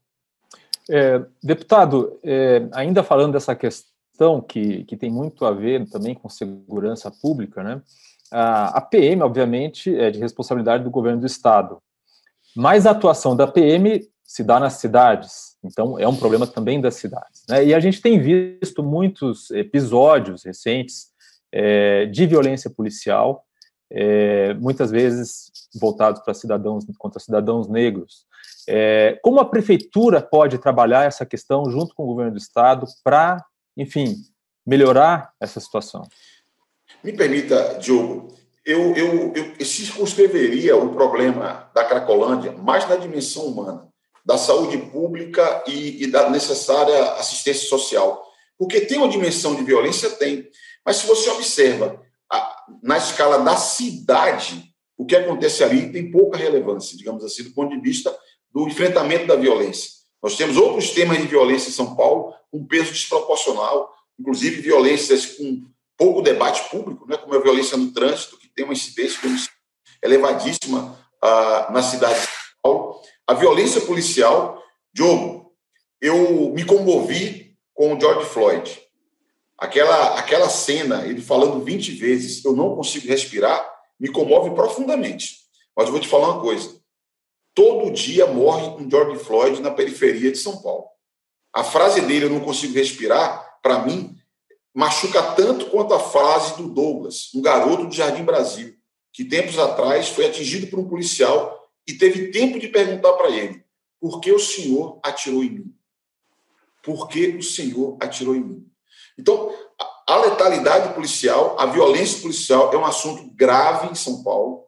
É, 0.90 1.20
deputado, 1.42 2.18
é, 2.22 2.66
ainda 2.72 3.02
falando 3.02 3.32
dessa 3.32 3.54
questão 4.18 4.40
que, 4.40 4.84
que 4.84 4.96
tem 4.96 5.10
muito 5.10 5.44
a 5.46 5.52
ver 5.52 5.88
também 5.88 6.14
com 6.14 6.28
segurança 6.28 7.08
pública, 7.10 7.62
né? 7.62 7.80
A, 8.30 8.80
PM, 8.82 9.22
obviamente, 9.22 9.94
é 9.96 10.10
de 10.10 10.18
responsabilidade 10.18 10.84
do 10.84 10.90
governo 10.90 11.20
do 11.20 11.26
Estado, 11.26 11.78
mas 12.54 12.84
a 12.84 12.90
atuação 12.90 13.34
da 13.34 13.46
PM 13.46 14.06
se 14.22 14.44
dá 14.44 14.60
nas 14.60 14.74
cidades, 14.74 15.56
então, 15.64 15.98
é 15.98 16.06
um 16.06 16.16
problema 16.16 16.46
também 16.46 16.78
das 16.78 16.96
cidades. 16.96 17.44
Né? 17.48 17.66
E 17.66 17.74
a 17.74 17.80
gente 17.80 18.02
tem 18.02 18.20
visto 18.20 18.82
muitos 18.82 19.50
episódios 19.50 20.44
recentes 20.44 21.06
é, 21.50 22.04
de 22.04 22.26
violência 22.26 22.68
policial, 22.68 23.46
é, 23.90 24.52
muitas 24.54 24.90
vezes 24.90 25.50
voltados 25.80 26.20
para 26.20 26.34
cidadãos 26.34 26.84
contra 26.98 27.18
cidadãos 27.18 27.66
negros. 27.66 28.26
É, 28.68 29.18
como 29.22 29.40
a 29.40 29.48
prefeitura 29.48 30.20
pode 30.20 30.58
trabalhar 30.58 31.04
essa 31.04 31.24
questão 31.24 31.70
junto 31.70 31.94
com 31.94 32.02
o 32.02 32.08
governo 32.08 32.32
do 32.32 32.38
estado 32.38 32.86
para, 33.02 33.42
enfim, 33.78 34.16
melhorar 34.66 35.32
essa 35.40 35.60
situação? 35.60 36.02
Me 37.02 37.12
permita, 37.12 37.78
Diogo, 37.80 38.36
eu, 38.66 38.94
eu, 38.94 39.32
eu 39.58 39.64
circunscreveria 39.64 40.76
o 40.76 40.92
problema 40.92 41.70
da 41.74 41.84
Cracolândia 41.84 42.52
mais 42.52 42.86
na 42.88 42.96
dimensão 42.96 43.46
humana 43.46 43.88
da 44.26 44.36
saúde 44.36 44.76
pública 44.76 45.64
e, 45.66 46.04
e 46.04 46.06
da 46.06 46.28
necessária 46.28 47.12
assistência 47.12 47.66
social. 47.66 48.22
Porque 48.58 48.82
tem 48.82 48.98
uma 48.98 49.08
dimensão 49.08 49.54
de 49.54 49.62
violência? 49.62 50.10
Tem. 50.10 50.46
Mas 50.84 50.96
se 50.96 51.06
você 51.06 51.30
observa 51.30 51.98
a, 52.30 52.56
na 52.82 52.98
escala 52.98 53.38
da 53.38 53.56
cidade, 53.56 54.74
o 54.98 55.06
que 55.06 55.16
acontece 55.16 55.64
ali 55.64 55.90
tem 55.90 56.10
pouca 56.10 56.36
relevância, 56.36 56.94
digamos 56.94 57.24
assim, 57.24 57.44
do 57.44 57.54
ponto 57.54 57.74
de 57.74 57.80
vista 57.80 58.14
do 58.52 58.66
enfrentamento 58.66 59.26
da 59.26 59.36
violência. 59.36 59.92
Nós 60.22 60.36
temos 60.36 60.56
outros 60.56 60.90
temas 60.90 61.18
de 61.18 61.26
violência 61.26 61.68
em 61.68 61.72
São 61.72 61.94
Paulo, 61.94 62.34
com 62.50 62.66
peso 62.66 62.92
desproporcional, 62.92 63.92
inclusive 64.18 64.60
violências 64.60 65.26
com 65.26 65.64
pouco 65.96 66.22
debate 66.22 66.68
público, 66.70 67.06
né, 67.08 67.16
como 67.16 67.34
a 67.34 67.40
violência 67.40 67.76
no 67.76 67.92
trânsito, 67.92 68.38
que 68.38 68.48
tem 68.48 68.64
uma 68.64 68.74
incidência 68.74 69.20
elevadíssima 70.02 70.98
ah, 71.22 71.68
na 71.70 71.82
cidade 71.82 72.20
de 72.20 72.26
São 72.26 72.32
Paulo. 72.62 73.00
A 73.26 73.34
violência 73.34 73.80
policial, 73.80 74.62
Diogo, 74.92 75.52
eu 76.00 76.52
me 76.54 76.64
comovi 76.64 77.56
com 77.74 77.94
o 77.94 78.00
George 78.00 78.28
Floyd. 78.28 78.80
Aquela, 79.56 80.18
aquela 80.18 80.48
cena, 80.48 81.04
ele 81.04 81.20
falando 81.20 81.64
20 81.64 81.92
vezes, 81.92 82.44
eu 82.44 82.54
não 82.54 82.76
consigo 82.76 83.08
respirar, 83.08 83.68
me 83.98 84.08
comove 84.08 84.50
profundamente. 84.50 85.38
Mas 85.76 85.86
eu 85.86 85.92
vou 85.92 86.00
te 86.00 86.08
falar 86.08 86.30
uma 86.30 86.40
coisa. 86.40 86.77
Todo 87.58 87.90
dia 87.90 88.24
morre 88.24 88.68
um 88.80 88.88
George 88.88 89.18
Floyd 89.18 89.60
na 89.60 89.72
periferia 89.72 90.30
de 90.30 90.38
São 90.38 90.62
Paulo. 90.62 90.84
A 91.52 91.64
frase 91.64 92.00
dele, 92.02 92.26
eu 92.26 92.30
não 92.30 92.38
consigo 92.38 92.74
respirar, 92.74 93.58
para 93.60 93.80
mim, 93.80 94.16
machuca 94.72 95.20
tanto 95.32 95.66
quanto 95.66 95.92
a 95.92 95.98
frase 95.98 96.56
do 96.56 96.68
Douglas, 96.68 97.34
um 97.34 97.42
garoto 97.42 97.84
do 97.84 97.92
Jardim 97.92 98.22
Brasil, 98.22 98.76
que 99.12 99.24
tempos 99.24 99.58
atrás 99.58 100.08
foi 100.08 100.26
atingido 100.26 100.68
por 100.68 100.78
um 100.78 100.88
policial 100.88 101.68
e 101.84 101.94
teve 101.94 102.30
tempo 102.30 102.60
de 102.60 102.68
perguntar 102.68 103.14
para 103.14 103.28
ele: 103.28 103.64
por 103.98 104.20
que 104.20 104.30
o 104.30 104.38
Senhor 104.38 105.00
atirou 105.02 105.42
em 105.42 105.50
mim? 105.50 105.74
Por 106.80 107.08
que 107.08 107.26
o 107.38 107.42
Senhor 107.42 107.96
atirou 107.98 108.36
em 108.36 108.40
mim? 108.40 108.66
Então, 109.18 109.52
a 110.06 110.16
letalidade 110.18 110.94
policial, 110.94 111.56
a 111.58 111.66
violência 111.66 112.22
policial 112.22 112.72
é 112.72 112.76
um 112.76 112.86
assunto 112.86 113.28
grave 113.34 113.90
em 113.90 113.96
São 113.96 114.22
Paulo. 114.22 114.67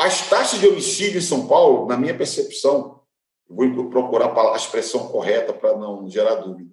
As 0.00 0.30
taxas 0.30 0.58
de 0.58 0.66
homicídio 0.66 1.18
em 1.18 1.22
São 1.22 1.46
Paulo, 1.46 1.86
na 1.86 1.94
minha 1.94 2.16
percepção, 2.16 3.02
vou 3.46 3.90
procurar 3.90 4.34
a 4.34 4.56
expressão 4.56 5.08
correta 5.08 5.52
para 5.52 5.76
não 5.76 6.08
gerar 6.08 6.36
dúvida. 6.36 6.70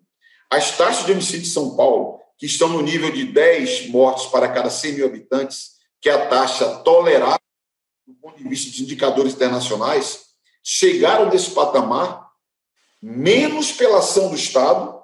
As 0.49 0.77
taxas 0.77 1.05
de 1.05 1.11
homicídio 1.11 1.41
de 1.41 1.49
São 1.49 1.75
Paulo, 1.75 2.21
que 2.37 2.45
estão 2.45 2.69
no 2.69 2.81
nível 2.81 3.11
de 3.11 3.25
10 3.25 3.89
mortes 3.89 4.27
para 4.27 4.47
cada 4.47 4.69
100 4.69 4.93
mil 4.93 5.05
habitantes, 5.05 5.71
que 5.99 6.07
é 6.07 6.13
a 6.13 6.27
taxa 6.27 6.77
tolerável 6.85 7.37
do 8.07 8.13
ponto 8.13 8.37
de 8.41 8.47
vista 8.47 8.71
de 8.71 8.83
indicadores 8.83 9.33
internacionais, 9.33 10.27
chegaram 10.63 11.29
desse 11.29 11.51
patamar 11.51 12.31
menos 13.01 13.73
pela 13.73 13.97
ação 13.97 14.29
do 14.29 14.35
Estado 14.35 15.03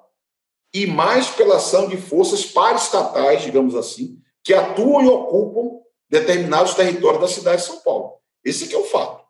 e 0.74 0.88
mais 0.88 1.28
pela 1.28 1.58
ação 1.58 1.90
de 1.90 1.98
forças 1.98 2.46
paraestatais, 2.46 3.42
digamos 3.42 3.76
assim, 3.76 4.18
que 4.42 4.54
atuam 4.54 5.04
e 5.04 5.10
ocupam 5.10 5.83
determinados 6.14 6.76
territórios 6.76 7.20
da 7.20 7.28
cidade 7.28 7.62
de 7.62 7.68
São 7.68 7.80
Paulo. 7.80 8.14
Esse 8.46 8.66
aqui 8.66 8.76
é 8.76 8.78
o 8.78 8.84
fato. 8.84 9.26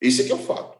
Esse 0.00 0.22
aqui 0.22 0.30
é 0.30 0.34
o 0.36 0.38
fato. 0.38 0.78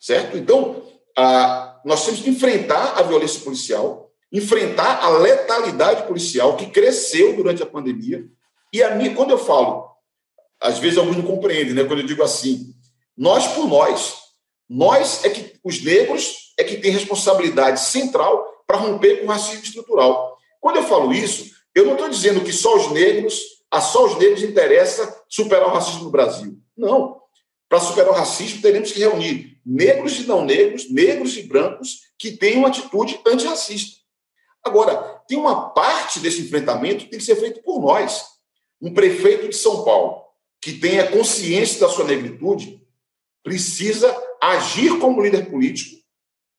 Certo? 0.00 0.36
Então, 0.36 0.82
a, 1.16 1.80
nós 1.84 2.04
temos 2.04 2.20
que 2.20 2.30
enfrentar 2.30 2.98
a 2.98 3.02
violência 3.02 3.40
policial, 3.40 4.10
enfrentar 4.32 5.04
a 5.04 5.08
letalidade 5.10 6.08
policial 6.08 6.56
que 6.56 6.66
cresceu 6.66 7.36
durante 7.36 7.62
a 7.62 7.66
pandemia. 7.66 8.26
E 8.72 8.82
a 8.82 8.96
minha, 8.96 9.14
quando 9.14 9.30
eu 9.30 9.38
falo, 9.38 9.88
às 10.60 10.80
vezes 10.80 10.98
alguns 10.98 11.16
não 11.16 11.24
compreendem, 11.24 11.72
né? 11.72 11.84
Quando 11.84 12.00
eu 12.00 12.06
digo 12.06 12.24
assim, 12.24 12.74
nós 13.16 13.46
por 13.46 13.68
nós, 13.68 14.16
nós 14.68 15.24
é 15.24 15.30
que 15.30 15.52
os 15.62 15.84
negros 15.84 16.52
é 16.58 16.64
que 16.64 16.78
tem 16.78 16.90
responsabilidade 16.90 17.78
central 17.78 18.44
para 18.66 18.78
romper 18.78 19.20
com 19.20 19.26
o 19.26 19.28
racismo 19.28 19.62
estrutural. 19.62 20.36
Quando 20.60 20.76
eu 20.76 20.82
falo 20.82 21.12
isso, 21.12 21.54
eu 21.72 21.84
não 21.84 21.92
estou 21.92 22.08
dizendo 22.08 22.40
que 22.40 22.52
só 22.52 22.74
os 22.76 22.90
negros, 22.90 23.55
a 23.70 23.80
só 23.80 24.06
os 24.06 24.18
negros 24.18 24.42
interessa 24.42 25.22
superar 25.28 25.68
o 25.68 25.72
racismo 25.72 26.04
no 26.04 26.10
Brasil. 26.10 26.58
Não. 26.76 27.20
Para 27.68 27.80
superar 27.80 28.12
o 28.12 28.14
racismo, 28.14 28.62
teremos 28.62 28.92
que 28.92 29.00
reunir 29.00 29.60
negros 29.64 30.20
e 30.20 30.26
não 30.26 30.44
negros, 30.44 30.90
negros 30.90 31.36
e 31.36 31.42
brancos, 31.42 32.02
que 32.18 32.32
tenham 32.32 32.60
uma 32.60 32.68
atitude 32.68 33.20
antirracista. 33.26 33.96
Agora, 34.64 35.20
tem 35.28 35.36
uma 35.36 35.70
parte 35.70 36.20
desse 36.20 36.42
enfrentamento 36.42 37.04
que 37.04 37.10
tem 37.10 37.18
que 37.18 37.24
ser 37.24 37.36
feito 37.36 37.62
por 37.62 37.80
nós. 37.80 38.24
Um 38.80 38.94
prefeito 38.94 39.48
de 39.48 39.56
São 39.56 39.84
Paulo 39.84 40.22
que 40.60 40.74
tenha 40.74 41.10
consciência 41.10 41.80
da 41.80 41.88
sua 41.88 42.04
negritude 42.04 42.80
precisa 43.42 44.14
agir 44.42 44.98
como 44.98 45.22
líder 45.22 45.48
político 45.50 45.96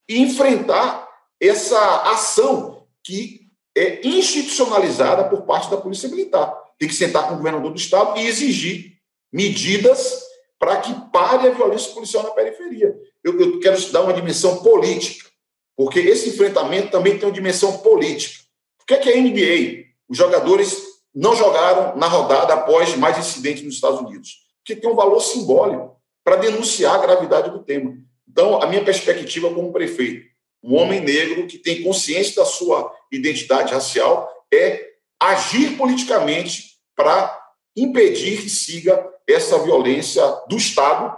e 0.07 0.19
enfrentar 0.19 1.07
essa 1.39 2.03
ação 2.03 2.87
que 3.03 3.51
é 3.75 4.07
institucionalizada 4.07 5.29
por 5.29 5.43
parte 5.43 5.69
da 5.69 5.77
Polícia 5.77 6.09
Militar. 6.09 6.57
Tem 6.80 6.88
que 6.88 6.95
sentar 6.95 7.28
com 7.28 7.34
o 7.34 7.38
governador 7.38 7.71
do 7.71 7.80
Estado 7.80 8.19
e 8.19 8.28
exigir 8.28 8.97
medidas 9.32 10.21
para 10.59 10.78
que 10.78 10.93
pare 11.11 11.47
a 11.47 11.51
violência 11.51 11.93
policial 11.93 12.23
na 12.23 12.32
periferia. 12.32 12.95
Eu, 13.23 13.39
eu 13.39 13.59
quero 13.59 13.80
dar 13.91 14.01
uma 14.01 14.13
dimensão 14.13 14.57
política, 14.63 15.30
porque 15.75 15.99
esse 15.99 16.30
enfrentamento 16.30 16.91
também 16.91 17.17
tem 17.17 17.28
uma 17.28 17.34
dimensão 17.34 17.78
política. 17.80 18.43
O 18.82 18.86
que 18.86 18.93
é, 18.93 18.97
que 18.97 19.09
a 19.09 19.15
NBA? 19.15 19.86
Os 20.09 20.17
jogadores 20.17 20.82
não 21.13 21.36
jogaram 21.36 21.97
na 21.97 22.07
rodada 22.07 22.53
após 22.53 22.95
mais 22.95 23.17
incidentes 23.17 23.63
nos 23.63 23.75
Estados 23.75 23.99
Unidos, 23.99 24.45
porque 24.59 24.80
tem 24.80 24.89
um 24.89 24.95
valor 24.95 25.19
simbólico 25.19 25.97
para 26.23 26.38
denunciar 26.38 26.95
a 26.95 26.99
gravidade 26.99 27.51
do 27.51 27.63
tema. 27.63 27.97
Então, 28.28 28.61
a 28.61 28.67
minha 28.67 28.84
perspectiva 28.84 29.53
como 29.53 29.71
prefeito, 29.71 30.28
um 30.63 30.75
homem 30.75 31.01
negro 31.01 31.47
que 31.47 31.57
tem 31.57 31.84
consciência 31.84 32.36
da 32.36 32.45
sua 32.45 32.93
identidade 33.11 33.73
racial, 33.73 34.30
é 34.53 34.96
agir 35.22 35.78
politicamente 35.78 36.78
para 36.95 37.38
impedir 37.76 38.41
que 38.41 38.49
siga 38.49 39.07
essa 39.28 39.59
violência 39.59 40.24
do 40.47 40.57
Estado 40.57 41.15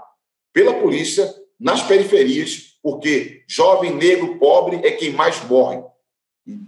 pela 0.54 0.74
polícia 0.74 1.34
nas 1.60 1.82
periferias, 1.84 2.78
porque 2.82 3.43
jovem 3.47 3.95
negro 3.95 4.39
pobre 4.39 4.78
é 4.86 4.91
quem 4.91 5.12
mais 5.12 5.43
morre. 5.45 5.84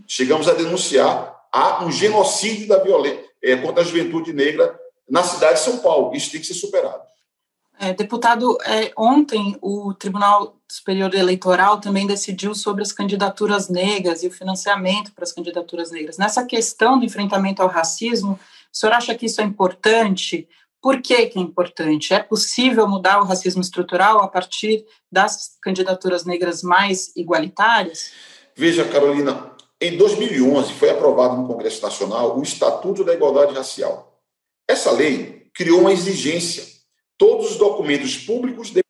Chegamos 0.08 0.48
a 0.48 0.54
denunciar 0.54 1.36
há 1.52 1.84
um 1.84 1.92
genocídio 1.92 2.68
da 2.68 2.78
violência 2.78 3.26
é, 3.44 3.56
contra 3.58 3.82
a 3.82 3.86
juventude 3.86 4.34
negra 4.34 4.78
na 5.10 5.24
cidade 5.24 5.56
de 5.56 5.66
São 5.66 5.80
Paulo. 5.80 6.16
Isso 6.16 6.32
tem 6.32 6.40
que 6.40 6.48
ser 6.48 6.54
superado. 6.54 7.04
É, 7.84 7.94
deputado, 7.94 8.60
é, 8.64 8.94
ontem 8.96 9.58
o 9.60 9.92
Tribunal 9.96 10.56
Superior 10.70 11.16
Eleitoral 11.16 11.82
também 11.82 12.06
decidiu 12.06 12.54
sobre 12.54 12.84
as 12.84 12.92
candidaturas 12.92 13.70
negras 13.70 14.22
e 14.22 14.28
o 14.28 14.32
financiamento 14.32 15.12
para 15.14 15.24
as 15.24 15.32
candidaturas 15.32 15.90
negras. 15.90 16.16
Nessa 16.16 16.46
questão 16.46 17.00
do 17.00 17.06
enfrentamento 17.06 17.60
ao 17.60 17.68
racismo, 17.68 18.34
o 18.72 18.78
senhor 18.78 18.94
acha 18.94 19.16
que 19.16 19.26
isso 19.26 19.42
é 19.42 19.44
importante? 19.44 20.48
Por 20.80 21.02
que, 21.02 21.26
que 21.26 21.40
é 21.40 21.42
importante? 21.42 22.14
É 22.14 22.20
possível 22.20 22.88
mudar 22.88 23.20
o 23.20 23.26
racismo 23.26 23.64
estrutural 23.64 24.20
a 24.22 24.28
partir 24.28 24.86
das 25.12 25.58
candidaturas 25.60 26.24
negras 26.24 26.62
mais 26.62 27.12
igualitárias? 27.16 28.12
Veja, 28.56 28.88
Carolina, 28.88 29.56
em 29.82 29.98
2011 29.98 30.72
foi 30.74 30.92
aprovado 30.92 31.36
no 31.36 31.48
Congresso 31.48 31.82
Nacional 31.82 32.38
o 32.38 32.44
Estatuto 32.44 33.04
da 33.04 33.16
Igualdade 33.16 33.56
Racial. 33.56 34.22
Essa 34.70 34.92
lei 34.92 35.50
criou 35.52 35.82
uma 35.82 35.92
exigência 35.92 36.80
todos 37.22 37.52
os 37.52 37.58
documentos 37.58 38.18
públicos 38.18 38.72
devem 38.72 38.82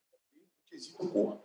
cor. 1.11 1.37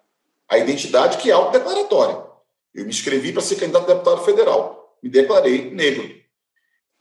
A 0.48 0.56
identidade 0.56 1.18
que 1.18 1.28
é 1.28 1.32
autodeclaratória. 1.32 2.24
Eu 2.72 2.84
me 2.84 2.90
inscrevi 2.90 3.32
para 3.32 3.42
ser 3.42 3.56
candidato 3.56 3.90
a 3.90 3.94
deputado 3.94 4.24
federal. 4.24 4.96
Me 5.02 5.10
declarei 5.10 5.68
negro. 5.72 6.04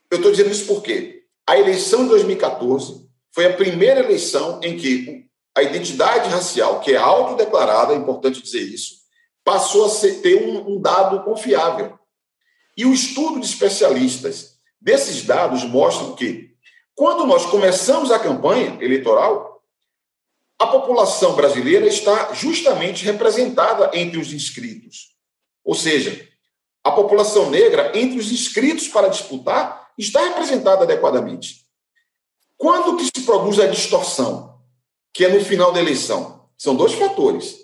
Eu 0.09 0.17
estou 0.17 0.31
dizendo 0.31 0.49
isso 0.49 0.65
porque 0.65 1.25
a 1.45 1.59
eleição 1.59 2.01
de 2.01 2.09
2014 2.09 3.07
foi 3.31 3.45
a 3.45 3.53
primeira 3.53 3.99
eleição 3.99 4.59
em 4.63 4.75
que 4.75 5.27
a 5.55 5.61
identidade 5.61 6.29
racial, 6.29 6.79
que 6.79 6.93
é 6.93 6.97
autodeclarada, 6.97 7.93
é 7.93 7.97
importante 7.97 8.41
dizer 8.41 8.61
isso, 8.61 8.95
passou 9.43 9.85
a 9.85 9.89
ser, 9.89 10.15
ter 10.21 10.47
um, 10.47 10.77
um 10.77 10.81
dado 10.81 11.23
confiável. 11.23 11.99
E 12.75 12.87
o 12.87 12.93
estudo 12.93 13.39
de 13.39 13.45
especialistas 13.45 14.57
desses 14.81 15.21
dados 15.21 15.63
mostram 15.63 16.15
que, 16.15 16.55
quando 16.95 17.27
nós 17.27 17.45
começamos 17.45 18.11
a 18.11 18.17
campanha 18.17 18.79
eleitoral, 18.81 19.54
a 20.59 20.67
população 20.67 21.35
brasileira 21.35 21.85
está 21.87 22.33
justamente 22.33 23.03
representada 23.03 23.91
entre 23.93 24.17
os 24.17 24.31
inscritos. 24.31 25.15
Ou 25.63 25.75
seja, 25.75 26.27
a 26.83 26.91
população 26.91 27.49
negra, 27.49 27.91
entre 27.97 28.19
os 28.19 28.31
inscritos 28.31 28.87
para 28.87 29.09
disputar, 29.09 29.89
está 29.97 30.23
representada 30.23 30.83
adequadamente. 30.83 31.65
Quando 32.57 32.95
que 32.95 33.05
se 33.05 33.25
produz 33.25 33.59
a 33.59 33.67
distorção, 33.67 34.59
que 35.13 35.25
é 35.25 35.29
no 35.29 35.43
final 35.43 35.73
da 35.73 35.81
eleição? 35.81 36.47
São 36.57 36.75
dois 36.75 36.93
fatores. 36.93 37.57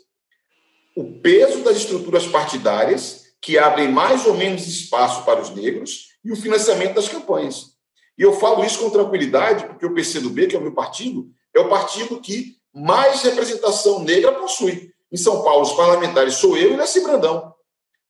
O 0.95 1.19
peso 1.21 1.63
das 1.63 1.77
estruturas 1.77 2.27
partidárias, 2.27 3.21
que 3.41 3.57
abrem 3.57 3.89
mais 3.89 4.25
ou 4.25 4.35
menos 4.35 4.67
espaço 4.67 5.23
para 5.23 5.41
os 5.41 5.49
negros, 5.49 6.09
e 6.23 6.31
o 6.31 6.35
financiamento 6.35 6.95
das 6.95 7.07
campanhas. 7.07 7.71
E 8.17 8.21
eu 8.21 8.33
falo 8.33 8.63
isso 8.63 8.79
com 8.79 8.89
tranquilidade, 8.89 9.65
porque 9.65 9.85
o 9.85 9.93
PCdoB, 9.93 10.47
que 10.47 10.55
é 10.55 10.59
o 10.59 10.61
meu 10.61 10.73
partido, 10.73 11.31
é 11.55 11.59
o 11.59 11.69
partido 11.69 12.19
que 12.19 12.60
mais 12.73 13.21
representação 13.21 13.99
negra 14.03 14.31
possui. 14.33 14.91
Em 15.11 15.17
São 15.17 15.43
Paulo, 15.43 15.63
os 15.63 15.73
parlamentares 15.73 16.35
sou 16.35 16.57
eu 16.57 16.73
e 16.73 16.77
Nessi 16.77 17.01
Brandão. 17.01 17.53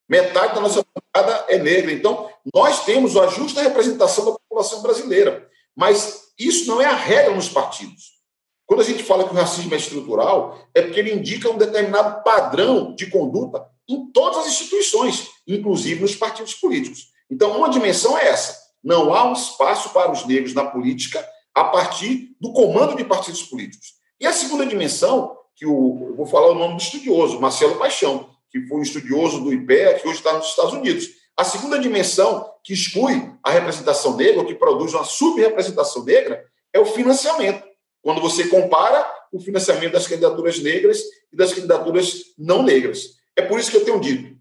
Metade 0.08 0.56
da 0.56 0.62
nossa 0.62 0.86
bancada 0.94 1.46
é 1.48 1.58
negra. 1.58 1.92
Então, 1.92 2.30
nós 2.54 2.86
temos 2.86 3.16
a 3.18 3.28
justa 3.28 3.62
representação 3.62 4.26
da 4.26 4.32
população 4.32 4.82
brasileira. 4.82 5.50
Mas 5.76 6.32
isso 6.38 6.68
não 6.68 6.82
é 6.82 6.86
a 6.86 6.96
regra 6.96 7.34
nos 7.34 7.50
partidos. 7.50 8.22
Quando 8.66 8.82
a 8.82 8.86
gente 8.86 9.04
fala 9.04 9.24
que 9.24 9.34
o 9.34 9.38
racismo 9.38 9.74
é 9.74 9.78
estrutural, 9.78 10.58
é 10.74 10.82
porque 10.82 11.00
ele 11.00 11.14
indica 11.14 11.50
um 11.50 11.58
determinado 11.58 12.24
padrão 12.24 12.96
de 12.96 13.08
conduta 13.08 13.66
em 13.88 14.12
todas 14.12 14.40
as 14.40 14.48
instituições, 14.48 15.28
inclusive 15.48 16.02
nos 16.02 16.16
partidos 16.16 16.54
políticos. 16.54 17.08
Então, 17.30 17.58
uma 17.58 17.70
dimensão 17.70 18.18
é 18.18 18.28
essa. 18.28 18.58
Não 18.84 19.14
há 19.14 19.26
um 19.26 19.34
espaço 19.34 19.90
para 19.90 20.12
os 20.12 20.26
negros 20.26 20.54
na 20.54 20.66
política 20.66 21.26
a 21.54 21.66
partir 21.66 22.36
do 22.40 22.54
comando 22.54 22.96
de 22.96 23.04
partidos 23.04 23.44
políticos. 23.44 24.01
E 24.22 24.28
a 24.28 24.32
segunda 24.32 24.68
dimensão, 24.68 25.36
que 25.56 25.66
o, 25.66 26.10
eu 26.10 26.16
vou 26.16 26.28
falar 26.28 26.52
o 26.52 26.56
nome 26.56 26.76
do 26.76 26.82
estudioso, 26.82 27.42
Marcelo 27.42 27.78
Paixão, 27.78 28.30
que 28.52 28.62
foi 28.68 28.78
um 28.78 28.84
estudioso 28.84 29.42
do 29.42 29.52
IPEA, 29.52 29.98
que 29.98 30.08
hoje 30.08 30.20
está 30.20 30.34
nos 30.34 30.48
Estados 30.48 30.74
Unidos. 30.74 31.08
A 31.36 31.44
segunda 31.44 31.80
dimensão, 31.80 32.48
que 32.64 32.72
exclui 32.72 33.34
a 33.44 33.50
representação 33.50 34.16
negra, 34.16 34.42
ou 34.42 34.46
que 34.46 34.54
produz 34.54 34.94
uma 34.94 35.04
subrepresentação 35.04 36.06
negra, 36.06 36.46
é 36.72 36.80
o 36.80 36.86
financiamento. 36.86 37.68
Quando 38.04 38.22
você 38.22 38.48
compara 38.48 39.12
o 39.32 39.40
financiamento 39.40 39.94
das 39.94 40.08
candidaturas 40.08 40.60
negras 40.60 41.02
e 41.32 41.36
das 41.36 41.54
candidaturas 41.54 42.26
não 42.38 42.62
negras. 42.62 43.22
É 43.36 43.42
por 43.42 43.60
isso 43.60 43.72
que 43.72 43.78
eu 43.78 43.86
tenho 43.86 44.00
dito: 44.00 44.38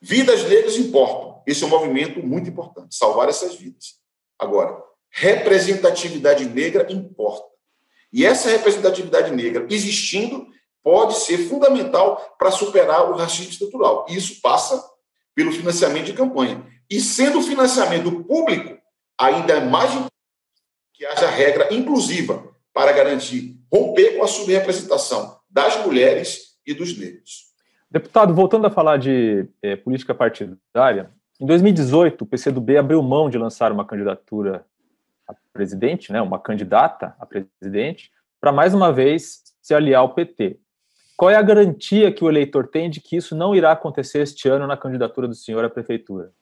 vidas 0.00 0.44
negras 0.44 0.76
importam. 0.76 1.42
Esse 1.46 1.62
é 1.62 1.66
um 1.66 1.70
movimento 1.70 2.20
muito 2.20 2.50
importante, 2.50 2.94
salvar 2.94 3.28
essas 3.28 3.54
vidas. 3.54 3.94
Agora, 4.38 4.82
representatividade 5.10 6.44
negra 6.44 6.86
importa. 6.92 7.49
E 8.12 8.24
essa 8.24 8.50
representatividade 8.50 9.30
negra 9.30 9.66
existindo 9.70 10.46
pode 10.82 11.14
ser 11.14 11.38
fundamental 11.48 12.34
para 12.38 12.50
superar 12.50 13.10
o 13.10 13.16
racismo 13.16 13.50
estrutural. 13.50 14.06
E 14.08 14.16
isso 14.16 14.40
passa 14.40 14.82
pelo 15.34 15.52
financiamento 15.52 16.06
de 16.06 16.12
campanha. 16.12 16.64
E 16.88 17.00
sendo 17.00 17.38
o 17.38 17.42
financiamento 17.42 18.24
público, 18.24 18.76
ainda 19.18 19.54
é 19.54 19.60
mais 19.60 19.90
importante 19.90 20.10
que 20.94 21.06
haja 21.06 21.28
regra 21.28 21.72
inclusiva 21.72 22.50
para 22.72 22.92
garantir 22.92 23.56
romper 23.72 24.16
com 24.16 24.24
a 24.24 24.28
subrepresentação 24.28 25.38
das 25.48 25.84
mulheres 25.84 26.56
e 26.66 26.74
dos 26.74 26.96
negros. 26.98 27.50
Deputado, 27.90 28.34
voltando 28.34 28.66
a 28.66 28.70
falar 28.70 28.96
de 28.96 29.48
é, 29.62 29.76
política 29.76 30.14
partidária, 30.14 31.10
em 31.40 31.46
2018, 31.46 32.22
o 32.22 32.26
PCdoB 32.26 32.76
abriu 32.76 33.02
mão 33.02 33.30
de 33.30 33.38
lançar 33.38 33.72
uma 33.72 33.84
candidatura 33.84 34.64
a 35.30 35.34
presidente, 35.52 36.12
né, 36.12 36.20
uma 36.20 36.38
candidata 36.38 37.14
a 37.18 37.26
presidente, 37.26 38.10
para 38.40 38.52
mais 38.52 38.74
uma 38.74 38.92
vez 38.92 39.40
se 39.60 39.74
aliar 39.74 40.00
ao 40.00 40.14
PT. 40.14 40.58
Qual 41.16 41.30
é 41.30 41.36
a 41.36 41.42
garantia 41.42 42.10
que 42.10 42.24
o 42.24 42.30
eleitor 42.30 42.66
tem 42.68 42.88
de 42.88 43.00
que 43.00 43.16
isso 43.16 43.36
não 43.36 43.54
irá 43.54 43.72
acontecer 43.72 44.22
este 44.22 44.48
ano 44.48 44.66
na 44.66 44.76
candidatura 44.76 45.28
do 45.28 45.34
senhor 45.34 45.64
à 45.64 45.68
prefeitura? 45.68 46.32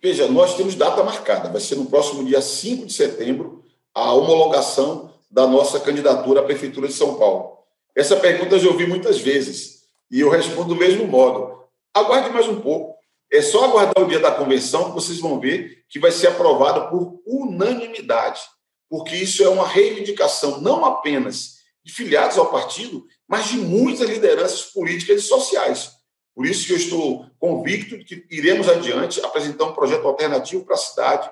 Veja, 0.00 0.28
nós 0.28 0.56
temos 0.56 0.74
data 0.76 1.02
marcada, 1.02 1.48
vai 1.48 1.60
ser 1.60 1.74
no 1.74 1.86
próximo 1.86 2.24
dia 2.24 2.40
5 2.40 2.86
de 2.86 2.92
setembro 2.92 3.64
a 3.92 4.12
homologação 4.14 5.10
da 5.30 5.46
nossa 5.46 5.80
candidatura 5.80 6.40
à 6.40 6.42
prefeitura 6.44 6.86
de 6.86 6.94
São 6.94 7.16
Paulo. 7.16 7.58
Essa 7.94 8.16
pergunta 8.16 8.54
eu 8.54 8.60
já 8.60 8.68
ouvi 8.68 8.86
muitas 8.86 9.20
vezes 9.20 9.84
e 10.10 10.20
eu 10.20 10.30
respondo 10.30 10.68
do 10.68 10.76
mesmo 10.76 11.06
modo. 11.06 11.64
Aguarde 11.92 12.30
mais 12.30 12.48
um 12.48 12.60
pouco. 12.60 12.99
É 13.32 13.40
só 13.40 13.64
aguardar 13.64 14.04
o 14.04 14.08
dia 14.08 14.18
da 14.18 14.32
convenção 14.32 14.86
que 14.86 14.94
vocês 14.94 15.20
vão 15.20 15.38
ver 15.38 15.84
que 15.88 15.98
vai 15.98 16.10
ser 16.10 16.28
aprovada 16.28 16.88
por 16.88 17.20
unanimidade, 17.24 18.40
porque 18.88 19.14
isso 19.14 19.42
é 19.44 19.48
uma 19.48 19.66
reivindicação 19.66 20.60
não 20.60 20.84
apenas 20.84 21.60
de 21.84 21.92
filiados 21.92 22.38
ao 22.38 22.50
partido, 22.50 23.06
mas 23.28 23.48
de 23.48 23.56
muitas 23.56 24.08
lideranças 24.08 24.62
políticas 24.62 25.22
e 25.22 25.26
sociais. 25.26 25.92
Por 26.34 26.46
isso 26.46 26.66
que 26.66 26.72
eu 26.72 26.76
estou 26.76 27.26
convicto 27.38 27.98
de 27.98 28.04
que 28.04 28.26
iremos 28.30 28.68
adiante 28.68 29.24
apresentar 29.24 29.64
um 29.64 29.74
projeto 29.74 30.06
alternativo 30.06 30.64
para 30.64 30.74
a 30.74 30.78
cidade, 30.78 31.30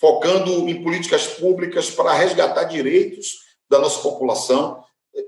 focando 0.00 0.68
em 0.68 0.82
políticas 0.82 1.26
públicas 1.26 1.90
para 1.90 2.12
resgatar 2.12 2.64
direitos 2.64 3.38
da 3.68 3.78
nossa 3.78 4.00
população. 4.00 4.82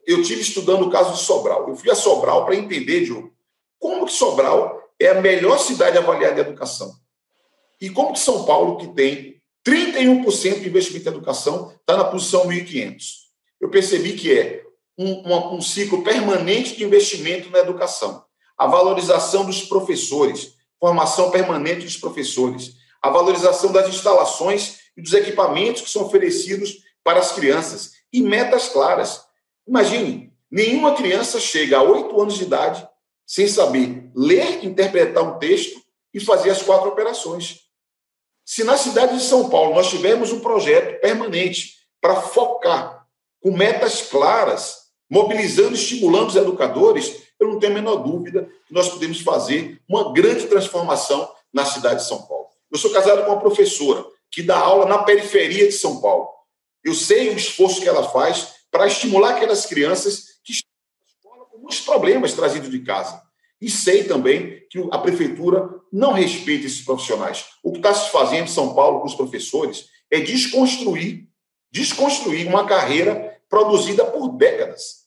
Eu 0.07 0.22
tive 0.22 0.40
estudando 0.40 0.86
o 0.86 0.90
caso 0.90 1.12
de 1.12 1.20
Sobral. 1.20 1.68
Eu 1.68 1.76
fui 1.76 1.90
a 1.90 1.95
Sobral 1.95 2.45
para 2.45 2.57
entender, 2.57 3.05
Diogo, 3.05 3.32
como 3.78 4.07
que 4.07 4.12
Sobral 4.12 4.84
é 5.05 5.11
a 5.11 5.20
melhor 5.20 5.59
cidade 5.59 5.98
avaliada 5.98 6.40
em 6.40 6.44
educação. 6.44 6.94
E 7.78 7.90
como 7.90 8.14
que 8.14 8.20
São 8.20 8.44
Paulo, 8.44 8.78
que 8.78 8.88
tem 8.88 9.42
31% 9.66 10.61
de 10.61 10.68
investimento 10.68 11.09
em 11.09 11.12
educação, 11.12 11.74
está 11.78 11.96
na 11.96 12.05
posição 12.05 12.46
1.500. 12.46 13.02
Eu 13.61 13.68
percebi 13.68 14.14
que 14.14 14.38
é 14.38 14.62
um, 14.96 15.57
um 15.57 15.61
ciclo 15.61 16.02
permanente 16.02 16.76
de 16.76 16.84
investimento 16.84 17.50
na 17.50 17.59
educação. 17.59 18.24
A 18.57 18.66
valorização 18.66 19.44
dos 19.44 19.62
professores, 19.62 20.55
formação 20.80 21.30
permanente 21.30 21.84
dos 21.84 21.98
professores, 21.98 22.74
a 23.02 23.11
valorização 23.11 23.72
das 23.72 23.88
instalações 23.88 24.78
e 24.96 25.02
dos 25.02 25.12
equipamentos 25.12 25.82
que 25.82 25.90
são 25.90 26.05
oferecidos 26.05 26.78
para 27.02 27.18
as 27.18 27.32
crianças 27.32 27.92
e 28.11 28.22
metas 28.22 28.68
claras. 28.70 29.22
Imagine, 29.68 30.32
nenhuma 30.50 30.94
criança 30.94 31.38
chega 31.38 31.78
a 31.78 31.82
oito 31.82 32.18
anos 32.20 32.38
de 32.38 32.44
idade 32.44 32.88
sem 33.27 33.49
saber 33.49 34.11
ler, 34.14 34.64
interpretar 34.64 35.22
um 35.22 35.39
texto 35.39 35.81
e 36.12 36.20
fazer 36.20 36.51
as 36.51 36.62
quatro 36.62 36.89
operações. 36.89 37.61
Se 38.45 38.62
na 38.62 38.77
cidade 38.77 39.16
de 39.16 39.25
São 39.25 39.49
Paulo 39.49 39.75
nós 39.75 39.89
tivermos 39.89 40.31
um 40.31 40.41
projeto 40.41 41.01
permanente 41.01 41.75
para 42.01 42.20
focar 42.20 43.07
com 43.41 43.51
metas 43.51 44.03
claras, 44.03 44.85
mobilizando, 45.11 45.75
estimulando 45.75 46.29
os 46.29 46.37
educadores, 46.37 47.22
eu 47.41 47.49
não 47.49 47.59
tenho 47.59 47.72
a 47.72 47.75
menor 47.75 47.97
dúvida 47.97 48.49
que 48.66 48.72
nós 48.72 48.89
podemos 48.89 49.20
fazer 49.20 49.81
uma 49.89 50.12
grande 50.12 50.47
transformação 50.47 51.31
na 51.53 51.64
cidade 51.64 52.03
de 52.03 52.09
São 52.09 52.22
Paulo. 52.22 52.47
Eu 52.70 52.79
sou 52.79 52.91
casado 52.91 53.25
com 53.25 53.33
uma 53.33 53.41
professora 53.41 54.05
que 54.31 54.43
dá 54.43 54.59
aula 54.59 54.87
na 54.87 55.05
periferia 55.05 55.66
de 55.66 55.72
São 55.72 56.01
Paulo. 56.01 56.29
Eu 56.83 56.95
sei 56.95 57.31
o 57.31 57.37
esforço 57.37 57.81
que 57.81 57.89
ela 57.89 58.09
faz 58.11 58.55
para 58.70 58.87
estimular 58.87 59.37
aquelas 59.37 59.64
crianças 59.64 60.34
muitos 61.64 61.80
problemas 61.80 62.34
trazidos 62.34 62.70
de 62.70 62.80
casa. 62.80 63.22
E 63.60 63.70
sei 63.70 64.04
também 64.04 64.66
que 64.70 64.78
a 64.90 64.98
prefeitura 64.98 65.70
não 65.90 66.12
respeita 66.12 66.66
esses 66.66 66.82
profissionais. 66.82 67.46
O 67.62 67.72
que 67.72 67.78
está 67.78 67.94
se 67.94 68.10
fazendo 68.10 68.44
em 68.44 68.52
São 68.52 68.74
Paulo 68.74 69.00
com 69.00 69.06
os 69.06 69.14
professores 69.14 69.86
é 70.10 70.20
desconstruir, 70.20 71.26
desconstruir 71.72 72.46
uma 72.46 72.66
carreira 72.66 73.40
produzida 73.48 74.04
por 74.04 74.28
décadas. 74.36 75.04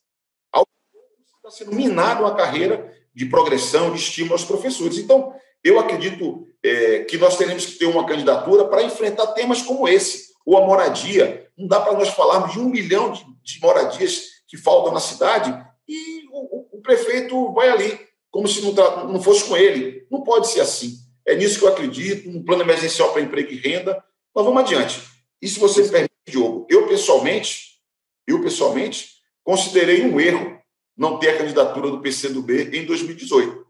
Está 1.38 1.52
sendo 1.52 1.76
minada 1.76 2.22
uma 2.22 2.36
carreira 2.36 2.92
de 3.14 3.26
progressão, 3.28 3.92
de 3.92 4.00
estímulo 4.00 4.34
aos 4.34 4.44
professores. 4.44 4.98
Então, 4.98 5.34
eu 5.64 5.80
acredito 5.80 6.48
é, 6.64 7.04
que 7.04 7.18
nós 7.18 7.38
teremos 7.38 7.66
que 7.66 7.74
ter 7.74 7.86
uma 7.86 8.06
candidatura 8.06 8.66
para 8.66 8.84
enfrentar 8.84 9.28
temas 9.28 9.62
como 9.62 9.88
esse, 9.88 10.34
ou 10.46 10.58
a 10.58 10.66
moradia. 10.66 11.48
Não 11.56 11.68
dá 11.68 11.80
para 11.80 11.94
nós 11.94 12.10
falarmos 12.10 12.54
de 12.54 12.60
um 12.60 12.70
milhão 12.70 13.12
de, 13.12 13.24
de 13.44 13.62
moradias 13.62 14.24
que 14.48 14.58
faltam 14.58 14.94
na 14.94 15.00
cidade 15.00 15.67
prefeito 16.88 17.54
vai 17.54 17.70
ali 17.70 18.08
como 18.32 18.48
se 18.48 18.62
não, 18.62 18.74
não 19.12 19.22
fosse 19.22 19.44
com 19.44 19.58
ele. 19.58 20.08
Não 20.10 20.22
pode 20.22 20.48
ser 20.48 20.62
assim. 20.62 20.96
É 21.26 21.36
nisso 21.36 21.60
que 21.60 21.66
eu 21.66 21.70
acredito, 21.70 22.30
um 22.30 22.44
plano 22.44 22.64
emergencial 22.64 23.12
para 23.12 23.22
emprego 23.22 23.52
e 23.52 23.58
renda. 23.58 24.02
Mas 24.34 24.46
vamos 24.46 24.62
adiante. 24.62 25.02
E 25.42 25.48
se 25.48 25.60
você 25.60 25.84
me 25.84 25.90
permite, 25.90 26.14
Diogo, 26.28 26.66
eu 26.70 26.88
pessoalmente, 26.88 27.80
eu 28.26 28.42
pessoalmente, 28.42 29.10
considerei 29.44 30.06
um 30.06 30.20
erro 30.20 30.58
não 30.96 31.20
ter 31.20 31.30
a 31.30 31.38
candidatura 31.38 31.92
do 31.92 32.02
PCdoB 32.02 32.76
em 32.78 32.86
2018. 32.86 33.66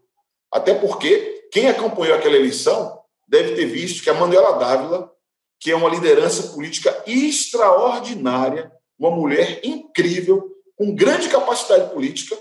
Até 0.52 0.74
porque 0.74 1.48
quem 1.52 1.68
acompanhou 1.68 2.16
aquela 2.16 2.36
eleição 2.36 2.98
deve 3.26 3.54
ter 3.54 3.66
visto 3.66 4.02
que 4.02 4.10
a 4.10 4.14
Manuela 4.14 4.58
Dávila, 4.58 5.12
que 5.60 5.70
é 5.70 5.76
uma 5.76 5.90
liderança 5.90 6.54
política 6.54 7.02
extraordinária, 7.06 8.72
uma 8.98 9.10
mulher 9.10 9.60
incrível, 9.62 10.50
com 10.76 10.94
grande 10.94 11.28
capacidade 11.28 11.92
política, 11.92 12.38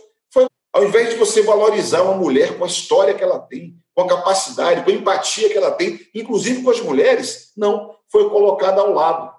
ao 0.77 0.85
invés 0.85 1.09
de 1.09 1.15
você 1.15 1.41
valorizar 1.41 2.03
uma 2.03 2.13
mulher 2.13 2.55
com 2.55 2.63
a 2.63 2.67
história 2.67 3.15
que 3.15 3.23
ela 3.23 3.39
tem, 3.39 3.75
com 3.95 4.03
a 4.03 4.07
capacidade, 4.07 4.83
com 4.83 4.91
a 4.91 4.93
empatia 4.93 5.49
que 5.49 5.57
ela 5.57 5.71
tem, 5.71 5.99
inclusive 6.13 6.61
com 6.61 6.69
as 6.69 6.79
mulheres, 6.79 7.51
não, 7.57 7.95
foi 8.11 8.29
colocada 8.29 8.79
ao 8.79 8.93
lado, 8.93 9.33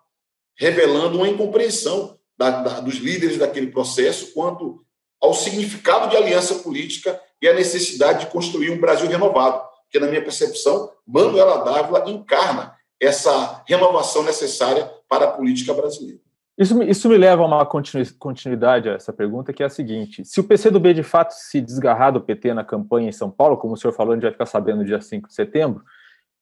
revelando 0.59 1.17
uma 1.17 1.29
incompreensão 1.29 2.19
da, 2.37 2.51
da, 2.51 2.81
dos 2.81 2.97
líderes 2.97 3.39
daquele 3.39 3.69
processo 3.69 4.33
quanto 4.35 4.85
ao 5.23 5.33
significado 5.33 6.11
de 6.11 6.17
aliança 6.17 6.57
política 6.57 7.23
e 7.41 7.47
a 7.47 7.55
necessidade 7.55 8.27
de 8.27 8.33
construir 8.33 8.71
um 8.71 8.81
Brasil 8.81 9.07
renovado, 9.07 9.63
que, 9.93 10.01
na 10.01 10.09
minha 10.09 10.23
percepção, 10.23 10.91
Manuela 11.07 11.59
Dávila 11.59 12.11
encarna 12.11 12.75
essa 13.01 13.63
renovação 13.65 14.25
necessária 14.25 14.93
para 15.09 15.27
a 15.27 15.31
política 15.31 15.73
brasileira. 15.73 16.21
Isso, 16.59 16.83
isso 16.83 17.09
me 17.09 17.17
leva 17.17 17.45
a 17.45 17.47
uma 17.47 17.65
continuidade 17.65 18.89
a 18.89 18.95
essa 18.95 19.13
pergunta, 19.13 19.53
que 19.53 19.63
é 19.63 19.67
a 19.67 19.71
seguinte: 19.71 20.25
se 20.25 20.41
o 20.41 20.45
PCdoB 20.45 20.93
de 20.93 21.05
fato 21.05 21.31
se 21.31 21.61
desgarrar 21.61 22.13
do 22.13 22.21
PT 22.21 22.53
na 22.53 22.65
campanha 22.65 23.09
em 23.09 23.13
São 23.13 23.31
Paulo, 23.31 23.57
como 23.57 23.75
o 23.75 23.77
senhor 23.77 23.93
falou, 23.93 24.13
a 24.13 24.17
gente 24.17 24.25
vai 24.25 24.33
ficar 24.33 24.47
sabendo 24.47 24.79
no 24.79 24.85
dia 24.85 25.01
5 25.01 25.29
de 25.29 25.35
setembro, 25.35 25.85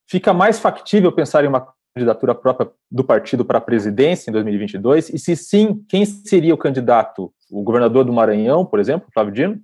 fica 0.09 0.33
mais 0.33 0.57
factível 0.57 1.11
pensar 1.11 1.43
em 1.43 1.47
uma 1.47 1.71
candidatura 1.93 2.33
própria 2.33 2.71
do 2.89 3.03
partido 3.03 3.45
para 3.45 3.59
a 3.59 3.61
presidência 3.61 4.31
em 4.31 4.33
2022? 4.33 5.09
E 5.09 5.19
se 5.19 5.35
sim, 5.35 5.85
quem 5.87 6.03
seria 6.03 6.53
o 6.53 6.57
candidato? 6.57 7.31
O 7.51 7.61
governador 7.61 8.03
do 8.03 8.11
Maranhão, 8.11 8.65
por 8.65 8.79
exemplo, 8.79 9.07
Flávio 9.13 9.33
Dino? 9.33 9.61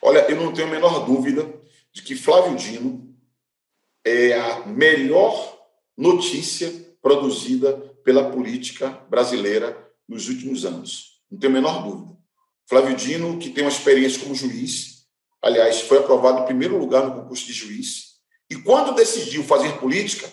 Olha, 0.00 0.20
eu 0.30 0.36
não 0.36 0.52
tenho 0.52 0.68
a 0.68 0.70
menor 0.70 1.04
dúvida 1.04 1.44
de 1.92 2.02
que 2.02 2.14
Flávio 2.14 2.54
Dino 2.54 3.04
é 4.06 4.38
a 4.38 4.66
melhor 4.66 5.58
notícia 5.96 6.72
produzida 7.02 7.72
pela 8.04 8.30
política 8.30 8.96
brasileira 9.10 9.87
nos 10.08 10.28
últimos 10.28 10.64
anos. 10.64 11.20
Não 11.30 11.38
tenho 11.38 11.52
a 11.52 11.54
menor 11.54 11.82
dúvida. 11.82 12.16
Flávio 12.66 12.96
Dino, 12.96 13.38
que 13.38 13.50
tem 13.50 13.64
uma 13.64 13.70
experiência 13.70 14.20
como 14.20 14.34
juiz, 14.34 15.06
aliás, 15.42 15.80
foi 15.82 15.98
aprovado 15.98 16.42
em 16.42 16.46
primeiro 16.46 16.78
lugar 16.78 17.04
no 17.04 17.14
concurso 17.14 17.46
de 17.46 17.52
juiz, 17.52 18.18
e 18.50 18.56
quando 18.56 18.94
decidiu 18.94 19.44
fazer 19.44 19.78
política, 19.78 20.30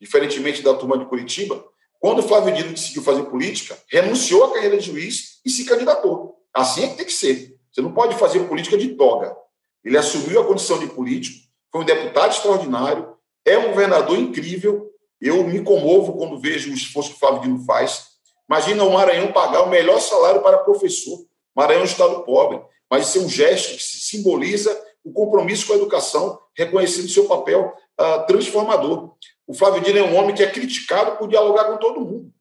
diferentemente 0.00 0.62
da 0.62 0.74
turma 0.74 0.98
de 0.98 1.06
Curitiba, 1.06 1.62
quando 2.00 2.22
Flávio 2.22 2.54
Dino 2.54 2.70
decidiu 2.70 3.02
fazer 3.02 3.24
política, 3.24 3.76
renunciou 3.88 4.44
à 4.44 4.54
carreira 4.54 4.78
de 4.78 4.86
juiz 4.86 5.40
e 5.44 5.50
se 5.50 5.64
candidatou. 5.64 6.36
Assim 6.54 6.84
é 6.84 6.88
que 6.88 6.96
tem 6.96 7.06
que 7.06 7.12
ser. 7.12 7.58
Você 7.70 7.82
não 7.82 7.92
pode 7.92 8.16
fazer 8.16 8.40
política 8.48 8.78
de 8.78 8.94
toga. 8.94 9.36
Ele 9.84 9.98
assumiu 9.98 10.40
a 10.40 10.46
condição 10.46 10.78
de 10.78 10.86
político, 10.86 11.46
foi 11.70 11.82
um 11.82 11.84
deputado 11.84 12.32
extraordinário, 12.32 13.14
é 13.44 13.58
um 13.58 13.68
governador 13.68 14.18
incrível. 14.18 14.90
Eu 15.20 15.44
me 15.44 15.62
comovo 15.62 16.14
quando 16.14 16.38
vejo 16.38 16.70
o 16.70 16.74
esforço 16.74 17.10
que 17.10 17.16
o 17.16 17.18
Flávio 17.18 17.42
Dino 17.42 17.64
faz. 17.64 18.07
Imagina 18.48 18.84
o 18.84 18.92
Maranhão 18.92 19.32
pagar 19.32 19.62
o 19.62 19.68
melhor 19.68 20.00
salário 20.00 20.42
para 20.42 20.58
professor. 20.58 21.18
Maranhão 21.54 21.80
é 21.80 21.82
um 21.82 21.86
estado 21.86 22.22
pobre, 22.24 22.60
mas 22.90 23.08
isso 23.08 23.18
é 23.18 23.20
um 23.22 23.28
gesto 23.28 23.76
que 23.76 23.82
simboliza 23.82 24.80
o 25.04 25.12
compromisso 25.12 25.66
com 25.66 25.74
a 25.74 25.76
educação, 25.76 26.38
reconhecendo 26.56 27.08
seu 27.08 27.26
papel 27.26 27.74
uh, 28.00 28.26
transformador. 28.26 29.14
O 29.46 29.54
Flávio 29.54 29.80
Dino 29.80 29.98
é 29.98 30.02
um 30.02 30.16
homem 30.16 30.34
que 30.34 30.42
é 30.42 30.50
criticado 30.50 31.16
por 31.16 31.28
dialogar 31.28 31.64
com 31.64 31.76
todo 31.78 32.00
mundo. 32.00 32.32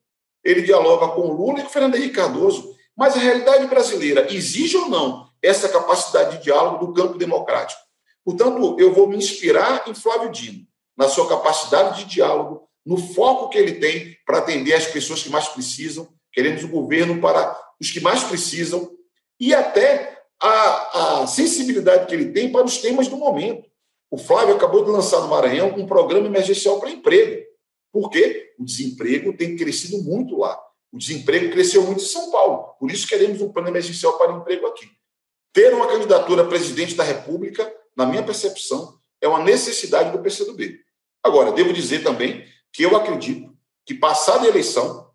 Ele 0.43 0.61
dialoga 0.61 1.09
com 1.09 1.21
o 1.21 1.33
Lula 1.33 1.59
e 1.59 1.61
com 1.63 1.69
o 1.69 1.71
Fernando 1.71 1.95
Henrique 1.95 2.15
Cardoso. 2.15 2.75
Mas 2.95 3.15
a 3.15 3.19
realidade 3.19 3.67
brasileira 3.67 4.27
exige 4.33 4.75
ou 4.75 4.89
não 4.89 5.27
essa 5.41 5.69
capacidade 5.69 6.37
de 6.37 6.43
diálogo 6.43 6.85
do 6.85 6.93
campo 6.93 7.17
democrático? 7.17 7.79
Portanto, 8.25 8.75
eu 8.79 8.93
vou 8.93 9.07
me 9.07 9.15
inspirar 9.15 9.87
em 9.87 9.93
Flávio 9.93 10.31
Dino, 10.31 10.65
na 10.97 11.07
sua 11.07 11.27
capacidade 11.29 12.03
de 12.03 12.15
diálogo, 12.15 12.67
no 12.87 12.97
foco 12.97 13.49
que 13.49 13.57
ele 13.57 13.73
tem 13.73 14.17
para 14.25 14.37
atender 14.37 14.73
as 14.73 14.87
pessoas 14.87 15.21
que 15.21 15.29
mais 15.29 15.49
precisam. 15.49 16.07
Queremos 16.31 16.63
o 16.63 16.69
governo 16.69 17.19
para 17.19 17.59
os 17.81 17.91
que 17.91 17.99
mais 17.99 18.23
precisam 18.23 18.89
e 19.37 19.53
até 19.53 20.23
a, 20.41 21.21
a 21.21 21.27
sensibilidade 21.27 22.07
que 22.07 22.15
ele 22.15 22.31
tem 22.31 22.49
para 22.49 22.65
os 22.65 22.77
temas 22.77 23.09
do 23.09 23.17
momento. 23.17 23.67
O 24.09 24.17
Flávio 24.17 24.55
acabou 24.55 24.85
de 24.85 24.89
lançar 24.89 25.19
no 25.19 25.27
Maranhão 25.27 25.75
um 25.75 25.85
programa 25.85 26.27
emergencial 26.27 26.79
para 26.79 26.89
emprego. 26.89 27.45
Por 27.91 28.09
quê? 28.09 28.53
O 28.57 28.63
desemprego 28.63 29.35
tem 29.35 29.57
crescido 29.57 30.01
muito 30.01 30.37
lá. 30.37 30.57
O 30.89 30.97
desemprego 30.97 31.51
cresceu 31.51 31.83
muito 31.83 32.01
em 32.01 32.07
São 32.07 32.31
Paulo. 32.31 32.73
Por 32.79 32.89
isso 32.89 33.05
queremos 33.05 33.41
um 33.41 33.51
plano 33.51 33.67
emergencial 33.67 34.17
para 34.17 34.31
emprego 34.31 34.65
aqui. 34.65 34.87
Ter 35.51 35.73
uma 35.73 35.87
candidatura 35.87 36.43
a 36.43 36.47
presidente 36.47 36.95
da 36.95 37.03
República, 37.03 37.69
na 37.97 38.05
minha 38.05 38.23
percepção, 38.23 38.97
é 39.19 39.27
uma 39.27 39.43
necessidade 39.43 40.11
do 40.11 40.19
PCdoB. 40.23 40.79
Agora, 41.21 41.51
devo 41.51 41.73
dizer 41.73 42.01
também 42.01 42.45
que 42.71 42.83
eu 42.83 42.95
acredito 42.95 43.55
que, 43.85 43.93
passada 43.93 44.45
a 44.45 44.49
eleição, 44.49 45.09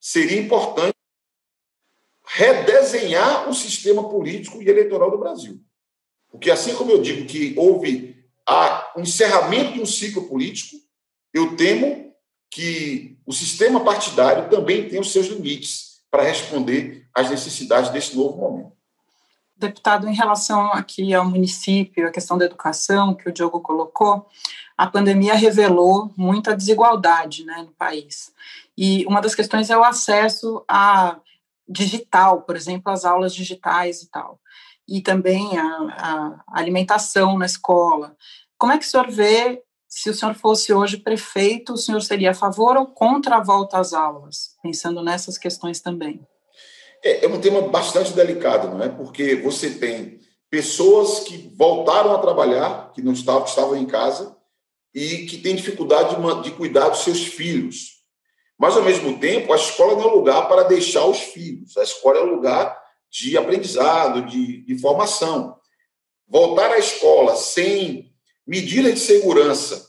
seria 0.00 0.40
importante 0.40 0.94
redesenhar 2.24 3.48
o 3.48 3.54
sistema 3.54 4.08
político 4.08 4.62
e 4.62 4.68
eleitoral 4.68 5.10
do 5.10 5.18
Brasil. 5.18 5.60
Porque, 6.30 6.50
assim 6.50 6.74
como 6.74 6.90
eu 6.90 7.00
digo 7.00 7.26
que 7.26 7.54
houve 7.56 8.16
o 8.94 9.00
encerramento 9.00 9.72
de 9.74 9.80
um 9.80 9.86
ciclo 9.86 10.28
político, 10.28 10.76
eu 11.32 11.56
temo 11.56 12.14
que 12.50 13.18
o 13.26 13.32
sistema 13.32 13.84
partidário 13.84 14.48
também 14.48 14.88
tem 14.88 15.00
os 15.00 15.12
seus 15.12 15.26
limites 15.26 16.02
para 16.10 16.22
responder 16.22 17.06
às 17.14 17.30
necessidades 17.30 17.90
desse 17.90 18.16
novo 18.16 18.38
momento. 18.38 18.77
Deputado, 19.58 20.08
em 20.08 20.14
relação 20.14 20.72
aqui 20.72 21.12
ao 21.12 21.24
município, 21.24 22.06
a 22.06 22.12
questão 22.12 22.38
da 22.38 22.44
educação 22.44 23.12
que 23.12 23.28
o 23.28 23.32
Diogo 23.32 23.60
colocou, 23.60 24.24
a 24.76 24.86
pandemia 24.86 25.34
revelou 25.34 26.12
muita 26.16 26.56
desigualdade 26.56 27.44
né, 27.44 27.62
no 27.62 27.72
país. 27.72 28.32
E 28.76 29.04
uma 29.06 29.20
das 29.20 29.34
questões 29.34 29.68
é 29.68 29.76
o 29.76 29.82
acesso 29.82 30.64
a 30.68 31.18
digital, 31.68 32.42
por 32.42 32.54
exemplo, 32.54 32.92
as 32.92 33.04
aulas 33.04 33.34
digitais 33.34 34.02
e 34.02 34.08
tal. 34.08 34.40
E 34.86 35.02
também 35.02 35.58
a, 35.58 35.64
a 35.66 36.60
alimentação 36.60 37.36
na 37.36 37.46
escola. 37.46 38.16
Como 38.56 38.72
é 38.72 38.78
que 38.78 38.86
o 38.86 38.88
senhor 38.88 39.10
vê, 39.10 39.60
se 39.88 40.08
o 40.08 40.14
senhor 40.14 40.34
fosse 40.36 40.72
hoje 40.72 40.98
prefeito, 40.98 41.72
o 41.72 41.76
senhor 41.76 42.00
seria 42.00 42.30
a 42.30 42.34
favor 42.34 42.76
ou 42.76 42.86
contra 42.86 43.38
a 43.38 43.42
volta 43.42 43.80
às 43.80 43.92
aulas? 43.92 44.56
Pensando 44.62 45.02
nessas 45.02 45.36
questões 45.36 45.80
também. 45.80 46.24
É, 47.04 47.24
é 47.24 47.28
um 47.28 47.40
tema 47.40 47.62
bastante 47.62 48.12
delicado, 48.12 48.68
não 48.68 48.82
é? 48.82 48.88
Porque 48.88 49.36
você 49.36 49.70
tem 49.70 50.18
pessoas 50.50 51.20
que 51.20 51.52
voltaram 51.56 52.12
a 52.12 52.18
trabalhar, 52.18 52.92
que 52.92 53.02
não 53.02 53.12
estavam, 53.12 53.42
que 53.42 53.50
estavam 53.50 53.76
em 53.76 53.86
casa, 53.86 54.36
e 54.94 55.26
que 55.26 55.38
têm 55.38 55.54
dificuldade 55.54 56.16
de, 56.16 56.42
de 56.42 56.56
cuidar 56.56 56.88
dos 56.88 57.00
seus 57.00 57.24
filhos. 57.24 57.98
Mas, 58.58 58.76
ao 58.76 58.82
mesmo 58.82 59.18
tempo, 59.20 59.52
a 59.52 59.56
escola 59.56 59.94
não 59.94 60.10
é 60.10 60.12
lugar 60.12 60.48
para 60.48 60.64
deixar 60.64 61.04
os 61.04 61.18
filhos. 61.18 61.76
A 61.76 61.82
escola 61.82 62.18
é 62.18 62.22
um 62.22 62.34
lugar 62.34 62.76
de 63.10 63.36
aprendizado, 63.38 64.22
de, 64.26 64.64
de 64.64 64.78
formação. 64.78 65.56
Voltar 66.26 66.72
à 66.72 66.78
escola 66.78 67.36
sem 67.36 68.12
medidas 68.46 68.94
de 68.94 69.00
segurança 69.00 69.88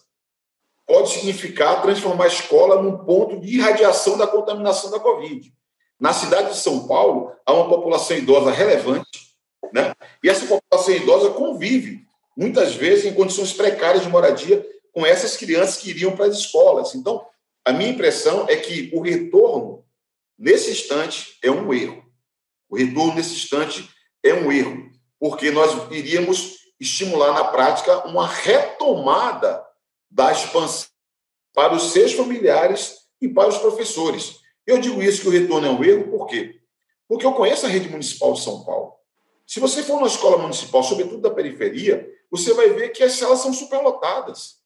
pode 0.85 1.09
significar 1.09 1.81
transformar 1.81 2.25
a 2.25 2.29
escola 2.29 2.81
num 2.81 2.97
ponto 2.97 3.39
de 3.39 3.57
irradiação 3.57 4.17
da 4.17 4.27
contaminação 4.27 4.89
da 4.89 4.99
Covid. 4.99 5.53
Na 5.99 6.13
cidade 6.13 6.51
de 6.51 6.57
São 6.57 6.87
Paulo, 6.87 7.33
há 7.45 7.53
uma 7.53 7.67
população 7.67 8.17
idosa 8.17 8.51
relevante, 8.51 9.35
né? 9.73 9.93
e 10.23 10.29
essa 10.29 10.45
população 10.45 10.95
idosa 10.95 11.31
convive, 11.31 12.05
muitas 12.37 12.73
vezes, 12.73 13.05
em 13.05 13.13
condições 13.13 13.51
precárias 13.51 14.03
de 14.03 14.09
moradia 14.09 14.65
com 14.93 15.05
essas 15.05 15.35
crianças 15.35 15.77
que 15.77 15.89
iriam 15.89 16.15
para 16.15 16.25
as 16.25 16.37
escolas. 16.37 16.95
Então, 16.95 17.25
a 17.65 17.73
minha 17.73 17.89
impressão 17.89 18.45
é 18.47 18.55
que 18.55 18.89
o 18.93 19.01
retorno, 19.01 19.85
nesse 20.37 20.71
instante, 20.71 21.37
é 21.43 21.51
um 21.51 21.73
erro. 21.73 22.03
O 22.69 22.77
retorno, 22.77 23.15
nesse 23.15 23.33
instante, 23.33 23.89
é 24.23 24.33
um 24.33 24.51
erro, 24.51 24.89
porque 25.19 25.51
nós 25.51 25.91
iríamos 25.91 26.59
estimular 26.79 27.33
na 27.33 27.43
prática 27.43 28.07
uma 28.07 28.25
retomada 28.25 29.63
da 30.09 30.31
expansão 30.31 30.87
para 31.53 31.73
os 31.73 31.91
seus 31.91 32.13
familiares 32.13 32.99
e 33.21 33.27
para 33.27 33.49
os 33.49 33.57
professores. 33.57 34.39
Eu 34.69 34.77
digo 34.77 35.01
isso 35.01 35.23
que 35.23 35.27
o 35.27 35.31
retorno 35.31 35.65
é 35.65 35.71
um 35.71 35.83
erro, 35.83 36.11
por 36.11 36.27
quê? 36.27 36.59
Porque 37.07 37.25
eu 37.25 37.33
conheço 37.33 37.65
a 37.65 37.69
rede 37.69 37.89
municipal 37.89 38.33
de 38.33 38.43
São 38.43 38.63
Paulo. 38.63 38.93
Se 39.47 39.59
você 39.59 39.81
for 39.81 39.95
numa 39.95 40.05
escola 40.05 40.37
municipal, 40.37 40.83
sobretudo 40.83 41.21
da 41.21 41.31
periferia, 41.31 42.07
você 42.29 42.53
vai 42.53 42.69
ver 42.69 42.89
que 42.89 43.01
as 43.01 43.13
salas 43.13 43.39
são 43.39 43.51
superlotadas. 43.51 44.57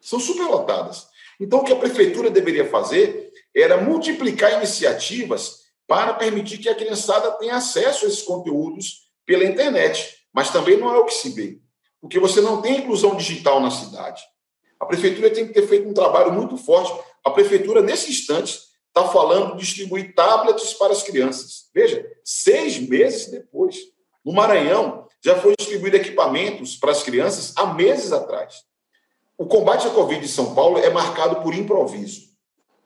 São 0.00 0.20
superlotadas. 0.20 1.08
Então, 1.40 1.58
o 1.58 1.64
que 1.64 1.72
a 1.72 1.76
prefeitura 1.76 2.30
deveria 2.30 2.64
fazer 2.70 3.32
era 3.52 3.80
multiplicar 3.80 4.52
iniciativas 4.52 5.62
para 5.84 6.14
permitir 6.14 6.58
que 6.58 6.68
a 6.68 6.74
criançada 6.76 7.32
tenha 7.32 7.56
acesso 7.56 8.04
a 8.04 8.08
esses 8.08 8.22
conteúdos 8.22 9.10
pela 9.26 9.44
internet. 9.44 10.16
Mas 10.32 10.50
também 10.50 10.76
não 10.76 10.94
é 10.94 10.98
o 10.98 11.06
que 11.06 11.14
se 11.14 11.30
vê, 11.30 11.58
porque 12.00 12.20
você 12.20 12.40
não 12.40 12.62
tem 12.62 12.78
inclusão 12.78 13.16
digital 13.16 13.58
na 13.58 13.72
cidade. 13.72 14.22
A 14.78 14.86
prefeitura 14.86 15.28
tem 15.28 15.48
que 15.48 15.52
ter 15.52 15.66
feito 15.66 15.88
um 15.88 15.92
trabalho 15.92 16.32
muito 16.32 16.56
forte. 16.56 16.92
A 17.24 17.30
prefeitura, 17.32 17.82
nesse 17.82 18.12
instante, 18.12 18.69
está 18.90 19.08
falando 19.08 19.56
de 19.56 19.62
distribuir 19.64 20.14
tablets 20.14 20.74
para 20.74 20.92
as 20.92 21.02
crianças. 21.02 21.70
Veja, 21.74 22.04
seis 22.24 22.78
meses 22.78 23.30
depois. 23.30 23.76
No 24.24 24.32
Maranhão, 24.32 25.06
já 25.24 25.36
foi 25.40 25.54
distribuído 25.58 25.96
equipamentos 25.96 26.76
para 26.76 26.90
as 26.90 27.02
crianças 27.02 27.52
há 27.56 27.72
meses 27.72 28.12
atrás. 28.12 28.62
O 29.38 29.46
combate 29.46 29.86
à 29.86 29.90
Covid 29.90 30.22
em 30.22 30.28
São 30.28 30.54
Paulo 30.54 30.78
é 30.78 30.90
marcado 30.90 31.42
por 31.42 31.54
improviso. 31.54 32.28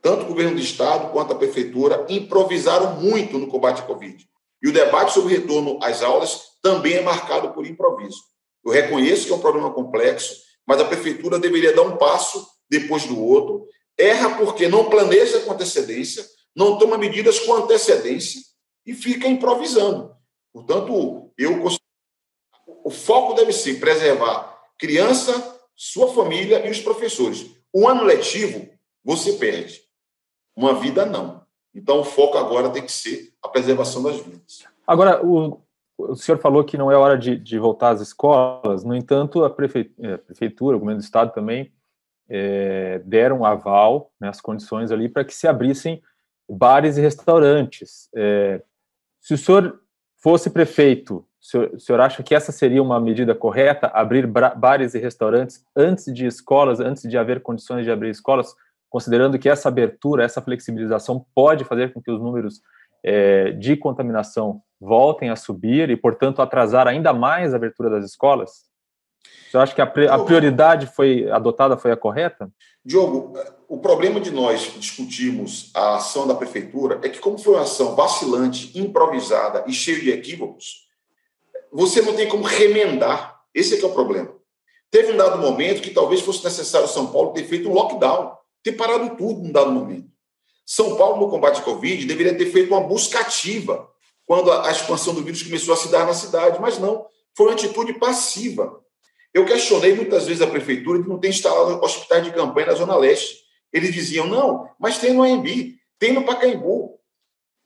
Tanto 0.01 0.25
o 0.25 0.29
governo 0.29 0.57
do 0.57 0.61
Estado 0.61 1.11
quanto 1.11 1.33
a 1.33 1.37
prefeitura 1.37 2.07
improvisaram 2.09 3.01
muito 3.01 3.39
no 3.39 3.49
combate 3.49 3.81
à 3.81 3.85
Covid. 3.85 4.25
E 4.63 4.69
o 4.69 4.73
debate 4.73 5.13
sobre 5.13 5.35
o 5.35 5.41
retorno 5.41 5.79
às 5.83 6.03
aulas 6.03 6.43
também 6.63 6.95
é 6.95 7.03
marcado 7.03 7.53
por 7.53 7.67
improviso. 7.67 8.19
Eu 8.65 8.73
reconheço 8.73 9.27
que 9.27 9.33
é 9.33 9.35
um 9.35 9.41
problema 9.41 9.73
complexo, 9.73 10.37
mas 10.67 10.81
a 10.81 10.85
prefeitura 10.85 11.39
deveria 11.39 11.75
dar 11.75 11.83
um 11.83 11.97
passo 11.97 12.47
depois 12.71 13.05
do 13.07 13.21
outro 13.21 13.67
erra 13.99 14.37
porque 14.37 14.69
não 14.69 14.91
planeja 14.91 15.41
com 15.41 15.53
antecedência, 15.53 16.25
não 16.55 16.79
toma 16.79 16.99
medidas 16.99 17.39
com 17.41 17.55
antecedência 17.55 18.41
e 18.87 18.95
fica 18.95 19.27
improvisando. 19.27 20.15
Portanto, 20.53 21.33
eu 21.37 21.65
o 22.85 22.91
foco 22.91 23.33
deve 23.33 23.53
ser 23.53 23.81
preservar 23.81 24.63
criança, 24.79 25.59
sua 25.75 26.13
família 26.13 26.67
e 26.67 26.71
os 26.71 26.81
professores. 26.81 27.51
Um 27.75 27.89
ano 27.89 28.05
letivo 28.05 28.69
você 29.03 29.33
perde, 29.35 29.81
uma 30.55 30.75
vida 30.75 31.07
não. 31.07 31.43
Então, 31.75 32.01
o 32.01 32.05
foco 32.05 32.39
agora 32.39 32.71
tem 32.71 32.85
que 32.85 32.93
ser 32.93 33.33
a 33.43 33.49
preservação 33.49 34.03
das 34.03 34.17
vidas. 34.17 34.65
Agora, 34.87 35.25
o, 35.25 35.61
o 35.99 36.15
senhor 36.15 36.39
falou 36.39 36.63
que 36.63 36.77
não 36.77 36.91
é 36.91 36.97
hora 36.97 37.19
de, 37.19 37.37
de 37.37 37.59
voltar 37.59 37.91
às 37.91 38.01
escolas, 38.01 38.85
no 38.85 38.95
entanto, 38.95 39.45
a 39.45 39.51
prefeitura, 39.51 40.15
a 40.15 40.19
prefeitura, 40.19 40.77
o 40.77 40.81
governo 40.81 41.01
do 41.01 41.05
estado 41.05 41.33
também 41.33 41.73
é, 42.29 43.01
deram 43.05 43.45
aval, 43.45 44.11
né, 44.21 44.29
as 44.29 44.41
condições 44.41 44.91
ali, 44.91 45.09
para 45.09 45.25
que 45.25 45.35
se 45.35 45.47
abrissem 45.47 46.03
bares 46.49 46.97
e 46.97 47.01
restaurantes. 47.01 48.09
É, 48.15 48.63
se 49.21 49.35
o 49.35 49.39
senhor 49.39 49.81
fosse 50.23 50.51
prefeito, 50.51 51.17
o 51.17 51.27
senhor, 51.41 51.71
o 51.75 51.81
senhor, 51.81 52.01
acha 52.01 52.23
que 52.23 52.35
essa 52.35 52.53
seria 52.53 52.83
uma 52.83 53.01
medida 53.01 53.35
correta, 53.35 53.89
abrir 53.89 54.27
bares 54.27 54.95
e 54.95 54.99
restaurantes 54.99 55.65
antes 55.77 56.13
de 56.13 56.27
escolas, 56.27 56.81
antes 56.81 57.09
de 57.09 57.19
haver 57.19 57.43
condições 57.43 57.85
de 57.85 57.91
abrir 57.91 58.11
escolas, 58.11 58.55
considerando 58.89 59.39
que 59.39 59.49
essa 59.49 59.69
abertura, 59.69 60.25
essa 60.25 60.41
flexibilização 60.41 61.27
pode 61.35 61.65
fazer 61.65 61.93
com 61.93 62.01
que 62.01 62.11
os 62.11 62.21
números 62.21 62.61
é, 63.05 63.51
de 63.51 63.77
contaminação 63.77 64.63
voltem 64.81 65.31
a 65.31 65.37
subir 65.37 65.91
e, 65.91 65.97
portanto, 65.97 66.41
atrasar 66.41 66.87
ainda 66.87 67.13
mais 67.13 67.53
a 67.53 67.57
abertura 67.57 67.91
das 67.91 68.05
escolas? 68.05 68.65
Você 69.51 69.59
acha 69.59 69.75
que 69.75 69.81
a, 69.81 69.87
prioridade 69.87 70.87
foi 70.87 71.31
adotada 71.31 71.77
foi 71.77 71.93
a 71.93 71.97
correta? 71.97 72.51
Diogo, 72.85 73.39
o 73.69 73.79
problema 73.79 74.21
de 74.21 74.31
nós 74.31 74.73
discutirmos 74.79 75.71
a 75.75 75.97
ação 75.97 76.27
da 76.27 76.35
prefeitura 76.35 76.99
é 77.03 77.09
que, 77.09 77.19
como 77.19 77.39
foi 77.39 77.55
uma 77.55 77.63
ação 77.63 77.95
vacilante, 77.95 78.77
improvisada 78.79 79.65
e 79.67 79.73
cheia 79.73 80.01
de 80.01 80.11
equívocos, 80.11 80.89
você 81.73 82.03
não 82.03 82.15
tem 82.15 82.29
como 82.29 82.45
remendar. 82.45 83.41
Esse 83.55 83.75
é 83.75 83.77
que 83.77 83.85
é 83.85 83.89
o 83.89 83.93
problema. 83.93 84.33
Teve 84.91 85.13
um 85.13 85.17
dado 85.17 85.39
momento 85.39 85.83
que 85.83 85.91
talvez 85.91 86.21
fosse 86.21 86.45
necessário 86.45 86.87
São 86.89 87.09
Paulo 87.09 87.33
ter 87.33 87.45
feito 87.45 87.69
um 87.69 87.73
lockdown, 87.73 88.37
ter 88.63 88.73
parado 88.73 89.17
tudo 89.17 89.41
num 89.41 89.53
dado 89.53 89.71
momento. 89.71 90.09
São 90.67 90.97
Paulo, 90.97 91.25
no 91.25 91.31
combate 91.31 91.61
à 91.61 91.63
Covid, 91.63 92.07
deveria 92.07 92.37
ter 92.37 92.47
feito 92.47 92.73
uma 92.73 92.81
busca 92.81 93.21
ativa 93.21 93.89
quando 94.27 94.51
a 94.51 94.71
expansão 94.71 95.15
do 95.15 95.23
vírus 95.23 95.43
começou 95.43 95.75
a 95.75 95.77
se 95.77 95.91
dar 95.91 96.07
na 96.07 96.15
cidade, 96.15 96.61
mas 96.61 96.79
não. 96.79 97.07
Foi 97.37 97.47
uma 97.47 97.55
atitude 97.55 97.95
passiva. 97.95 98.84
Eu 99.35 99.45
questionei 99.45 99.93
muitas 99.95 100.27
vezes 100.27 100.41
a 100.41 100.47
prefeitura 100.47 101.03
de 101.03 101.09
não 101.09 101.19
ter 101.19 101.29
instalado 101.29 101.85
hospitais 101.85 102.23
de 102.23 102.33
campanha 102.33 102.69
na 102.69 102.75
Zona 102.75 102.97
Leste. 102.97 103.43
Eles 103.73 103.93
diziam, 103.93 104.29
não, 104.29 104.71
mas 104.79 104.99
tem 104.99 105.13
no 105.13 105.25
AMB, 105.25 105.75
tem 105.99 106.13
no 106.13 106.25
Pacaembu. 106.25 107.01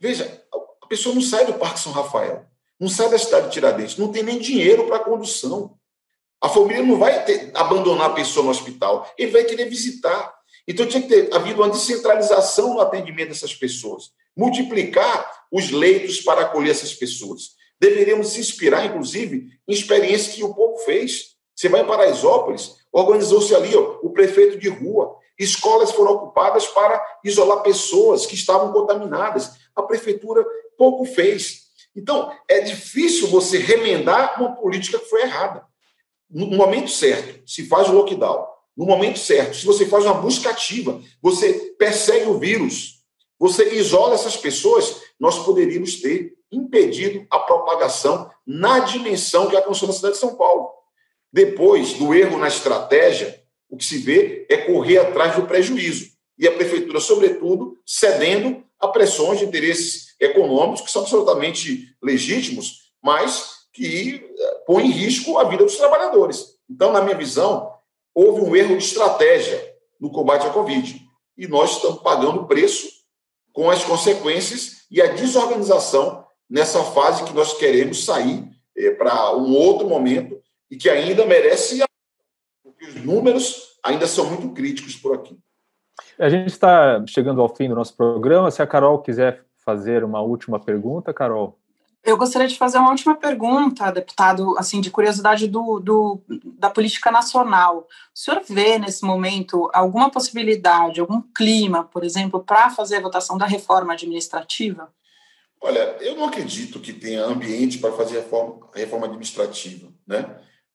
Veja, 0.01 0.43
a 0.83 0.87
pessoa 0.87 1.15
não 1.15 1.21
sai 1.21 1.45
do 1.45 1.53
Parque 1.55 1.81
São 1.81 1.93
Rafael, 1.93 2.47
não 2.81 2.89
sai 2.89 3.11
da 3.11 3.19
cidade 3.19 3.49
de 3.49 3.53
Tiradentes, 3.53 3.99
não 3.99 4.11
tem 4.11 4.23
nem 4.23 4.39
dinheiro 4.39 4.87
para 4.87 5.01
condução. 5.01 5.77
A 6.41 6.49
família 6.49 6.83
não 6.83 6.99
vai 6.99 7.25
ter, 7.25 7.51
abandonar 7.53 8.11
a 8.11 8.15
pessoa 8.15 8.45
no 8.45 8.51
hospital, 8.51 9.13
ele 9.19 9.33
vai 9.33 9.45
querer 9.45 9.69
visitar. 9.69 10.35
Então 10.67 10.87
tinha 10.87 11.03
que 11.03 11.09
ter 11.09 11.35
havido 11.35 11.61
uma 11.61 11.69
descentralização 11.69 12.75
no 12.75 12.81
atendimento 12.81 13.29
dessas 13.29 13.55
pessoas, 13.55 14.11
multiplicar 14.35 15.47
os 15.53 15.71
leitos 15.71 16.21
para 16.21 16.43
acolher 16.43 16.71
essas 16.71 16.95
pessoas. 16.95 17.57
Deveríamos 17.81 18.29
se 18.29 18.41
inspirar, 18.41 18.87
inclusive, 18.87 19.51
em 19.67 19.73
experiências 19.73 20.35
que 20.35 20.45
o 20.45 20.55
povo 20.55 20.79
fez. 20.79 21.37
Você 21.59 21.69
vai 21.69 21.81
em 21.81 21.87
Paraisópolis, 21.87 22.77
organizou-se 22.93 23.53
ali 23.53 23.75
ó, 23.75 23.99
o 24.01 24.11
prefeito 24.11 24.57
de 24.61 24.69
rua, 24.69 25.17
escolas 25.37 25.91
foram 25.91 26.13
ocupadas 26.13 26.69
para 26.69 27.05
isolar 27.25 27.65
pessoas 27.65 28.25
que 28.27 28.37
estavam 28.37 28.73
contaminadas. 28.73 29.55
A 29.75 29.83
prefeitura 29.83 30.47
pouco 30.77 31.05
fez. 31.05 31.63
Então, 31.97 32.33
é 32.47 32.61
difícil 32.61 33.27
você 33.27 33.59
remendar 33.59 34.41
uma 34.41 34.55
política 34.55 35.01
que 35.01 35.07
foi 35.07 35.23
errada. 35.23 35.65
No 36.31 36.47
momento 36.47 36.93
certo, 36.93 37.43
se 37.45 37.67
faz 37.67 37.89
o 37.89 37.93
lockdown. 37.93 38.47
No 38.77 38.87
momento 38.87 39.19
certo, 39.19 39.57
se 39.57 39.67
você 39.67 39.85
faz 39.85 40.05
uma 40.05 40.15
busca 40.15 40.51
ativa, 40.51 41.01
você 41.21 41.75
persegue 41.77 42.31
o 42.31 42.39
vírus, 42.39 43.03
você 43.37 43.75
isola 43.75 44.15
essas 44.15 44.37
pessoas, 44.37 45.03
nós 45.19 45.41
poderíamos 45.41 46.01
ter 46.01 46.35
impedido 46.53 47.27
a 47.29 47.41
propagação 47.41 48.31
na 48.47 48.79
dimensão 48.79 49.49
que 49.49 49.57
alcançou 49.57 49.89
na 49.89 49.95
cidade 49.95 50.15
de 50.15 50.21
São 50.21 50.37
Paulo. 50.37 50.78
Depois 51.33 51.95
do 51.95 52.15
erro 52.15 52.39
na 52.39 52.49
estratégia, 52.49 53.43
o 53.69 53.77
que 53.77 53.85
se 53.85 53.99
vê 53.99 54.47
é 54.49 54.57
correr 54.57 54.99
atrás 54.99 55.37
do 55.37 55.47
prejuízo. 55.47 56.11
E 56.39 56.47
a 56.47 56.53
prefeitura, 56.53 57.01
sobretudo, 57.01 57.77
cedendo 57.85 58.63
a 58.81 58.89
pressões 58.89 59.41
de 59.41 59.45
interesses 59.45 60.15
econômicos 60.21 60.81
que 60.81 60.91
são 60.91 61.03
absolutamente 61.03 61.95
legítimos, 62.03 62.93
mas 63.03 63.59
que 63.73 64.25
eh, 64.25 64.55
põem 64.67 64.87
em 64.87 64.91
risco 64.91 65.39
a 65.39 65.45
vida 65.45 65.65
dos 65.65 65.77
trabalhadores. 65.77 66.57
Então, 66.69 66.93
na 66.93 67.01
minha 67.01 67.17
visão, 67.17 67.73
houve 68.15 68.41
um 68.41 68.57
erro 68.57 68.77
de 68.77 68.85
estratégia 68.85 69.75
no 70.01 70.11
combate 70.11 70.47
à 70.47 70.51
Covid. 70.51 71.01
E 71.37 71.47
nós 71.47 71.77
estamos 71.77 72.03
pagando 72.03 72.41
o 72.41 72.47
preço 72.47 72.89
com 73.53 73.71
as 73.71 73.85
consequências 73.85 74.85
e 74.91 75.03
a 75.03 75.07
desorganização 75.07 76.25
nessa 76.49 76.83
fase 76.83 77.25
que 77.25 77.35
nós 77.35 77.55
queremos 77.55 78.05
sair 78.05 78.45
é, 78.77 78.91
para 78.91 79.37
um 79.37 79.55
outro 79.55 79.89
momento 79.89 80.41
e 80.71 80.77
que 80.77 80.89
ainda 80.89 81.25
merece, 81.27 81.83
porque 82.63 82.87
os 82.87 82.97
números 82.97 83.79
ainda 83.83 84.07
são 84.07 84.27
muito 84.27 84.51
críticos 84.51 84.97
por 84.97 85.15
aqui. 85.15 85.39
A 86.19 86.29
gente 86.29 86.49
está 86.49 87.05
chegando 87.07 87.41
ao 87.41 87.55
fim 87.55 87.69
do 87.69 87.75
nosso 87.75 87.97
programa. 87.97 88.51
Se 88.51 88.63
a 88.63 88.67
Carol 88.67 89.01
quiser 89.01 89.45
fazer 89.65 90.05
uma 90.05 90.21
última 90.21 90.59
pergunta, 90.59 91.13
Carol. 91.13 91.59
Eu 92.03 92.17
gostaria 92.17 92.49
de 92.49 92.57
fazer 92.57 92.79
uma 92.79 92.91
última 92.91 93.15
pergunta, 93.17 93.91
deputado, 93.91 94.57
assim, 94.57 94.81
de 94.81 94.91
curiosidade 94.91 95.47
do, 95.47 95.79
do, 95.81 96.23
da 96.59 96.71
política 96.71 97.11
nacional. 97.11 97.87
O 98.15 98.19
senhor 98.19 98.41
vê 98.49 98.79
nesse 98.79 99.05
momento 99.05 99.69
alguma 99.75 100.11
possibilidade, 100.11 101.01
algum 101.01 101.21
clima, 101.21 101.85
por 101.85 102.05
exemplo, 102.05 102.43
para 102.43 102.71
fazer 102.71 102.97
a 102.97 103.03
votação 103.03 103.37
da 103.37 103.47
reforma 103.47 103.93
administrativa? 103.93 104.91
Olha, 105.61 105.97
eu 106.01 106.15
não 106.15 106.27
acredito 106.27 106.81
que 106.81 106.93
tenha 106.93 107.25
ambiente 107.25 107.79
para 107.79 107.93
fazer 107.93 108.19
a 108.19 108.21
reforma, 108.23 108.61
a 108.73 108.79
reforma 108.79 109.07
administrativa. 109.07 109.89
Né? 110.07 110.25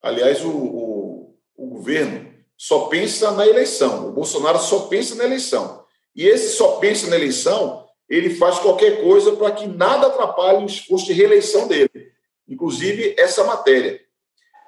Aliás, 0.04 0.43
o, 0.43 0.51
o, 0.51 1.36
o 1.56 1.68
governo 1.68 2.30
só 2.58 2.88
pensa 2.88 3.32
na 3.32 3.47
eleição, 3.47 4.10
o 4.10 4.12
Bolsonaro 4.12 4.60
só 4.60 4.82
pensa 4.82 5.16
na 5.16 5.24
eleição. 5.24 5.86
E 6.14 6.28
esse 6.28 6.58
só 6.58 6.76
pensa 6.76 7.08
na 7.08 7.16
eleição, 7.16 7.86
ele 8.10 8.36
faz 8.36 8.60
qualquer 8.60 9.01
coisa 9.01 9.32
para 9.32 9.51
que 9.54 9.66
nada 9.66 10.08
atrapalhe 10.08 10.64
o 10.64 10.68
esforço 10.68 11.06
de 11.06 11.14
reeleição 11.14 11.68
dele, 11.68 12.12
inclusive 12.47 13.16
essa 13.18 13.45
matéria. 13.45 13.99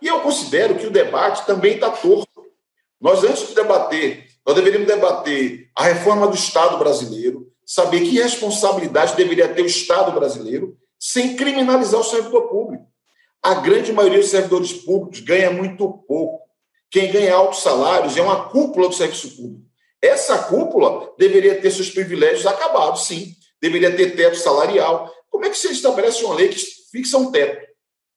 E 0.02 0.08
eu 0.08 0.22
considero 0.22 0.76
que 0.76 0.88
o 0.88 0.92
debate 0.92 1.46
também 1.46 1.76
está 1.76 1.92
torto. 1.92 2.46
Nós, 3.00 3.24
antes 3.24 3.50
de 3.50 3.56
debater, 3.56 4.26
nós 4.46 4.56
deveríamos 4.56 4.88
debater 4.88 5.70
a 5.76 5.84
reforma 5.84 6.28
do 6.28 6.36
Estado 6.36 6.78
brasileiro, 6.78 7.52
saber 7.66 8.02
que 8.02 8.22
responsabilidade 8.22 9.16
deveria 9.16 9.50
ter 9.50 9.64
o 9.64 9.68
Estado 9.68 10.12
brasileiro 10.12 10.78
sem 10.98 11.36
criminalizar 11.36 12.00
o 12.00 12.04
servidor 12.04 12.44
público. 12.48 12.88
A 13.44 13.56
grande 13.56 13.94
maioria 13.94 14.20
dos 14.20 14.30
servidores 14.30 14.74
públicos 14.74 15.20
ganha 15.20 15.52
muito 15.52 15.88
pouco. 16.08 16.46
Quem 16.90 17.12
ganha 17.12 17.36
altos 17.36 17.62
salários 17.62 18.16
é 18.18 18.22
uma 18.22 18.50
cúpula 18.50 18.88
do 18.88 18.96
serviço 18.96 19.36
público. 19.36 19.66
Essa 20.02 20.38
cúpula 20.44 21.14
deveria 21.18 21.60
ter 21.60 21.72
seus 21.72 21.90
privilégios 21.90 22.46
acabados, 22.46 23.08
sim. 23.08 23.34
Deveria 23.62 23.96
ter 23.96 24.16
teto 24.16 24.38
salarial. 24.38 25.12
Como 25.30 25.46
é 25.46 25.50
que 25.50 25.58
você 25.58 25.70
estabelece 25.70 26.24
uma 26.24 26.36
lei 26.36 26.50
que 26.50 26.60
fixa 26.92 27.18
um 27.18 27.32
teto? 27.32 27.66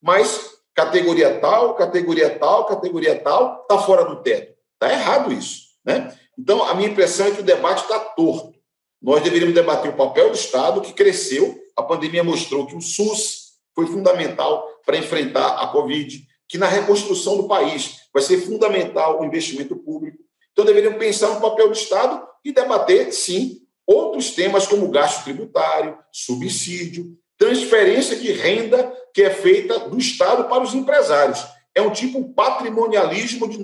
Mas 0.01 0.59
categoria 0.75 1.41
tal, 1.41 1.75
categoria 1.75 2.39
tal, 2.39 2.67
categoria 2.67 3.19
tal, 3.19 3.63
está 3.63 3.79
fora 3.79 4.05
do 4.05 4.23
teto. 4.23 4.55
Está 4.75 4.93
errado 4.93 5.33
isso. 5.33 5.63
Né? 5.85 6.15
Então, 6.39 6.63
a 6.63 6.75
minha 6.75 6.89
impressão 6.89 7.27
é 7.27 7.31
que 7.33 7.41
o 7.41 7.45
debate 7.45 7.83
está 7.83 7.99
torto. 7.99 8.55
Nós 9.03 9.23
deveríamos 9.23 9.55
debater 9.55 9.91
o 9.91 9.97
papel 9.97 10.31
do 10.31 10.37
Estado, 10.37 10.81
que 10.81 10.93
cresceu. 10.93 11.59
A 11.77 11.83
pandemia 11.83 12.23
mostrou 12.23 12.67
que 12.67 12.77
o 12.77 12.81
SUS 12.81 13.48
foi 13.79 13.87
fundamental 13.87 14.69
para 14.85 14.99
enfrentar 14.99 15.63
a 15.63 15.69
Covid, 15.69 16.27
que 16.49 16.59
na 16.59 16.67
reconstrução 16.67 17.37
do 17.37 17.47
país 17.47 18.01
vai 18.13 18.21
ser 18.21 18.39
fundamental 18.39 19.21
o 19.21 19.25
investimento 19.25 19.77
público. 19.77 20.19
Então, 20.51 20.65
deveríamos 20.65 20.99
pensar 20.99 21.29
no 21.29 21.41
papel 21.41 21.69
do 21.69 21.75
Estado 21.75 22.27
e 22.45 22.51
debater, 22.51 23.13
sim, 23.13 23.61
outros 23.87 24.33
temas 24.33 24.67
como 24.67 24.91
gasto 24.91 25.23
tributário, 25.23 25.97
subsídio, 26.11 27.17
transferência 27.37 28.17
de 28.17 28.33
renda 28.33 28.93
que 29.15 29.23
é 29.23 29.31
feita 29.31 29.79
do 29.79 29.97
Estado 29.97 30.49
para 30.49 30.65
os 30.65 30.75
empresários. 30.75 31.47
É 31.73 31.81
um 31.81 31.93
tipo 31.93 32.35
patrimonialismo 32.35 33.49
de 33.49 33.59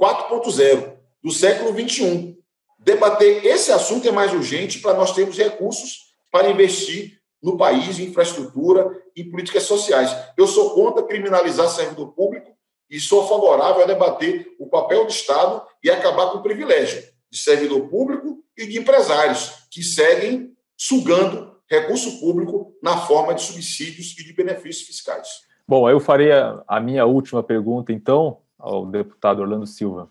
4.0 0.00 0.92
do 1.20 1.32
século 1.32 1.72
21 1.72 2.38
debater 2.78 3.44
esse 3.44 3.72
assunto 3.72 4.06
é 4.06 4.12
mais 4.12 4.32
urgente 4.32 4.78
para 4.78 4.94
nós 4.94 5.12
termos 5.12 5.36
recursos 5.36 6.12
para 6.30 6.48
investir 6.48 7.17
no 7.42 7.56
país 7.56 7.98
em 7.98 8.04
infraestrutura 8.04 9.02
e 9.14 9.24
políticas 9.24 9.64
sociais. 9.64 10.14
Eu 10.36 10.46
sou 10.46 10.70
contra 10.70 11.02
criminalizar 11.04 11.68
servidor 11.68 12.12
público 12.12 12.50
e 12.90 12.98
sou 12.98 13.26
favorável 13.28 13.82
a 13.82 13.86
debater 13.86 14.54
o 14.58 14.66
papel 14.66 15.04
do 15.04 15.10
Estado 15.10 15.62
e 15.82 15.90
acabar 15.90 16.30
com 16.30 16.38
o 16.38 16.42
privilégio 16.42 17.02
de 17.30 17.38
servidor 17.38 17.88
público 17.88 18.42
e 18.56 18.66
de 18.66 18.78
empresários 18.78 19.66
que 19.70 19.82
seguem 19.82 20.52
sugando 20.76 21.56
recurso 21.70 22.18
público 22.18 22.74
na 22.82 22.96
forma 22.96 23.34
de 23.34 23.42
subsídios 23.42 24.16
e 24.18 24.24
de 24.24 24.32
benefícios 24.32 24.86
fiscais. 24.86 25.28
Bom, 25.66 25.88
eu 25.88 26.00
farei 26.00 26.30
a 26.32 26.80
minha 26.80 27.04
última 27.04 27.42
pergunta, 27.42 27.92
então, 27.92 28.38
ao 28.58 28.86
deputado 28.86 29.42
Orlando 29.42 29.66
Silva. 29.66 30.08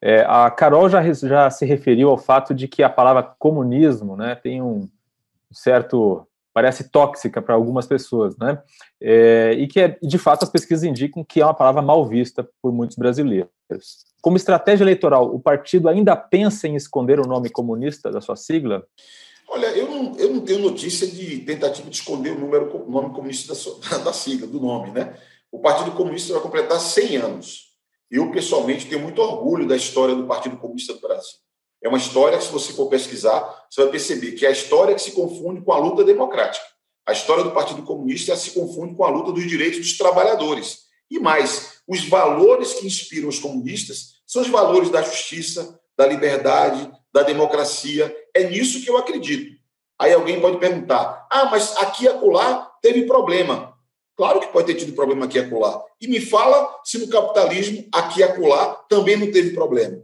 É, 0.00 0.24
a 0.28 0.50
Carol 0.50 0.88
já, 0.88 1.02
já 1.12 1.50
se 1.50 1.66
referiu 1.66 2.08
ao 2.10 2.18
fato 2.18 2.54
de 2.54 2.68
que 2.68 2.82
a 2.82 2.88
palavra 2.88 3.22
comunismo 3.22 4.16
né, 4.16 4.34
tem 4.34 4.62
um 4.62 4.88
certo. 5.50 6.26
Parece 6.52 6.90
tóxica 6.90 7.40
para 7.40 7.54
algumas 7.54 7.86
pessoas, 7.86 8.36
né? 8.36 8.62
É, 9.00 9.52
e 9.58 9.66
que, 9.66 9.80
é, 9.80 9.98
de 10.02 10.18
fato, 10.18 10.44
as 10.44 10.50
pesquisas 10.50 10.84
indicam 10.84 11.24
que 11.24 11.40
é 11.40 11.44
uma 11.44 11.54
palavra 11.54 11.80
mal 11.82 12.06
vista 12.06 12.48
por 12.60 12.72
muitos 12.72 12.96
brasileiros. 12.96 13.50
Como 14.20 14.36
estratégia 14.36 14.84
eleitoral, 14.84 15.34
o 15.34 15.40
partido 15.40 15.88
ainda 15.88 16.14
pensa 16.14 16.68
em 16.68 16.76
esconder 16.76 17.18
o 17.18 17.26
nome 17.26 17.50
comunista 17.50 18.10
da 18.10 18.20
sua 18.20 18.36
sigla? 18.36 18.84
Olha, 19.48 19.66
eu 19.66 19.90
não, 19.90 20.16
eu 20.16 20.32
não 20.32 20.40
tenho 20.40 20.60
notícia 20.60 21.06
de 21.06 21.40
tentativa 21.40 21.90
de 21.90 21.96
esconder 21.96 22.32
o, 22.32 22.38
número, 22.38 22.86
nome 22.88 23.10
comunista 23.10 23.52
da, 23.90 23.98
da 24.04 24.12
sigla, 24.12 24.46
do 24.46 24.60
nome, 24.60 24.90
né? 24.92 25.14
O 25.50 25.58
Partido 25.58 25.90
Comunista 25.92 26.32
vai 26.32 26.40
completar 26.40 26.80
100 26.80 27.16
anos. 27.16 27.72
Eu, 28.10 28.30
pessoalmente, 28.30 28.86
tenho 28.86 29.02
muito 29.02 29.20
orgulho 29.20 29.66
da 29.66 29.76
história 29.76 30.14
do 30.14 30.26
Partido 30.26 30.56
Comunista 30.56 30.94
do 30.94 31.00
Brasil. 31.00 31.36
É 31.82 31.88
uma 31.88 31.98
história 31.98 32.38
que, 32.38 32.44
se 32.44 32.52
você 32.52 32.72
for 32.72 32.86
pesquisar, 32.86 33.40
você 33.68 33.82
vai 33.82 33.90
perceber 33.90 34.32
que 34.32 34.46
é 34.46 34.48
a 34.48 34.52
história 34.52 34.94
que 34.94 35.02
se 35.02 35.12
confunde 35.12 35.62
com 35.62 35.72
a 35.72 35.78
luta 35.78 36.04
democrática. 36.04 36.64
A 37.04 37.12
história 37.12 37.42
do 37.42 37.50
Partido 37.50 37.82
Comunista 37.82 38.36
se 38.36 38.52
confunde 38.52 38.94
com 38.94 39.04
a 39.04 39.10
luta 39.10 39.32
dos 39.32 39.46
direitos 39.46 39.80
dos 39.80 39.98
trabalhadores. 39.98 40.82
E 41.10 41.18
mais, 41.18 41.80
os 41.88 42.08
valores 42.08 42.74
que 42.74 42.86
inspiram 42.86 43.28
os 43.28 43.40
comunistas 43.40 44.12
são 44.24 44.42
os 44.42 44.48
valores 44.48 44.90
da 44.90 45.02
justiça, 45.02 45.78
da 45.98 46.06
liberdade, 46.06 46.90
da 47.12 47.24
democracia. 47.24 48.14
É 48.32 48.44
nisso 48.44 48.82
que 48.82 48.88
eu 48.88 48.96
acredito. 48.96 49.60
Aí 50.00 50.12
alguém 50.12 50.40
pode 50.40 50.58
perguntar: 50.58 51.26
ah, 51.30 51.46
mas 51.46 51.76
aqui 51.76 52.04
e 52.04 52.08
acolá 52.08 52.70
teve 52.80 53.04
problema. 53.06 53.72
Claro 54.16 54.40
que 54.40 54.48
pode 54.48 54.66
ter 54.66 54.74
tido 54.74 54.94
problema 54.94 55.24
aqui 55.24 55.38
e 55.38 55.40
acolá. 55.40 55.82
E 56.00 56.06
me 56.06 56.20
fala 56.20 56.80
se 56.84 56.98
no 56.98 57.08
capitalismo, 57.08 57.88
aqui 57.92 58.20
e 58.20 58.22
acolá, 58.22 58.74
também 58.88 59.16
não 59.16 59.30
teve 59.30 59.50
problema. 59.50 60.00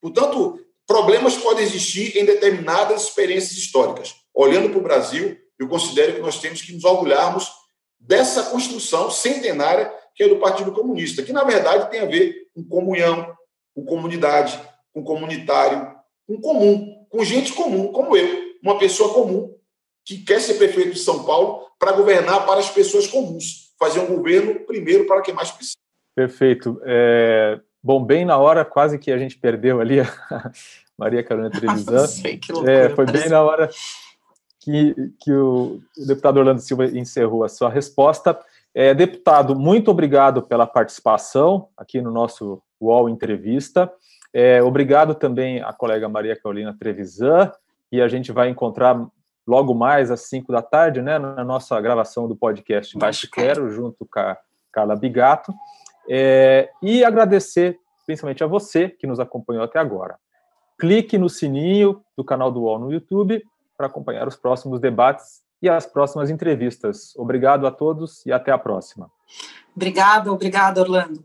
Portanto, 0.00 0.58
problemas 0.86 1.36
podem 1.36 1.64
existir 1.64 2.16
em 2.16 2.24
determinadas 2.24 3.04
experiências 3.04 3.52
históricas. 3.52 4.14
Olhando 4.32 4.70
para 4.70 4.78
o 4.78 4.82
Brasil, 4.82 5.36
eu 5.58 5.68
considero 5.68 6.14
que 6.14 6.20
nós 6.20 6.38
temos 6.38 6.62
que 6.62 6.72
nos 6.72 6.84
orgulharmos 6.84 7.50
dessa 7.98 8.44
construção 8.44 9.10
centenária 9.10 9.92
que 10.14 10.22
é 10.22 10.28
do 10.28 10.38
Partido 10.38 10.72
Comunista, 10.72 11.22
que, 11.22 11.32
na 11.32 11.44
verdade, 11.44 11.90
tem 11.90 12.00
a 12.00 12.06
ver 12.06 12.48
com 12.54 12.64
comunhão, 12.64 13.36
com 13.74 13.84
comunidade, 13.84 14.58
com 14.92 15.04
comunitário, 15.04 15.94
com 16.26 16.40
comum, 16.40 17.06
com 17.10 17.22
gente 17.22 17.52
comum, 17.52 17.92
como 17.92 18.16
eu, 18.16 18.54
uma 18.62 18.78
pessoa 18.78 19.12
comum, 19.12 19.54
que 20.04 20.18
quer 20.24 20.40
ser 20.40 20.54
prefeito 20.54 20.92
de 20.92 21.00
São 21.00 21.24
Paulo 21.24 21.66
para 21.78 21.92
governar 21.92 22.46
para 22.46 22.60
as 22.60 22.70
pessoas 22.70 23.06
comuns, 23.06 23.74
fazer 23.78 24.00
um 24.00 24.06
governo 24.06 24.60
primeiro 24.60 25.06
para 25.06 25.20
quem 25.20 25.34
mais 25.34 25.50
precisa. 25.50 25.76
Perfeito. 26.14 26.80
É, 26.84 27.60
bom, 27.86 28.02
bem 28.02 28.24
na 28.24 28.36
hora, 28.36 28.64
quase 28.64 28.98
que 28.98 29.12
a 29.12 29.16
gente 29.16 29.38
perdeu 29.38 29.80
ali 29.80 30.00
a 30.00 30.06
Maria 30.98 31.22
Carolina 31.22 31.52
Trevisan. 31.52 32.04
é, 32.66 32.88
foi 32.88 33.06
bem 33.06 33.28
na 33.28 33.40
hora 33.40 33.70
que, 34.58 34.92
que 35.20 35.32
o, 35.32 35.80
deputado 36.04 36.38
Orlando 36.38 36.60
Silva 36.60 36.86
encerrou 36.86 37.44
a 37.44 37.48
sua 37.48 37.70
resposta. 37.70 38.36
É, 38.74 38.92
deputado, 38.92 39.54
muito 39.54 39.88
obrigado 39.88 40.42
pela 40.42 40.66
participação 40.66 41.68
aqui 41.76 42.02
no 42.02 42.10
nosso 42.10 42.60
UOL 42.80 43.08
Entrevista. 43.08 43.90
É, 44.34 44.60
obrigado 44.60 45.14
também 45.14 45.62
à 45.62 45.72
colega 45.72 46.08
Maria 46.08 46.34
Carolina 46.34 46.76
Trevisan, 46.76 47.52
e 47.92 48.02
a 48.02 48.08
gente 48.08 48.32
vai 48.32 48.48
encontrar 48.48 49.00
logo 49.46 49.72
mais 49.72 50.10
às 50.10 50.22
5 50.22 50.50
da 50.50 50.60
tarde, 50.60 51.00
né, 51.00 51.20
na 51.20 51.44
nossa 51.44 51.80
gravação 51.80 52.26
do 52.26 52.34
podcast 52.34 52.98
Baixo 52.98 53.30
Quero, 53.30 53.70
junto 53.70 54.04
com 54.04 54.18
a 54.18 54.36
Carla 54.72 54.96
Bigato. 54.96 55.54
É, 56.08 56.70
e 56.82 57.04
agradecer 57.04 57.78
principalmente 58.06 58.44
a 58.44 58.46
você 58.46 58.88
que 58.88 59.06
nos 59.06 59.18
acompanhou 59.18 59.64
até 59.64 59.78
agora. 59.78 60.16
Clique 60.78 61.18
no 61.18 61.28
sininho 61.28 62.02
do 62.16 62.24
canal 62.24 62.52
do 62.52 62.62
UOL 62.62 62.78
no 62.78 62.92
YouTube 62.92 63.42
para 63.76 63.86
acompanhar 63.86 64.28
os 64.28 64.36
próximos 64.36 64.80
debates 64.80 65.42
e 65.60 65.68
as 65.68 65.84
próximas 65.86 66.30
entrevistas. 66.30 67.14
Obrigado 67.16 67.66
a 67.66 67.70
todos 67.70 68.24
e 68.24 68.32
até 68.32 68.52
a 68.52 68.58
próxima. 68.58 69.10
Obrigada, 69.74 70.32
obrigada, 70.32 70.80
Orlando. 70.80 71.22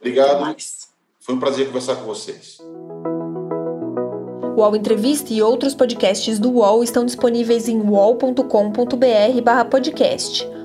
Obrigado. 0.00 0.56
Foi 1.20 1.34
um 1.34 1.38
prazer 1.38 1.66
conversar 1.66 1.96
com 1.96 2.02
vocês. 2.02 2.58
O 4.54 4.60
UOL 4.60 4.76
Entrevista 4.76 5.32
e 5.32 5.40
outros 5.40 5.74
podcasts 5.74 6.38
do 6.38 6.50
UOL 6.50 6.82
estão 6.82 7.06
disponíveis 7.06 7.68
em 7.68 7.80
uol.com.br/podcast. 7.80 10.61